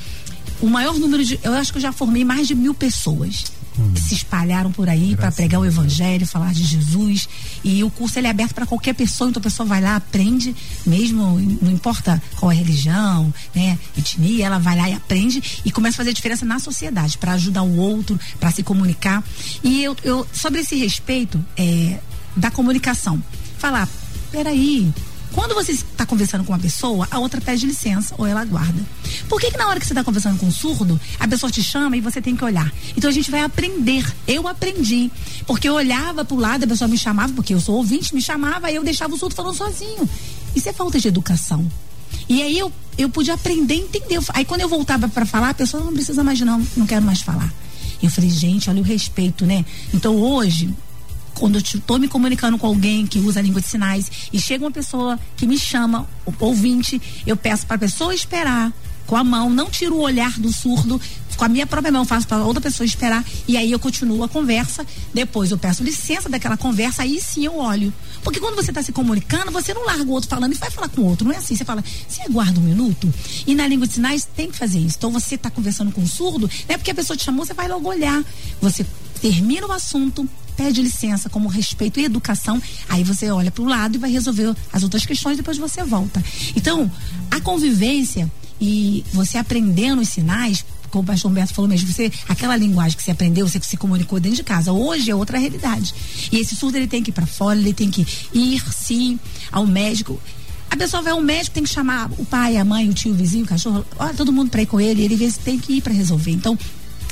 o 0.62 0.68
maior 0.68 0.98
número 0.98 1.24
de. 1.24 1.40
Eu 1.44 1.54
acho 1.54 1.72
que 1.72 1.78
eu 1.78 1.82
já 1.82 1.92
formei 1.92 2.24
mais 2.24 2.48
de 2.48 2.56
mil 2.56 2.74
pessoas 2.74 3.46
hum. 3.78 3.94
se 3.96 4.14
espalharam 4.14 4.72
por 4.72 4.90
aí 4.90 5.16
para 5.16 5.32
pregar 5.32 5.60
o 5.60 5.66
evangelho, 5.66 6.26
falar 6.26 6.54
de 6.54 6.64
Jesus. 6.64 7.28
E 7.64 7.84
o 7.84 7.90
curso 7.90 8.20
ele 8.20 8.28
é 8.28 8.30
aberto 8.30 8.54
para 8.54 8.66
qualquer 8.66 8.94
pessoa, 8.94 9.30
então 9.30 9.40
a 9.40 9.44
pessoa 9.44 9.68
vai 9.68 9.82
lá, 9.82 9.96
aprende, 9.96 10.56
mesmo, 10.86 11.40
não 11.62 11.72
importa 11.72 12.22
qual 12.38 12.52
é 12.52 12.56
a 12.56 12.58
religião, 12.58 13.34
né, 13.54 13.78
etnia, 13.98 14.46
ela 14.46 14.60
vai 14.60 14.76
lá 14.76 14.90
e 14.90 14.94
aprende 14.94 15.62
e 15.64 15.72
começa 15.72 15.98
a 15.98 16.00
fazer 16.00 16.14
diferença 16.14 16.46
na 16.46 16.60
sociedade, 16.60 17.18
para 17.18 17.34
ajudar 17.34 17.64
o 17.64 17.78
outro, 17.78 18.20
para 18.40 18.52
se 18.52 18.64
comunicar. 18.64 19.24
E 19.64 19.84
eu, 19.84 19.96
eu 20.04 20.28
sobre 20.34 20.62
esse 20.62 20.76
respeito 20.76 21.44
é, 21.58 22.00
da 22.36 22.52
comunicação, 22.52 23.22
falar, 23.58 23.88
peraí, 24.32 24.92
quando 25.34 25.56
você 25.56 25.72
está 25.72 26.06
conversando 26.06 26.44
com 26.44 26.52
uma 26.52 26.60
pessoa, 26.60 27.08
a 27.10 27.18
outra 27.18 27.40
pede 27.40 27.66
licença 27.66 28.14
ou 28.18 28.28
ela 28.28 28.42
aguarda. 28.42 28.82
Por 29.30 29.40
que, 29.40 29.50
que 29.50 29.58
na 29.58 29.68
hora 29.68 29.80
que 29.80 29.86
você 29.86 29.94
está 29.94 30.04
conversando 30.04 30.38
com 30.38 30.46
um 30.46 30.52
surdo, 30.52 31.00
a 31.20 31.28
pessoa 31.28 31.50
te 31.50 31.64
chama 31.64 31.96
e 31.96 32.02
você 32.02 32.22
tem 32.22 32.36
que 32.36 32.44
olhar? 32.44 32.72
Então 32.98 33.10
a 33.10 33.14
gente 33.14 33.32
vai 33.32 33.42
aprender. 33.42 34.06
Eu 34.28 34.48
aprendi. 34.48 35.10
Porque 35.48 35.70
eu 35.70 35.74
olhava 35.74 36.26
para 36.26 36.36
o 36.36 36.40
lado, 36.40 36.66
a 36.66 36.68
pessoa 36.68 36.88
me 36.88 36.98
chamava, 36.98 37.32
porque 37.34 37.54
eu 37.54 37.62
sou 37.62 37.76
ouvinte, 37.76 38.14
me 38.14 38.22
chamava 38.22 38.70
e 38.70 38.76
eu 38.76 38.84
deixava 38.84 39.14
o 39.14 39.18
surdo 39.18 39.34
falando 39.34 39.56
sozinho. 39.56 40.10
Isso 40.54 40.68
é 40.68 40.74
falta 40.74 41.00
de 41.00 41.08
educação. 41.08 41.66
E 42.28 42.42
aí 42.42 42.58
eu, 42.58 42.72
eu 42.98 43.10
pude 43.10 43.32
aprender, 43.32 43.76
entender. 43.76 44.20
Aí 44.34 44.44
quando 44.44 44.62
eu 44.62 44.70
voltava 44.70 45.08
para 45.08 45.26
falar, 45.26 45.50
a 45.50 45.54
pessoa 45.54 45.82
não 45.82 45.94
precisa 45.94 46.24
mais, 46.26 46.40
não, 46.42 46.66
não 46.76 46.86
quero 46.86 47.06
mais 47.06 47.22
falar. 47.22 47.52
Eu 48.04 48.10
falei, 48.10 48.30
gente, 48.30 48.70
olha 48.70 48.82
o 48.82 48.86
respeito, 48.86 49.46
né? 49.46 49.64
Então 49.94 50.16
hoje, 50.18 50.74
quando 51.42 51.56
eu 51.56 51.62
estou 51.62 51.98
me 51.98 52.08
comunicando 52.08 52.56
com 52.56 52.68
alguém 52.68 53.08
que 53.08 53.18
usa 53.18 53.40
a 53.40 53.42
língua 53.42 53.60
de 53.60 53.68
sinais 53.68 54.12
e 54.32 54.40
chega 54.40 54.64
uma 54.64 54.70
pessoa 54.70 55.20
que 55.36 55.48
me 55.48 55.58
chama, 55.58 56.08
ouvinte, 56.40 57.02
eu 57.26 57.36
peço 57.36 57.66
para 57.66 57.78
a 57.78 57.80
pessoa 57.80 58.14
esperar 58.14 58.72
com 59.08 59.16
a 59.16 59.24
mão, 59.24 59.50
não 59.50 59.68
tiro 59.68 59.96
o 59.96 60.02
olhar 60.02 60.40
do 60.40 60.54
surdo, 60.54 61.02
com 61.36 61.44
a 61.44 61.50
minha 61.50 61.66
própria 61.66 61.92
mão 61.92 62.06
faço 62.06 62.28
para 62.28 62.44
outra 62.44 62.62
pessoa 62.62 62.86
esperar 62.86 63.26
e 63.48 63.58
aí 63.58 63.72
eu 63.72 63.80
continuo 63.80 64.24
a 64.24 64.30
conversa. 64.30 64.86
Depois 65.12 65.50
eu 65.50 65.58
peço 65.58 65.84
licença 65.84 66.30
daquela 66.30 66.56
conversa, 66.56 67.02
aí 67.02 67.20
sim 67.20 67.44
eu 67.44 67.58
olho. 67.58 67.92
Porque 68.24 68.40
quando 68.40 68.56
você 68.56 68.70
está 68.70 68.84
se 68.84 68.92
comunicando, 68.92 69.52
você 69.52 69.74
não 69.74 69.84
larga 69.84 70.04
o 70.04 70.12
outro 70.12 70.30
falando 70.30 70.54
e 70.54 70.58
vai 70.58 70.70
falar 70.70 70.90
com 70.90 71.02
o 71.02 71.06
outro. 71.06 71.26
Não 71.26 71.34
é 71.34 71.38
assim. 71.38 71.56
Você 71.56 71.66
fala, 71.66 71.84
você 72.08 72.22
aguarda 72.22 72.60
um 72.60 72.64
minuto. 72.64 73.12
E 73.48 73.56
na 73.56 73.68
língua 73.68 73.88
de 73.88 73.96
sinais 73.96 74.26
tem 74.36 74.52
que 74.52 74.58
fazer 74.60 74.78
isso. 74.78 74.98
Então 75.00 75.10
você 75.10 75.34
está 75.34 75.50
conversando 75.50 75.92
com 75.92 76.04
o 76.04 76.08
surdo, 76.08 76.48
não 76.70 76.76
é 76.76 76.78
porque 76.78 76.92
a 76.92 76.96
pessoa 76.96 77.18
te 77.18 77.24
chamou, 77.24 77.44
você 77.44 77.56
vai 77.56 77.68
logo 77.68 77.90
olhar. 77.90 78.24
Você 78.62 78.86
termina 79.20 79.68
o 79.68 79.72
assunto, 79.72 80.28
pede 80.52 80.82
licença 80.82 81.30
como 81.30 81.48
respeito 81.48 82.00
e 82.00 82.06
educação, 82.06 82.62
aí 82.90 83.04
você 83.04 83.32
olha 83.32 83.52
para 83.52 83.64
o 83.64 83.68
lado 83.68 83.96
e 83.96 83.98
vai 83.98 84.12
resolver 84.12 84.56
as 84.72 84.84
outras 84.84 85.06
questões, 85.06 85.38
depois 85.38 85.58
você 85.58 85.84
volta. 85.84 86.24
Então, 86.56 86.90
a 87.30 87.40
convivência 87.42 88.32
e 88.60 89.04
você 89.12 89.38
aprendendo 89.38 90.02
os 90.02 90.10
sinais, 90.10 90.64
como 90.92 91.04
o 91.04 91.08
pastor 91.08 91.32
Humberto 91.32 91.54
falou 91.54 91.70
mesmo, 91.70 91.92
você, 91.92 92.12
aquela 92.28 92.56
linguagem 92.56 92.96
que 92.96 93.04
você 93.04 93.12
aprendeu, 93.12 93.48
você 93.48 93.60
se 93.62 93.78
comunicou 93.78 94.20
dentro 94.20 94.36
de 94.36 94.44
casa, 94.44 94.72
hoje 94.72 95.10
é 95.10 95.16
outra 95.16 95.40
realidade. 95.40 95.94
E 96.32 96.38
esse 96.38 96.56
surdo 96.56 96.78
ele 96.78 96.88
tem 96.88 97.02
que 97.02 97.10
ir 97.10 97.14
para 97.14 97.26
fora, 97.26 97.58
ele 97.58 97.74
tem 97.74 97.90
que 97.90 98.06
ir 98.34 98.62
sim 98.72 99.20
ao 99.52 99.66
médico. 99.66 100.20
A 100.70 100.78
pessoa 100.78 101.02
vai 101.02 101.12
ao 101.12 101.22
médico, 101.22 101.54
tem 101.54 101.64
que 101.64 101.70
chamar 101.70 102.10
o 102.18 102.26
pai, 102.26 102.58
a 102.58 102.64
mãe, 102.64 102.88
o 102.88 102.94
tio, 102.94 103.12
o 103.12 103.16
vizinho, 103.16 103.46
o 103.46 103.48
cachorro, 103.48 103.86
olha, 103.98 104.14
todo 104.14 104.32
mundo 104.32 104.50
para 104.50 104.62
ir 104.62 104.68
com 104.68 104.80
ele, 104.80 105.04
ele 105.04 105.32
tem 105.44 105.58
que 105.58 105.74
ir 105.74 105.82
para 105.82 105.94
resolver. 105.94 106.32
Então, 106.32 106.58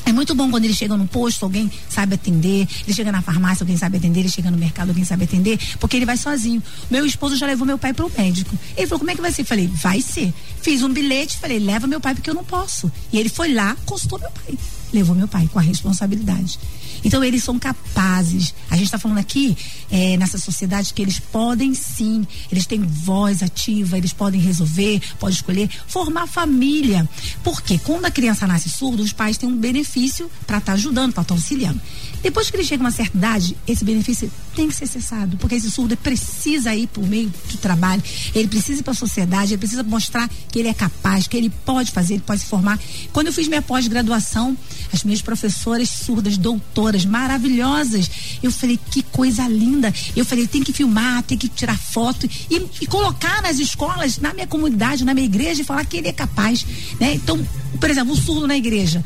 é 0.10 0.14
muito 0.14 0.34
bom 0.36 0.50
quando 0.50 0.66
ele 0.66 0.74
chega 0.74 0.96
no 0.98 1.08
posto, 1.08 1.46
alguém 1.46 1.72
sabe 1.90 2.16
atender. 2.16 2.68
Ele 2.86 2.94
chega 2.94 3.12
na 3.12 3.22
farmácia, 3.22 3.64
alguém 3.64 3.78
sabe 3.78 3.98
atender. 3.98 4.22
Ele 4.22 4.30
chega 4.30 4.50
no 4.50 4.58
mercado, 4.58 4.90
alguém 4.90 5.06
sabe 5.06 5.24
atender. 5.26 5.60
Porque 5.80 5.96
ele 5.96 6.06
vai 6.06 6.18
sozinho. 6.18 6.62
Meu 6.90 7.06
esposo 7.06 7.36
já 7.36 7.46
levou 7.46 7.66
meu 7.66 7.78
pai 7.78 7.94
pro 7.94 8.12
médico. 8.18 8.58
Ele 8.76 8.88
falou: 8.88 9.00
como 9.00 9.12
é 9.12 9.16
que 9.16 9.22
vai 9.22 9.32
ser? 9.32 9.44
Falei: 9.44 9.68
vai 9.68 10.02
ser. 10.02 10.34
Fiz 10.62 10.84
um 10.84 10.90
bilhete, 10.90 11.38
falei: 11.38 11.60
leva 11.60 11.88
meu 11.88 12.02
pai 12.02 12.16
porque 12.16 12.30
eu 12.30 12.34
não 12.34 12.44
posso. 12.44 12.92
E 13.12 13.20
ele 13.20 13.30
foi 13.30 13.54
lá, 13.54 13.76
consultou 13.86 14.20
meu 14.20 14.32
pai. 14.32 14.58
Levou 14.92 15.16
meu 15.16 15.28
pai 15.28 15.50
com 15.52 15.60
a 15.60 15.62
responsabilidade. 15.62 16.60
Então 17.04 17.24
eles 17.24 17.44
são 17.44 17.58
capazes. 17.58 18.54
A 18.70 18.76
gente 18.76 18.86
está 18.86 19.00
falando 19.00 19.20
aqui 19.20 19.58
é, 19.92 20.18
nessa 20.18 20.38
sociedade 20.38 20.94
que 20.94 21.02
eles 21.02 21.20
podem 21.20 21.74
sim, 21.74 22.26
eles 22.52 22.66
têm 22.66 22.82
voz 22.82 23.42
ativa, 23.42 23.98
eles 23.98 24.14
podem 24.14 24.40
resolver, 24.40 25.02
podem 25.20 25.36
escolher, 25.36 25.70
formar 25.88 26.28
família. 26.28 27.08
Porque 27.44 27.78
quando 27.80 28.06
a 28.06 28.12
criança 28.12 28.48
nasce 28.48 28.70
surda, 28.70 29.02
os 29.02 29.14
pais 29.14 29.38
têm 29.38 29.48
um 29.48 29.58
benefício 29.58 30.30
para 30.46 30.58
estar 30.58 30.72
tá 30.72 30.74
ajudando, 30.74 31.14
para 31.14 31.22
estar 31.22 31.36
tá 31.36 31.40
auxiliando. 31.40 31.80
Depois 32.22 32.50
que 32.50 32.58
ele 32.58 32.64
chega 32.64 32.84
a 32.84 32.86
uma 32.86 32.92
certa 32.92 33.18
idade, 33.18 33.56
esse 33.68 33.84
benefício 33.84 34.32
tem 34.56 34.68
que 34.68 34.76
ser 34.76 34.88
cessado, 34.88 35.38
porque 35.38 35.56
esse 35.56 35.72
surdo 35.72 35.96
precisa 35.96 36.76
ir 36.76 36.88
por 36.88 37.06
meio 37.08 37.32
do 37.50 37.58
trabalho, 37.58 38.04
ele 38.36 38.48
precisa 38.48 38.82
ir 38.82 38.84
para 38.84 38.92
a 38.92 38.96
sociedade, 38.96 39.54
ele 39.54 39.58
precisa 39.58 39.84
mostrar 39.84 40.30
que 40.52 40.60
ele 40.60 40.68
é 40.68 40.74
capaz, 40.74 41.28
que 41.28 41.38
ele 41.38 41.50
pode 41.50 41.92
fazer, 41.92 42.16
ele 42.16 42.24
pode 42.26 42.42
se 42.42 42.48
formar. 42.48 42.80
Quando 43.14 43.28
eu 43.28 43.34
fiz 43.34 43.48
minha 43.48 43.62
pós-graduação, 43.62 44.58
as 44.92 45.04
minhas 45.04 45.22
professoras 45.22 45.90
surdas, 45.90 46.38
doutoras, 46.38 47.06
maravilhosas, 47.06 48.10
eu 48.44 48.52
falei, 48.52 48.80
que 48.92 49.02
coisa 49.02 49.48
linda. 49.48 49.94
Eu 50.16 50.26
falei, 50.26 50.48
tem 50.48 50.64
que 50.64 50.74
filmar, 50.74 51.24
tem 51.24 51.38
que 51.38 51.48
tirar 51.48 51.78
foto 51.78 52.30
e, 52.50 52.68
e 52.82 52.88
colocar 52.88 53.42
nas 53.42 53.60
escolas, 53.60 54.18
na 54.18 54.34
minha 54.34 54.48
comunidade, 54.48 55.06
na 55.06 55.14
minha 55.14 55.26
igreja, 55.26 55.62
e 55.62 55.66
falar 55.66 55.86
que 55.86 55.98
ele 55.98 56.08
é 56.08 56.14
capaz. 56.14 56.66
Né? 57.00 57.14
Então, 57.14 57.40
por 57.80 57.90
exemplo, 57.90 58.14
um 58.14 58.18
surdo 58.18 58.48
na 58.48 58.58
igreja 58.58 59.04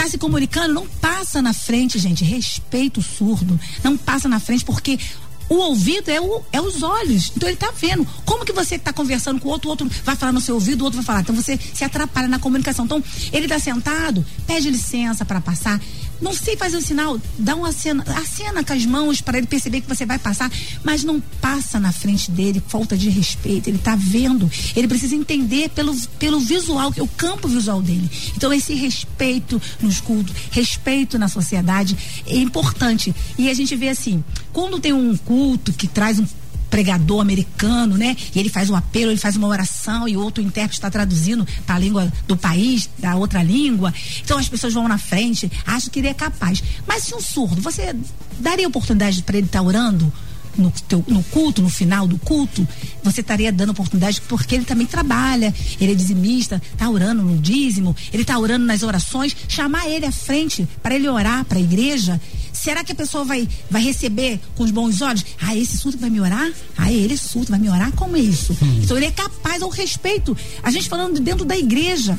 está 0.00 0.08
se 0.08 0.16
comunicando, 0.18 0.72
não 0.72 0.86
passa 0.86 1.42
na 1.42 1.52
frente, 1.52 1.98
gente. 1.98 2.24
Respeita 2.24 3.00
o 3.00 3.02
surdo. 3.02 3.60
Não 3.84 3.98
passa 3.98 4.28
na 4.28 4.40
frente, 4.40 4.64
porque 4.64 4.98
o 5.46 5.56
ouvido 5.56 6.10
é, 6.10 6.18
o, 6.18 6.42
é 6.52 6.60
os 6.60 6.82
olhos. 6.82 7.32
Então 7.36 7.46
ele 7.46 7.56
está 7.56 7.70
vendo. 7.70 8.06
Como 8.24 8.44
que 8.44 8.52
você 8.52 8.76
está 8.76 8.94
conversando 8.94 9.38
com 9.38 9.48
o 9.48 9.52
outro, 9.52 9.68
o 9.68 9.70
outro 9.72 9.90
vai 10.02 10.16
falar 10.16 10.32
no 10.32 10.40
seu 10.40 10.54
ouvido, 10.54 10.80
o 10.80 10.84
outro 10.84 10.96
vai 10.98 11.04
falar. 11.04 11.20
Então 11.20 11.34
você 11.34 11.58
se 11.74 11.84
atrapalha 11.84 12.28
na 12.28 12.38
comunicação. 12.38 12.86
Então, 12.86 13.04
ele 13.30 13.44
está 13.44 13.58
sentado, 13.58 14.24
pede 14.46 14.70
licença 14.70 15.22
para 15.22 15.40
passar. 15.40 15.78
Não 16.20 16.34
sei 16.34 16.56
fazer 16.56 16.76
o 16.76 16.80
sinal, 16.80 17.18
dá 17.38 17.54
uma 17.54 17.72
cena, 17.72 18.04
acena 18.16 18.62
com 18.62 18.72
as 18.72 18.84
mãos 18.84 19.20
para 19.20 19.38
ele 19.38 19.46
perceber 19.46 19.80
que 19.80 19.88
você 19.88 20.04
vai 20.04 20.18
passar, 20.18 20.50
mas 20.84 21.02
não 21.02 21.20
passa 21.40 21.80
na 21.80 21.92
frente 21.92 22.30
dele, 22.30 22.62
falta 22.66 22.96
de 22.96 23.08
respeito, 23.08 23.68
ele 23.68 23.78
está 23.78 23.96
vendo, 23.96 24.50
ele 24.76 24.88
precisa 24.88 25.14
entender 25.14 25.70
pelo, 25.70 25.94
pelo 26.18 26.40
visual, 26.40 26.92
o 26.98 27.08
campo 27.08 27.48
visual 27.48 27.80
dele. 27.80 28.10
Então 28.36 28.52
esse 28.52 28.74
respeito 28.74 29.60
nos 29.80 30.00
cultos, 30.00 30.34
respeito 30.50 31.18
na 31.18 31.28
sociedade 31.28 31.96
é 32.26 32.36
importante. 32.36 33.14
E 33.38 33.48
a 33.48 33.54
gente 33.54 33.74
vê 33.76 33.88
assim, 33.88 34.22
quando 34.52 34.80
tem 34.80 34.92
um 34.92 35.16
culto 35.16 35.72
que 35.72 35.88
traz 35.88 36.18
um 36.18 36.26
pregador 36.70 37.20
americano, 37.20 37.98
né? 37.98 38.16
E 38.34 38.38
ele 38.38 38.48
faz 38.48 38.70
um 38.70 38.76
apelo, 38.76 39.10
ele 39.10 39.18
faz 39.18 39.36
uma 39.36 39.48
oração 39.48 40.08
e 40.08 40.16
outro 40.16 40.42
intérprete 40.42 40.78
está 40.78 40.90
traduzindo 40.90 41.46
para 41.66 41.74
a 41.74 41.78
língua 41.78 42.12
do 42.26 42.36
país, 42.36 42.88
da 42.98 43.16
outra 43.16 43.42
língua. 43.42 43.92
Então 44.22 44.38
as 44.38 44.48
pessoas 44.48 44.72
vão 44.72 44.86
na 44.88 44.96
frente, 44.96 45.50
acham 45.66 45.90
que 45.90 45.98
ele 45.98 46.08
é 46.08 46.14
capaz. 46.14 46.62
Mas 46.86 47.04
se 47.04 47.14
um 47.14 47.20
surdo, 47.20 47.60
você 47.60 47.94
daria 48.38 48.68
oportunidade 48.68 49.22
para 49.22 49.36
ele 49.36 49.46
estar 49.46 49.58
tá 49.58 49.64
orando? 49.64 50.12
no, 50.56 50.70
teu, 50.88 51.04
no 51.06 51.22
culto, 51.24 51.62
no 51.62 51.68
final 51.68 52.06
do 52.06 52.18
culto, 52.18 52.66
você 53.02 53.20
estaria 53.20 53.52
dando 53.52 53.70
oportunidade 53.70 54.20
porque 54.22 54.54
ele 54.54 54.64
também 54.64 54.86
trabalha, 54.86 55.54
ele 55.80 55.92
é 55.92 55.94
dizimista, 55.94 56.60
está 56.72 56.88
orando 56.88 57.22
no 57.22 57.38
dízimo, 57.38 57.94
ele 58.12 58.22
está 58.22 58.38
orando 58.38 58.64
nas 58.64 58.82
orações, 58.82 59.36
chamar 59.48 59.88
ele 59.88 60.06
à 60.06 60.12
frente 60.12 60.68
para 60.82 60.94
ele 60.94 61.08
orar 61.08 61.44
para 61.44 61.58
a 61.58 61.60
igreja. 61.60 62.20
Será 62.62 62.84
que 62.84 62.92
a 62.92 62.94
pessoa 62.94 63.24
vai, 63.24 63.48
vai 63.70 63.82
receber 63.82 64.38
com 64.54 64.64
os 64.64 64.70
bons 64.70 65.00
olhos? 65.00 65.24
Ah, 65.40 65.56
esse 65.56 65.78
surdo 65.78 65.96
vai 65.96 66.10
me 66.10 66.20
orar? 66.20 66.52
Ah, 66.76 66.92
ele 66.92 67.14
é 67.14 67.16
surdo, 67.16 67.48
vai 67.48 67.58
me 67.58 67.70
orar? 67.70 67.90
Como 67.92 68.18
é 68.18 68.20
isso? 68.20 68.52
Hum. 68.62 68.80
Então 68.82 68.98
ele 68.98 69.06
é 69.06 69.10
capaz 69.10 69.62
ao 69.62 69.70
respeito. 69.70 70.36
A 70.62 70.70
gente 70.70 70.86
falando 70.86 71.14
de 71.14 71.22
dentro 71.22 71.46
da 71.46 71.56
igreja, 71.56 72.18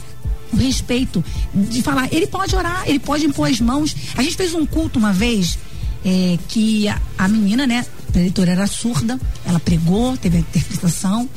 o 0.51 0.55
respeito 0.55 1.23
de 1.53 1.83
falar, 1.83 2.11
ele 2.11 2.25
pode 2.25 2.55
orar, 2.55 2.83
ele 2.87 2.97
pode 2.97 3.23
impor 3.23 3.49
as 3.49 3.61
mãos. 3.61 3.95
A 4.17 4.23
gente 4.23 4.35
fez 4.35 4.55
um 4.55 4.65
culto 4.65 4.97
uma 4.97 5.13
vez 5.13 5.59
é, 6.03 6.39
que 6.47 6.87
a, 6.87 6.99
a 7.19 7.27
menina, 7.27 7.67
né, 7.67 7.85
a 8.11 8.17
leitora 8.17 8.51
era 8.51 8.65
surda, 8.65 9.19
ela 9.45 9.59
pregou, 9.59 10.17
teve 10.17 10.37
a 10.37 10.39
interpretação 10.39 11.29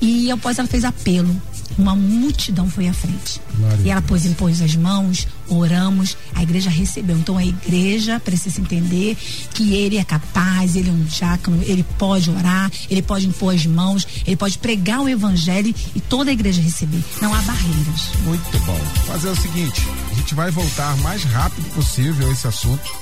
e 0.00 0.30
após 0.30 0.60
ela 0.60 0.68
fez 0.68 0.84
apelo. 0.84 1.34
Uma 1.78 1.94
multidão 1.94 2.68
foi 2.68 2.88
à 2.88 2.92
frente. 2.92 3.40
E 3.84 3.90
ela 3.90 4.02
pôs, 4.02 4.24
impôs 4.24 4.60
as 4.60 4.76
mãos, 4.76 5.26
oramos, 5.48 6.16
a 6.34 6.42
igreja 6.42 6.70
recebeu. 6.70 7.16
Então 7.16 7.36
a 7.36 7.44
igreja 7.44 8.20
precisa 8.20 8.60
entender 8.60 9.16
que 9.52 9.74
ele 9.74 9.96
é 9.96 10.04
capaz, 10.04 10.76
ele 10.76 10.88
é 10.88 10.92
um 10.92 11.04
diácono, 11.04 11.62
ele 11.62 11.84
pode 11.98 12.30
orar, 12.30 12.70
ele 12.88 13.02
pode 13.02 13.26
impor 13.26 13.54
as 13.54 13.66
mãos, 13.66 14.06
ele 14.26 14.36
pode 14.36 14.58
pregar 14.58 15.00
o 15.00 15.08
evangelho 15.08 15.74
e 15.94 16.00
toda 16.00 16.30
a 16.30 16.32
igreja 16.32 16.60
receber. 16.60 17.02
Não 17.20 17.34
há 17.34 17.42
barreiras. 17.42 18.10
Muito 18.24 18.58
bom. 18.64 18.78
Fazer 19.06 19.28
o 19.28 19.36
seguinte, 19.36 19.82
a 20.10 20.14
gente 20.14 20.34
vai 20.34 20.50
voltar 20.50 20.96
mais 20.98 21.24
rápido 21.24 21.68
possível 21.74 22.28
a 22.28 22.32
esse 22.32 22.46
assunto 22.46 22.92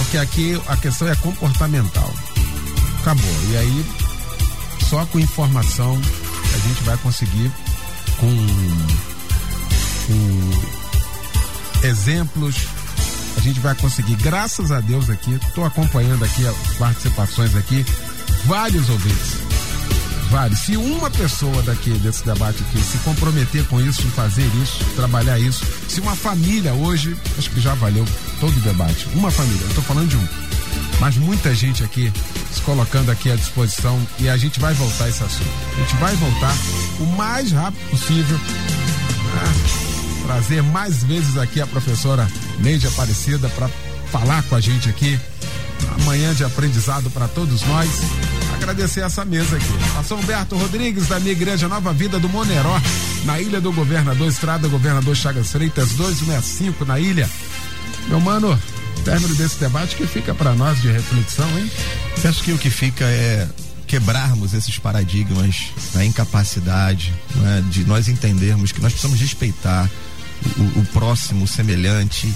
porque 0.00 0.18
aqui 0.18 0.60
a 0.66 0.76
questão 0.76 1.08
é 1.08 1.14
comportamental. 1.16 2.12
Acabou. 3.00 3.30
E 3.50 3.56
aí, 3.56 3.86
só 4.88 5.06
com 5.06 5.20
informação 5.20 6.00
a 6.52 6.58
gente 6.68 6.82
vai 6.82 6.96
conseguir 6.98 7.52
com, 8.20 8.36
com 10.06 11.86
exemplos, 11.86 12.56
a 13.36 13.40
gente 13.40 13.58
vai 13.60 13.74
conseguir, 13.74 14.16
graças 14.16 14.70
a 14.70 14.80
Deus 14.80 15.08
aqui, 15.08 15.32
estou 15.32 15.64
acompanhando 15.64 16.24
aqui 16.24 16.46
as 16.46 16.56
participações 16.76 17.56
aqui, 17.56 17.84
vários 18.44 18.88
ouvintes. 18.90 19.50
Vários. 20.30 20.60
Se 20.60 20.76
uma 20.76 21.10
pessoa 21.10 21.60
daqui 21.62 21.90
desse 21.90 22.24
debate 22.24 22.62
aqui 22.62 22.78
se 22.80 22.98
comprometer 22.98 23.66
com 23.66 23.80
isso, 23.80 24.02
fazer 24.10 24.48
isso, 24.62 24.78
trabalhar 24.94 25.40
isso, 25.40 25.64
se 25.88 26.00
uma 26.00 26.14
família 26.14 26.72
hoje, 26.72 27.16
acho 27.36 27.50
que 27.50 27.60
já 27.60 27.74
valeu 27.74 28.06
todo 28.38 28.56
o 28.56 28.60
debate. 28.60 29.08
Uma 29.14 29.30
família, 29.30 29.62
eu 29.62 29.68
estou 29.68 29.82
falando 29.82 30.08
de 30.08 30.16
um. 30.16 30.28
Mas 31.00 31.16
muita 31.16 31.54
gente 31.54 31.82
aqui 31.82 32.12
se 32.52 32.60
colocando 32.62 33.10
aqui 33.10 33.30
à 33.30 33.36
disposição 33.36 33.98
e 34.18 34.28
a 34.28 34.36
gente 34.36 34.60
vai 34.60 34.74
voltar 34.74 35.08
esse 35.08 35.22
assunto. 35.22 35.50
A 35.74 35.80
gente 35.80 35.96
vai 35.96 36.14
voltar 36.16 36.54
o 37.00 37.06
mais 37.16 37.52
rápido 37.52 37.90
possível. 37.90 38.38
a 39.36 40.26
trazer 40.26 40.62
mais 40.62 41.02
vezes 41.02 41.36
aqui 41.36 41.60
a 41.60 41.66
professora 41.66 42.28
Neide 42.58 42.86
Aparecida 42.86 43.48
para 43.48 43.68
falar 44.12 44.42
com 44.44 44.54
a 44.54 44.60
gente 44.60 44.88
aqui. 44.88 45.18
Amanhã 46.02 46.34
de 46.34 46.44
aprendizado 46.44 47.10
para 47.10 47.26
todos 47.26 47.62
nós. 47.62 47.88
Agradecer 48.54 49.00
essa 49.00 49.24
mesa 49.24 49.56
aqui. 49.56 49.72
Pastor 49.94 50.18
Humberto 50.18 50.56
Rodrigues, 50.56 51.08
da 51.08 51.18
minha 51.18 51.32
igreja 51.32 51.66
Nova 51.66 51.92
Vida 51.92 52.18
do 52.18 52.28
Moneró, 52.28 52.78
na 53.24 53.40
Ilha 53.40 53.60
do 53.60 53.72
Governador, 53.72 54.28
Estrada 54.28 54.68
Governador 54.68 55.16
Chagas 55.16 55.50
Freitas, 55.50 55.92
265 55.92 56.84
na 56.84 57.00
ilha. 57.00 57.28
Meu 58.08 58.20
mano, 58.20 58.58
término 59.00 59.34
desse 59.34 59.58
debate 59.58 59.96
que 59.96 60.06
fica 60.06 60.34
para 60.34 60.54
nós 60.54 60.80
de 60.80 60.90
reflexão, 60.90 61.48
hein? 61.58 61.70
Penso 62.22 62.42
que 62.42 62.52
o 62.52 62.58
que 62.58 62.70
fica 62.70 63.04
é 63.04 63.48
quebrarmos 63.86 64.54
esses 64.54 64.78
paradigmas 64.78 65.70
da 65.92 66.04
incapacidade, 66.04 67.12
né, 67.34 67.64
de 67.70 67.84
nós 67.84 68.06
entendermos 68.06 68.70
que 68.70 68.80
nós 68.80 68.92
precisamos 68.92 69.20
respeitar 69.20 69.90
o, 70.56 70.80
o 70.80 70.86
próximo, 70.92 71.44
o 71.44 71.48
semelhante, 71.48 72.32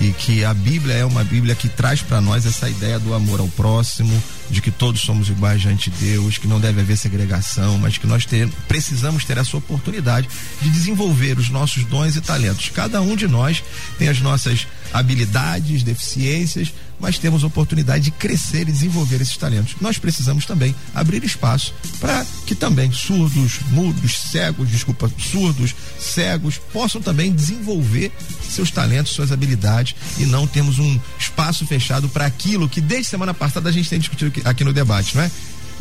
e 0.00 0.12
que 0.12 0.44
a 0.44 0.54
Bíblia 0.54 0.94
é 0.94 1.04
uma 1.04 1.24
Bíblia 1.24 1.54
que 1.54 1.68
traz 1.68 2.02
para 2.02 2.20
nós 2.20 2.46
essa 2.46 2.68
ideia 2.68 2.98
do 2.98 3.14
amor 3.14 3.40
ao 3.40 3.48
próximo, 3.48 4.22
de 4.50 4.60
que 4.62 4.70
todos 4.70 5.00
somos 5.00 5.28
iguais 5.28 5.60
diante 5.60 5.90
de 5.90 5.96
Deus, 6.10 6.38
que 6.38 6.46
não 6.46 6.60
deve 6.60 6.80
haver 6.80 6.96
segregação, 6.96 7.78
mas 7.78 7.98
que 7.98 8.06
nós 8.06 8.24
ter, 8.24 8.48
precisamos 8.68 9.24
ter 9.24 9.38
essa 9.38 9.56
oportunidade 9.56 10.28
de 10.62 10.70
desenvolver 10.70 11.38
os 11.38 11.50
nossos 11.50 11.84
dons 11.84 12.16
e 12.16 12.20
talentos. 12.20 12.70
Cada 12.70 13.00
um 13.00 13.16
de 13.16 13.26
nós 13.26 13.62
tem 13.98 14.08
as 14.08 14.20
nossas 14.20 14.66
habilidades, 14.92 15.82
deficiências, 15.82 16.72
mas 17.00 17.18
temos 17.18 17.44
oportunidade 17.44 18.04
de 18.04 18.10
crescer 18.10 18.68
e 18.68 18.72
desenvolver 18.72 19.20
esses 19.20 19.36
talentos. 19.36 19.76
Nós 19.80 19.98
precisamos 19.98 20.44
também 20.46 20.74
abrir 20.94 21.22
espaço 21.24 21.74
para 22.00 22.24
que 22.46 22.54
também 22.54 22.90
surdos, 22.92 23.60
mudos, 23.70 24.18
cegos, 24.30 24.70
desculpa, 24.70 25.10
surdos, 25.18 25.74
cegos 25.98 26.58
possam 26.72 27.00
também 27.00 27.32
desenvolver 27.32 28.12
seus 28.48 28.70
talentos, 28.70 29.12
suas 29.12 29.32
habilidades 29.32 29.94
e 30.18 30.26
não 30.26 30.46
temos 30.46 30.78
um 30.78 30.98
espaço 31.18 31.66
fechado 31.66 32.08
para 32.08 32.26
aquilo 32.26 32.68
que 32.68 32.80
desde 32.80 33.08
semana 33.08 33.34
passada 33.34 33.68
a 33.68 33.72
gente 33.72 33.88
tem 33.88 33.98
discutido 33.98 34.32
aqui 34.44 34.64
no 34.64 34.72
debate, 34.72 35.16
não 35.16 35.22
é? 35.22 35.30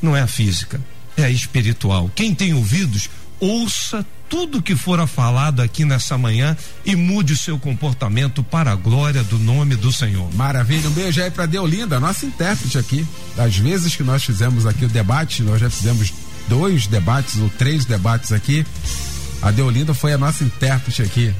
não 0.01 0.17
é 0.17 0.21
a 0.21 0.27
física, 0.27 0.81
é 1.17 1.29
espiritual. 1.29 2.09
Quem 2.15 2.33
tem 2.33 2.53
ouvidos, 2.53 3.09
ouça 3.39 4.05
tudo 4.29 4.61
que 4.61 4.77
fora 4.77 5.05
falado 5.05 5.61
aqui 5.61 5.83
nessa 5.83 6.17
manhã 6.17 6.55
e 6.85 6.95
mude 6.95 7.33
o 7.33 7.37
seu 7.37 7.59
comportamento 7.59 8.41
para 8.41 8.71
a 8.71 8.75
glória 8.75 9.23
do 9.23 9.37
nome 9.37 9.75
do 9.75 9.91
Senhor. 9.91 10.33
Maravilha, 10.35 10.87
um 10.87 10.93
beijo 10.93 11.21
aí 11.21 11.29
para 11.29 11.45
Deolinda, 11.45 11.99
nossa 11.99 12.25
intérprete 12.25 12.77
aqui. 12.77 13.05
Das 13.35 13.57
vezes 13.57 13.93
que 13.93 14.03
nós 14.03 14.23
fizemos 14.23 14.65
aqui 14.65 14.85
o 14.85 14.89
debate, 14.89 15.43
nós 15.43 15.59
já 15.59 15.69
fizemos 15.69 16.13
dois 16.47 16.87
debates 16.87 17.39
ou 17.39 17.49
três 17.49 17.83
debates 17.83 18.31
aqui. 18.31 18.65
A 19.41 19.51
Deolinda 19.51 19.93
foi 19.93 20.13
a 20.13 20.17
nossa 20.17 20.45
intérprete 20.45 21.01
aqui. 21.01 21.33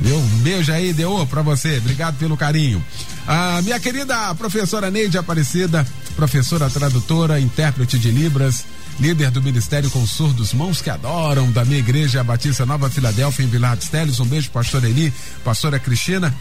Viu? 0.00 0.18
Um 0.18 0.38
beijo 0.38 0.72
aí, 0.72 0.92
Deo, 0.92 1.24
pra 1.26 1.42
você. 1.42 1.78
Obrigado 1.78 2.16
pelo 2.16 2.36
carinho. 2.36 2.84
A 3.26 3.62
minha 3.62 3.78
querida 3.78 4.34
professora 4.34 4.90
Neide 4.90 5.16
Aparecida, 5.16 5.86
professora 6.16 6.68
tradutora, 6.68 7.38
intérprete 7.38 7.98
de 7.98 8.10
Libras, 8.10 8.64
líder 8.98 9.30
do 9.30 9.42
Ministério 9.42 9.90
com 9.90 10.06
Surdos 10.06 10.52
Mãos 10.52 10.80
que 10.80 10.90
Adoram, 10.90 11.50
da 11.50 11.64
minha 11.64 11.78
igreja 11.78 12.22
Batista 12.22 12.64
Nova 12.64 12.88
Filadélfia, 12.90 13.44
em 13.44 13.48
Vilar 13.48 13.76
dos 13.76 13.88
Teles. 13.88 14.20
Um 14.20 14.26
beijo, 14.26 14.50
pastor 14.50 14.84
Eli, 14.84 15.12
pastora 15.44 15.78
Cristina. 15.78 16.34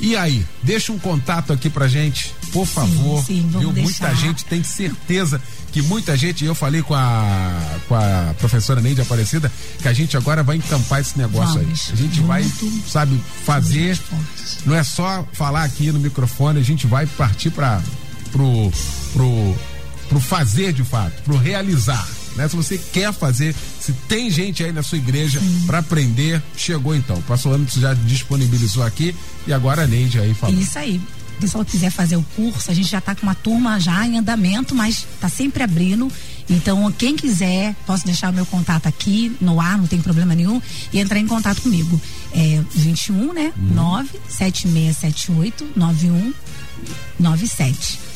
E 0.00 0.16
aí, 0.16 0.44
deixa 0.62 0.92
um 0.92 0.98
contato 0.98 1.52
aqui 1.52 1.70
pra 1.70 1.86
gente, 1.86 2.34
por 2.52 2.66
favor. 2.66 3.24
Sim, 3.24 3.48
sim, 3.50 3.58
viu? 3.58 3.72
deixar. 3.72 4.08
Muita 4.08 4.14
gente 4.14 4.44
tem 4.44 4.62
certeza 4.62 5.40
que 5.72 5.80
muita 5.82 6.16
gente, 6.16 6.44
eu 6.44 6.54
falei 6.54 6.82
com 6.82 6.94
a, 6.94 7.78
com 7.88 7.94
a 7.94 8.34
professora 8.38 8.80
Neide 8.80 9.00
Aparecida, 9.00 9.50
que 9.80 9.88
a 9.88 9.92
gente 9.92 10.16
agora 10.16 10.42
vai 10.42 10.56
encampar 10.56 11.00
esse 11.00 11.16
negócio 11.16 11.60
Vamos, 11.60 11.88
aí. 11.88 11.94
A 11.94 11.96
gente 11.96 12.20
vai, 12.20 12.44
sabe, 12.88 13.20
fazer. 13.44 13.98
Não 14.66 14.74
é 14.74 14.82
só 14.82 15.26
falar 15.32 15.64
aqui 15.64 15.90
no 15.90 15.98
microfone, 15.98 16.60
a 16.60 16.62
gente 16.62 16.86
vai 16.86 17.06
partir 17.06 17.50
para 17.50 17.82
pro, 18.30 18.72
pro, 19.12 19.56
pro 20.14 20.20
fazer 20.20 20.72
de 20.72 20.84
fato, 20.84 21.20
pro 21.24 21.36
realizar. 21.36 22.08
Né? 22.36 22.48
Se 22.48 22.54
você 22.54 22.78
quer 22.78 23.12
fazer, 23.12 23.52
se 23.80 23.92
tem 24.08 24.30
gente 24.30 24.62
aí 24.62 24.70
na 24.70 24.84
sua 24.84 24.98
igreja 24.98 25.42
para 25.66 25.78
aprender, 25.78 26.40
chegou 26.56 26.94
então. 26.94 27.16
O 27.16 27.22
pastor 27.22 27.54
Anderson 27.54 27.80
já 27.80 27.94
disponibilizou 27.94 28.84
aqui 28.84 29.12
e 29.44 29.52
agora 29.52 29.82
a 29.82 29.88
Neide 29.88 30.20
aí 30.20 30.32
falou. 30.32 30.56
Isso 30.56 30.78
aí. 30.78 31.00
O 31.36 31.40
pessoal 31.40 31.64
quiser 31.64 31.90
fazer 31.90 32.14
o 32.14 32.22
curso, 32.36 32.70
a 32.70 32.74
gente 32.74 32.88
já 32.88 32.98
está 32.98 33.12
com 33.12 33.24
uma 33.24 33.34
turma 33.34 33.80
já 33.80 34.06
em 34.06 34.16
andamento, 34.16 34.72
mas 34.72 35.04
está 35.14 35.28
sempre 35.28 35.64
abrindo. 35.64 36.08
Então, 36.48 36.92
quem 36.92 37.16
quiser, 37.16 37.74
posso 37.84 38.06
deixar 38.06 38.30
o 38.30 38.32
meu 38.32 38.46
contato 38.46 38.86
aqui 38.86 39.36
no 39.40 39.60
ar, 39.60 39.76
não 39.76 39.88
tem 39.88 40.00
problema 40.00 40.32
nenhum, 40.32 40.62
e 40.92 41.00
entrar 41.00 41.18
em 41.18 41.26
contato 41.26 41.60
comigo. 41.60 42.00
É 42.32 42.62
21, 42.72 43.32
né? 43.32 43.52
97678 43.56 45.72
9197. 45.74 48.13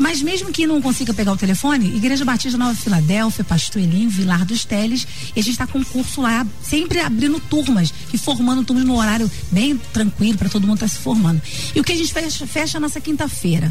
Mas 0.00 0.22
mesmo 0.22 0.50
que 0.50 0.66
não 0.66 0.80
consiga 0.80 1.12
pegar 1.12 1.30
o 1.30 1.36
telefone, 1.36 1.94
Igreja 1.94 2.24
Batista 2.24 2.56
Nova 2.56 2.74
Filadélfia, 2.74 3.44
Pastor 3.44 3.82
Elim, 3.82 4.08
Vilar 4.08 4.46
dos 4.46 4.64
Teles, 4.64 5.06
e 5.36 5.40
a 5.40 5.42
gente 5.42 5.52
está 5.52 5.66
com 5.66 5.78
um 5.78 5.84
curso 5.84 6.22
lá, 6.22 6.46
sempre 6.62 7.00
abrindo 7.00 7.38
turmas 7.38 7.92
e 8.10 8.16
formando 8.16 8.64
turmas 8.64 8.86
no 8.86 8.96
horário 8.96 9.30
bem 9.52 9.76
tranquilo 9.92 10.38
para 10.38 10.48
todo 10.48 10.66
mundo 10.66 10.76
estar 10.76 10.88
tá 10.88 10.92
se 10.94 10.98
formando. 10.98 11.42
E 11.74 11.80
o 11.80 11.84
que 11.84 11.92
a 11.92 11.96
gente 11.96 12.10
fecha, 12.14 12.46
fecha 12.46 12.80
nessa 12.80 12.98
quinta-feira? 12.98 13.70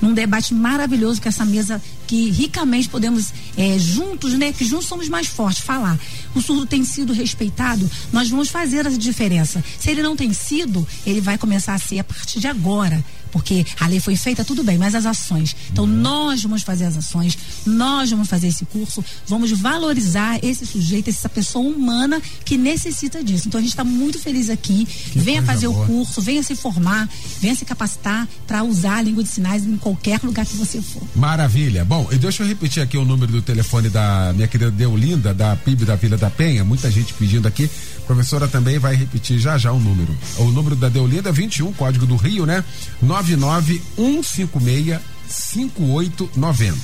num 0.00 0.14
debate 0.14 0.54
maravilhoso 0.54 1.20
com 1.20 1.28
essa 1.28 1.44
mesa 1.44 1.82
que 2.06 2.30
ricamente 2.30 2.88
podemos 2.88 3.32
é, 3.56 3.78
juntos, 3.78 4.32
né, 4.34 4.52
que 4.52 4.64
juntos 4.64 4.86
somos 4.86 5.08
mais 5.08 5.26
fortes, 5.26 5.62
falar. 5.62 5.98
O 6.34 6.40
surdo 6.40 6.66
tem 6.66 6.84
sido 6.84 7.12
respeitado, 7.12 7.90
nós 8.12 8.28
vamos 8.28 8.48
fazer 8.48 8.86
a 8.86 8.90
diferença. 8.90 9.62
Se 9.78 9.90
ele 9.90 10.02
não 10.02 10.14
tem 10.14 10.32
sido, 10.32 10.86
ele 11.04 11.20
vai 11.20 11.36
começar 11.36 11.74
a 11.74 11.78
ser 11.78 11.98
a 11.98 12.04
partir 12.04 12.38
de 12.40 12.46
agora 12.46 13.04
porque 13.28 13.64
a 13.78 13.86
lei 13.86 14.00
foi 14.00 14.16
feita, 14.16 14.44
tudo 14.44 14.62
bem, 14.64 14.78
mas 14.78 14.94
as 14.94 15.06
ações. 15.06 15.54
Então, 15.70 15.84
Uhum. 15.84 15.90
nós 15.90 16.42
vamos 16.42 16.62
fazer 16.62 16.84
as 16.84 16.96
ações, 16.96 17.36
nós 17.66 18.10
vamos 18.10 18.28
fazer 18.28 18.48
esse 18.48 18.64
curso, 18.66 19.04
vamos 19.26 19.50
valorizar 19.52 20.38
esse 20.42 20.66
sujeito, 20.66 21.08
essa 21.10 21.28
pessoa 21.28 21.64
humana 21.68 22.20
que 22.44 22.56
necessita 22.56 23.22
disso. 23.22 23.48
Então, 23.48 23.58
a 23.58 23.62
gente 23.62 23.70
está 23.70 23.84
muito 23.84 24.18
feliz 24.18 24.50
aqui. 24.50 24.86
venha 25.14 25.42
coisa 25.42 25.52
fazer 25.52 25.68
boa. 25.68 25.84
o 25.84 25.86
curso, 25.86 26.20
venha 26.20 26.42
se 26.42 26.54
formar, 26.54 27.08
venha 27.40 27.54
se 27.54 27.64
capacitar 27.64 28.28
para 28.46 28.62
usar 28.62 28.96
a 28.98 29.02
língua 29.02 29.22
de 29.22 29.28
sinais 29.28 29.64
em 29.66 29.76
qualquer 29.76 30.20
lugar 30.22 30.44
que 30.46 30.56
você 30.56 30.80
for. 30.80 31.02
Maravilha. 31.14 31.84
Bom, 31.84 32.08
e 32.10 32.16
deixa 32.16 32.42
eu 32.42 32.46
repetir 32.46 32.82
aqui 32.82 32.96
o 32.96 33.04
número 33.04 33.30
do 33.32 33.42
telefone 33.42 33.88
da 33.88 34.32
minha 34.34 34.46
querida 34.48 34.70
Deolinda, 34.70 35.32
da 35.34 35.54
PIB 35.56 35.84
da 35.84 35.96
Vila 35.96 36.16
da 36.16 36.30
Penha. 36.30 36.64
Muita 36.64 36.90
gente 36.90 37.12
pedindo 37.14 37.46
aqui. 37.48 37.68
Professora 38.08 38.48
também 38.48 38.78
vai 38.78 38.96
repetir 38.96 39.38
já 39.38 39.58
já 39.58 39.70
o 39.70 39.78
número. 39.78 40.16
O 40.38 40.44
número 40.44 40.74
da 40.74 40.88
Deolinda 40.88 41.28
é 41.28 41.32
21, 41.32 41.74
código 41.74 42.06
do 42.06 42.16
Rio, 42.16 42.46
né? 42.46 42.64
99156 43.02 44.98
5890. 45.28 46.78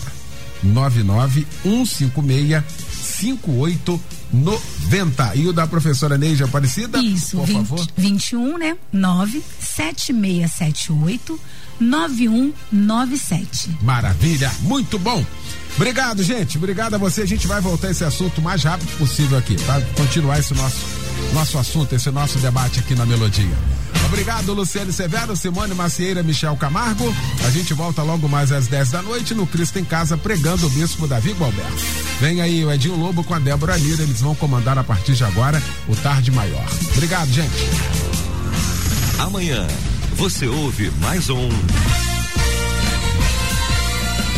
99156 0.63 2.63
5890. 3.03 5.37
E 5.37 5.49
o 5.49 5.53
da 5.55 5.67
professora 5.67 6.19
Neide 6.19 6.45
Aparecida? 6.45 6.99
Isso, 6.99 7.39
por 7.39 7.47
20, 7.47 7.57
favor. 7.57 7.87
21, 7.97 8.59
né? 8.59 8.77
97678 8.93 11.41
9197. 11.81 13.79
Maravilha, 13.81 14.53
muito 14.61 14.99
bom. 14.99 15.25
Obrigado, 15.77 16.23
gente. 16.23 16.59
Obrigado 16.59 16.97
a 16.97 16.99
você. 16.99 17.23
A 17.23 17.27
gente 17.27 17.47
vai 17.47 17.63
voltar 17.63 17.91
esse 17.91 18.05
assunto 18.05 18.43
o 18.43 18.45
mais 18.45 18.63
rápido 18.63 18.95
possível 18.99 19.39
aqui, 19.39 19.57
tá? 19.57 19.81
Continuar 19.97 20.39
esse 20.39 20.53
nosso 20.53 21.04
nosso 21.33 21.59
assunto, 21.59 21.95
esse 21.95 22.11
nosso 22.11 22.39
debate 22.39 22.81
aqui 22.81 22.95
na 22.95 23.05
Melodia. 23.05 23.57
Obrigado, 24.07 24.53
Luciane 24.53 24.93
Severo, 24.93 25.37
Simone 25.37 25.75
Macieira, 25.75 26.23
Michel 26.23 26.57
Camargo. 26.57 27.15
A 27.47 27.51
gente 27.51 27.75
volta 27.75 28.03
logo 28.03 28.29
mais 28.29 28.53
às 28.53 28.67
10 28.67 28.91
da 28.91 29.03
noite 29.03 29.35
no 29.35 29.47
Cristo 29.47 29.79
em 29.79 29.85
Casa, 29.85 30.17
pregando 30.17 30.67
o 30.67 30.71
Bispo 30.71 31.07
Davi 31.07 31.33
Gualberto. 31.33 31.83
Vem 32.21 32.41
aí 32.41 32.65
o 32.65 32.73
Edinho 32.73 32.97
Lobo 32.97 33.25
com 33.25 33.35
a 33.35 33.39
Débora 33.39 33.77
Lira, 33.77 34.03
eles 34.03 34.21
vão 34.21 34.35
comandar 34.35 34.79
a 34.79 34.85
partir 34.85 35.15
de 35.15 35.25
agora 35.25 35.61
o 35.89 35.97
Tarde 35.97 36.31
Maior. 36.31 36.67
Obrigado, 36.93 37.31
gente. 37.33 37.69
Amanhã 39.19 39.67
você 40.17 40.47
ouve 40.47 40.91
mais 41.01 41.29
um 41.29 41.49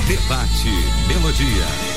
Debate 0.06 0.70
Melodia. 1.08 1.95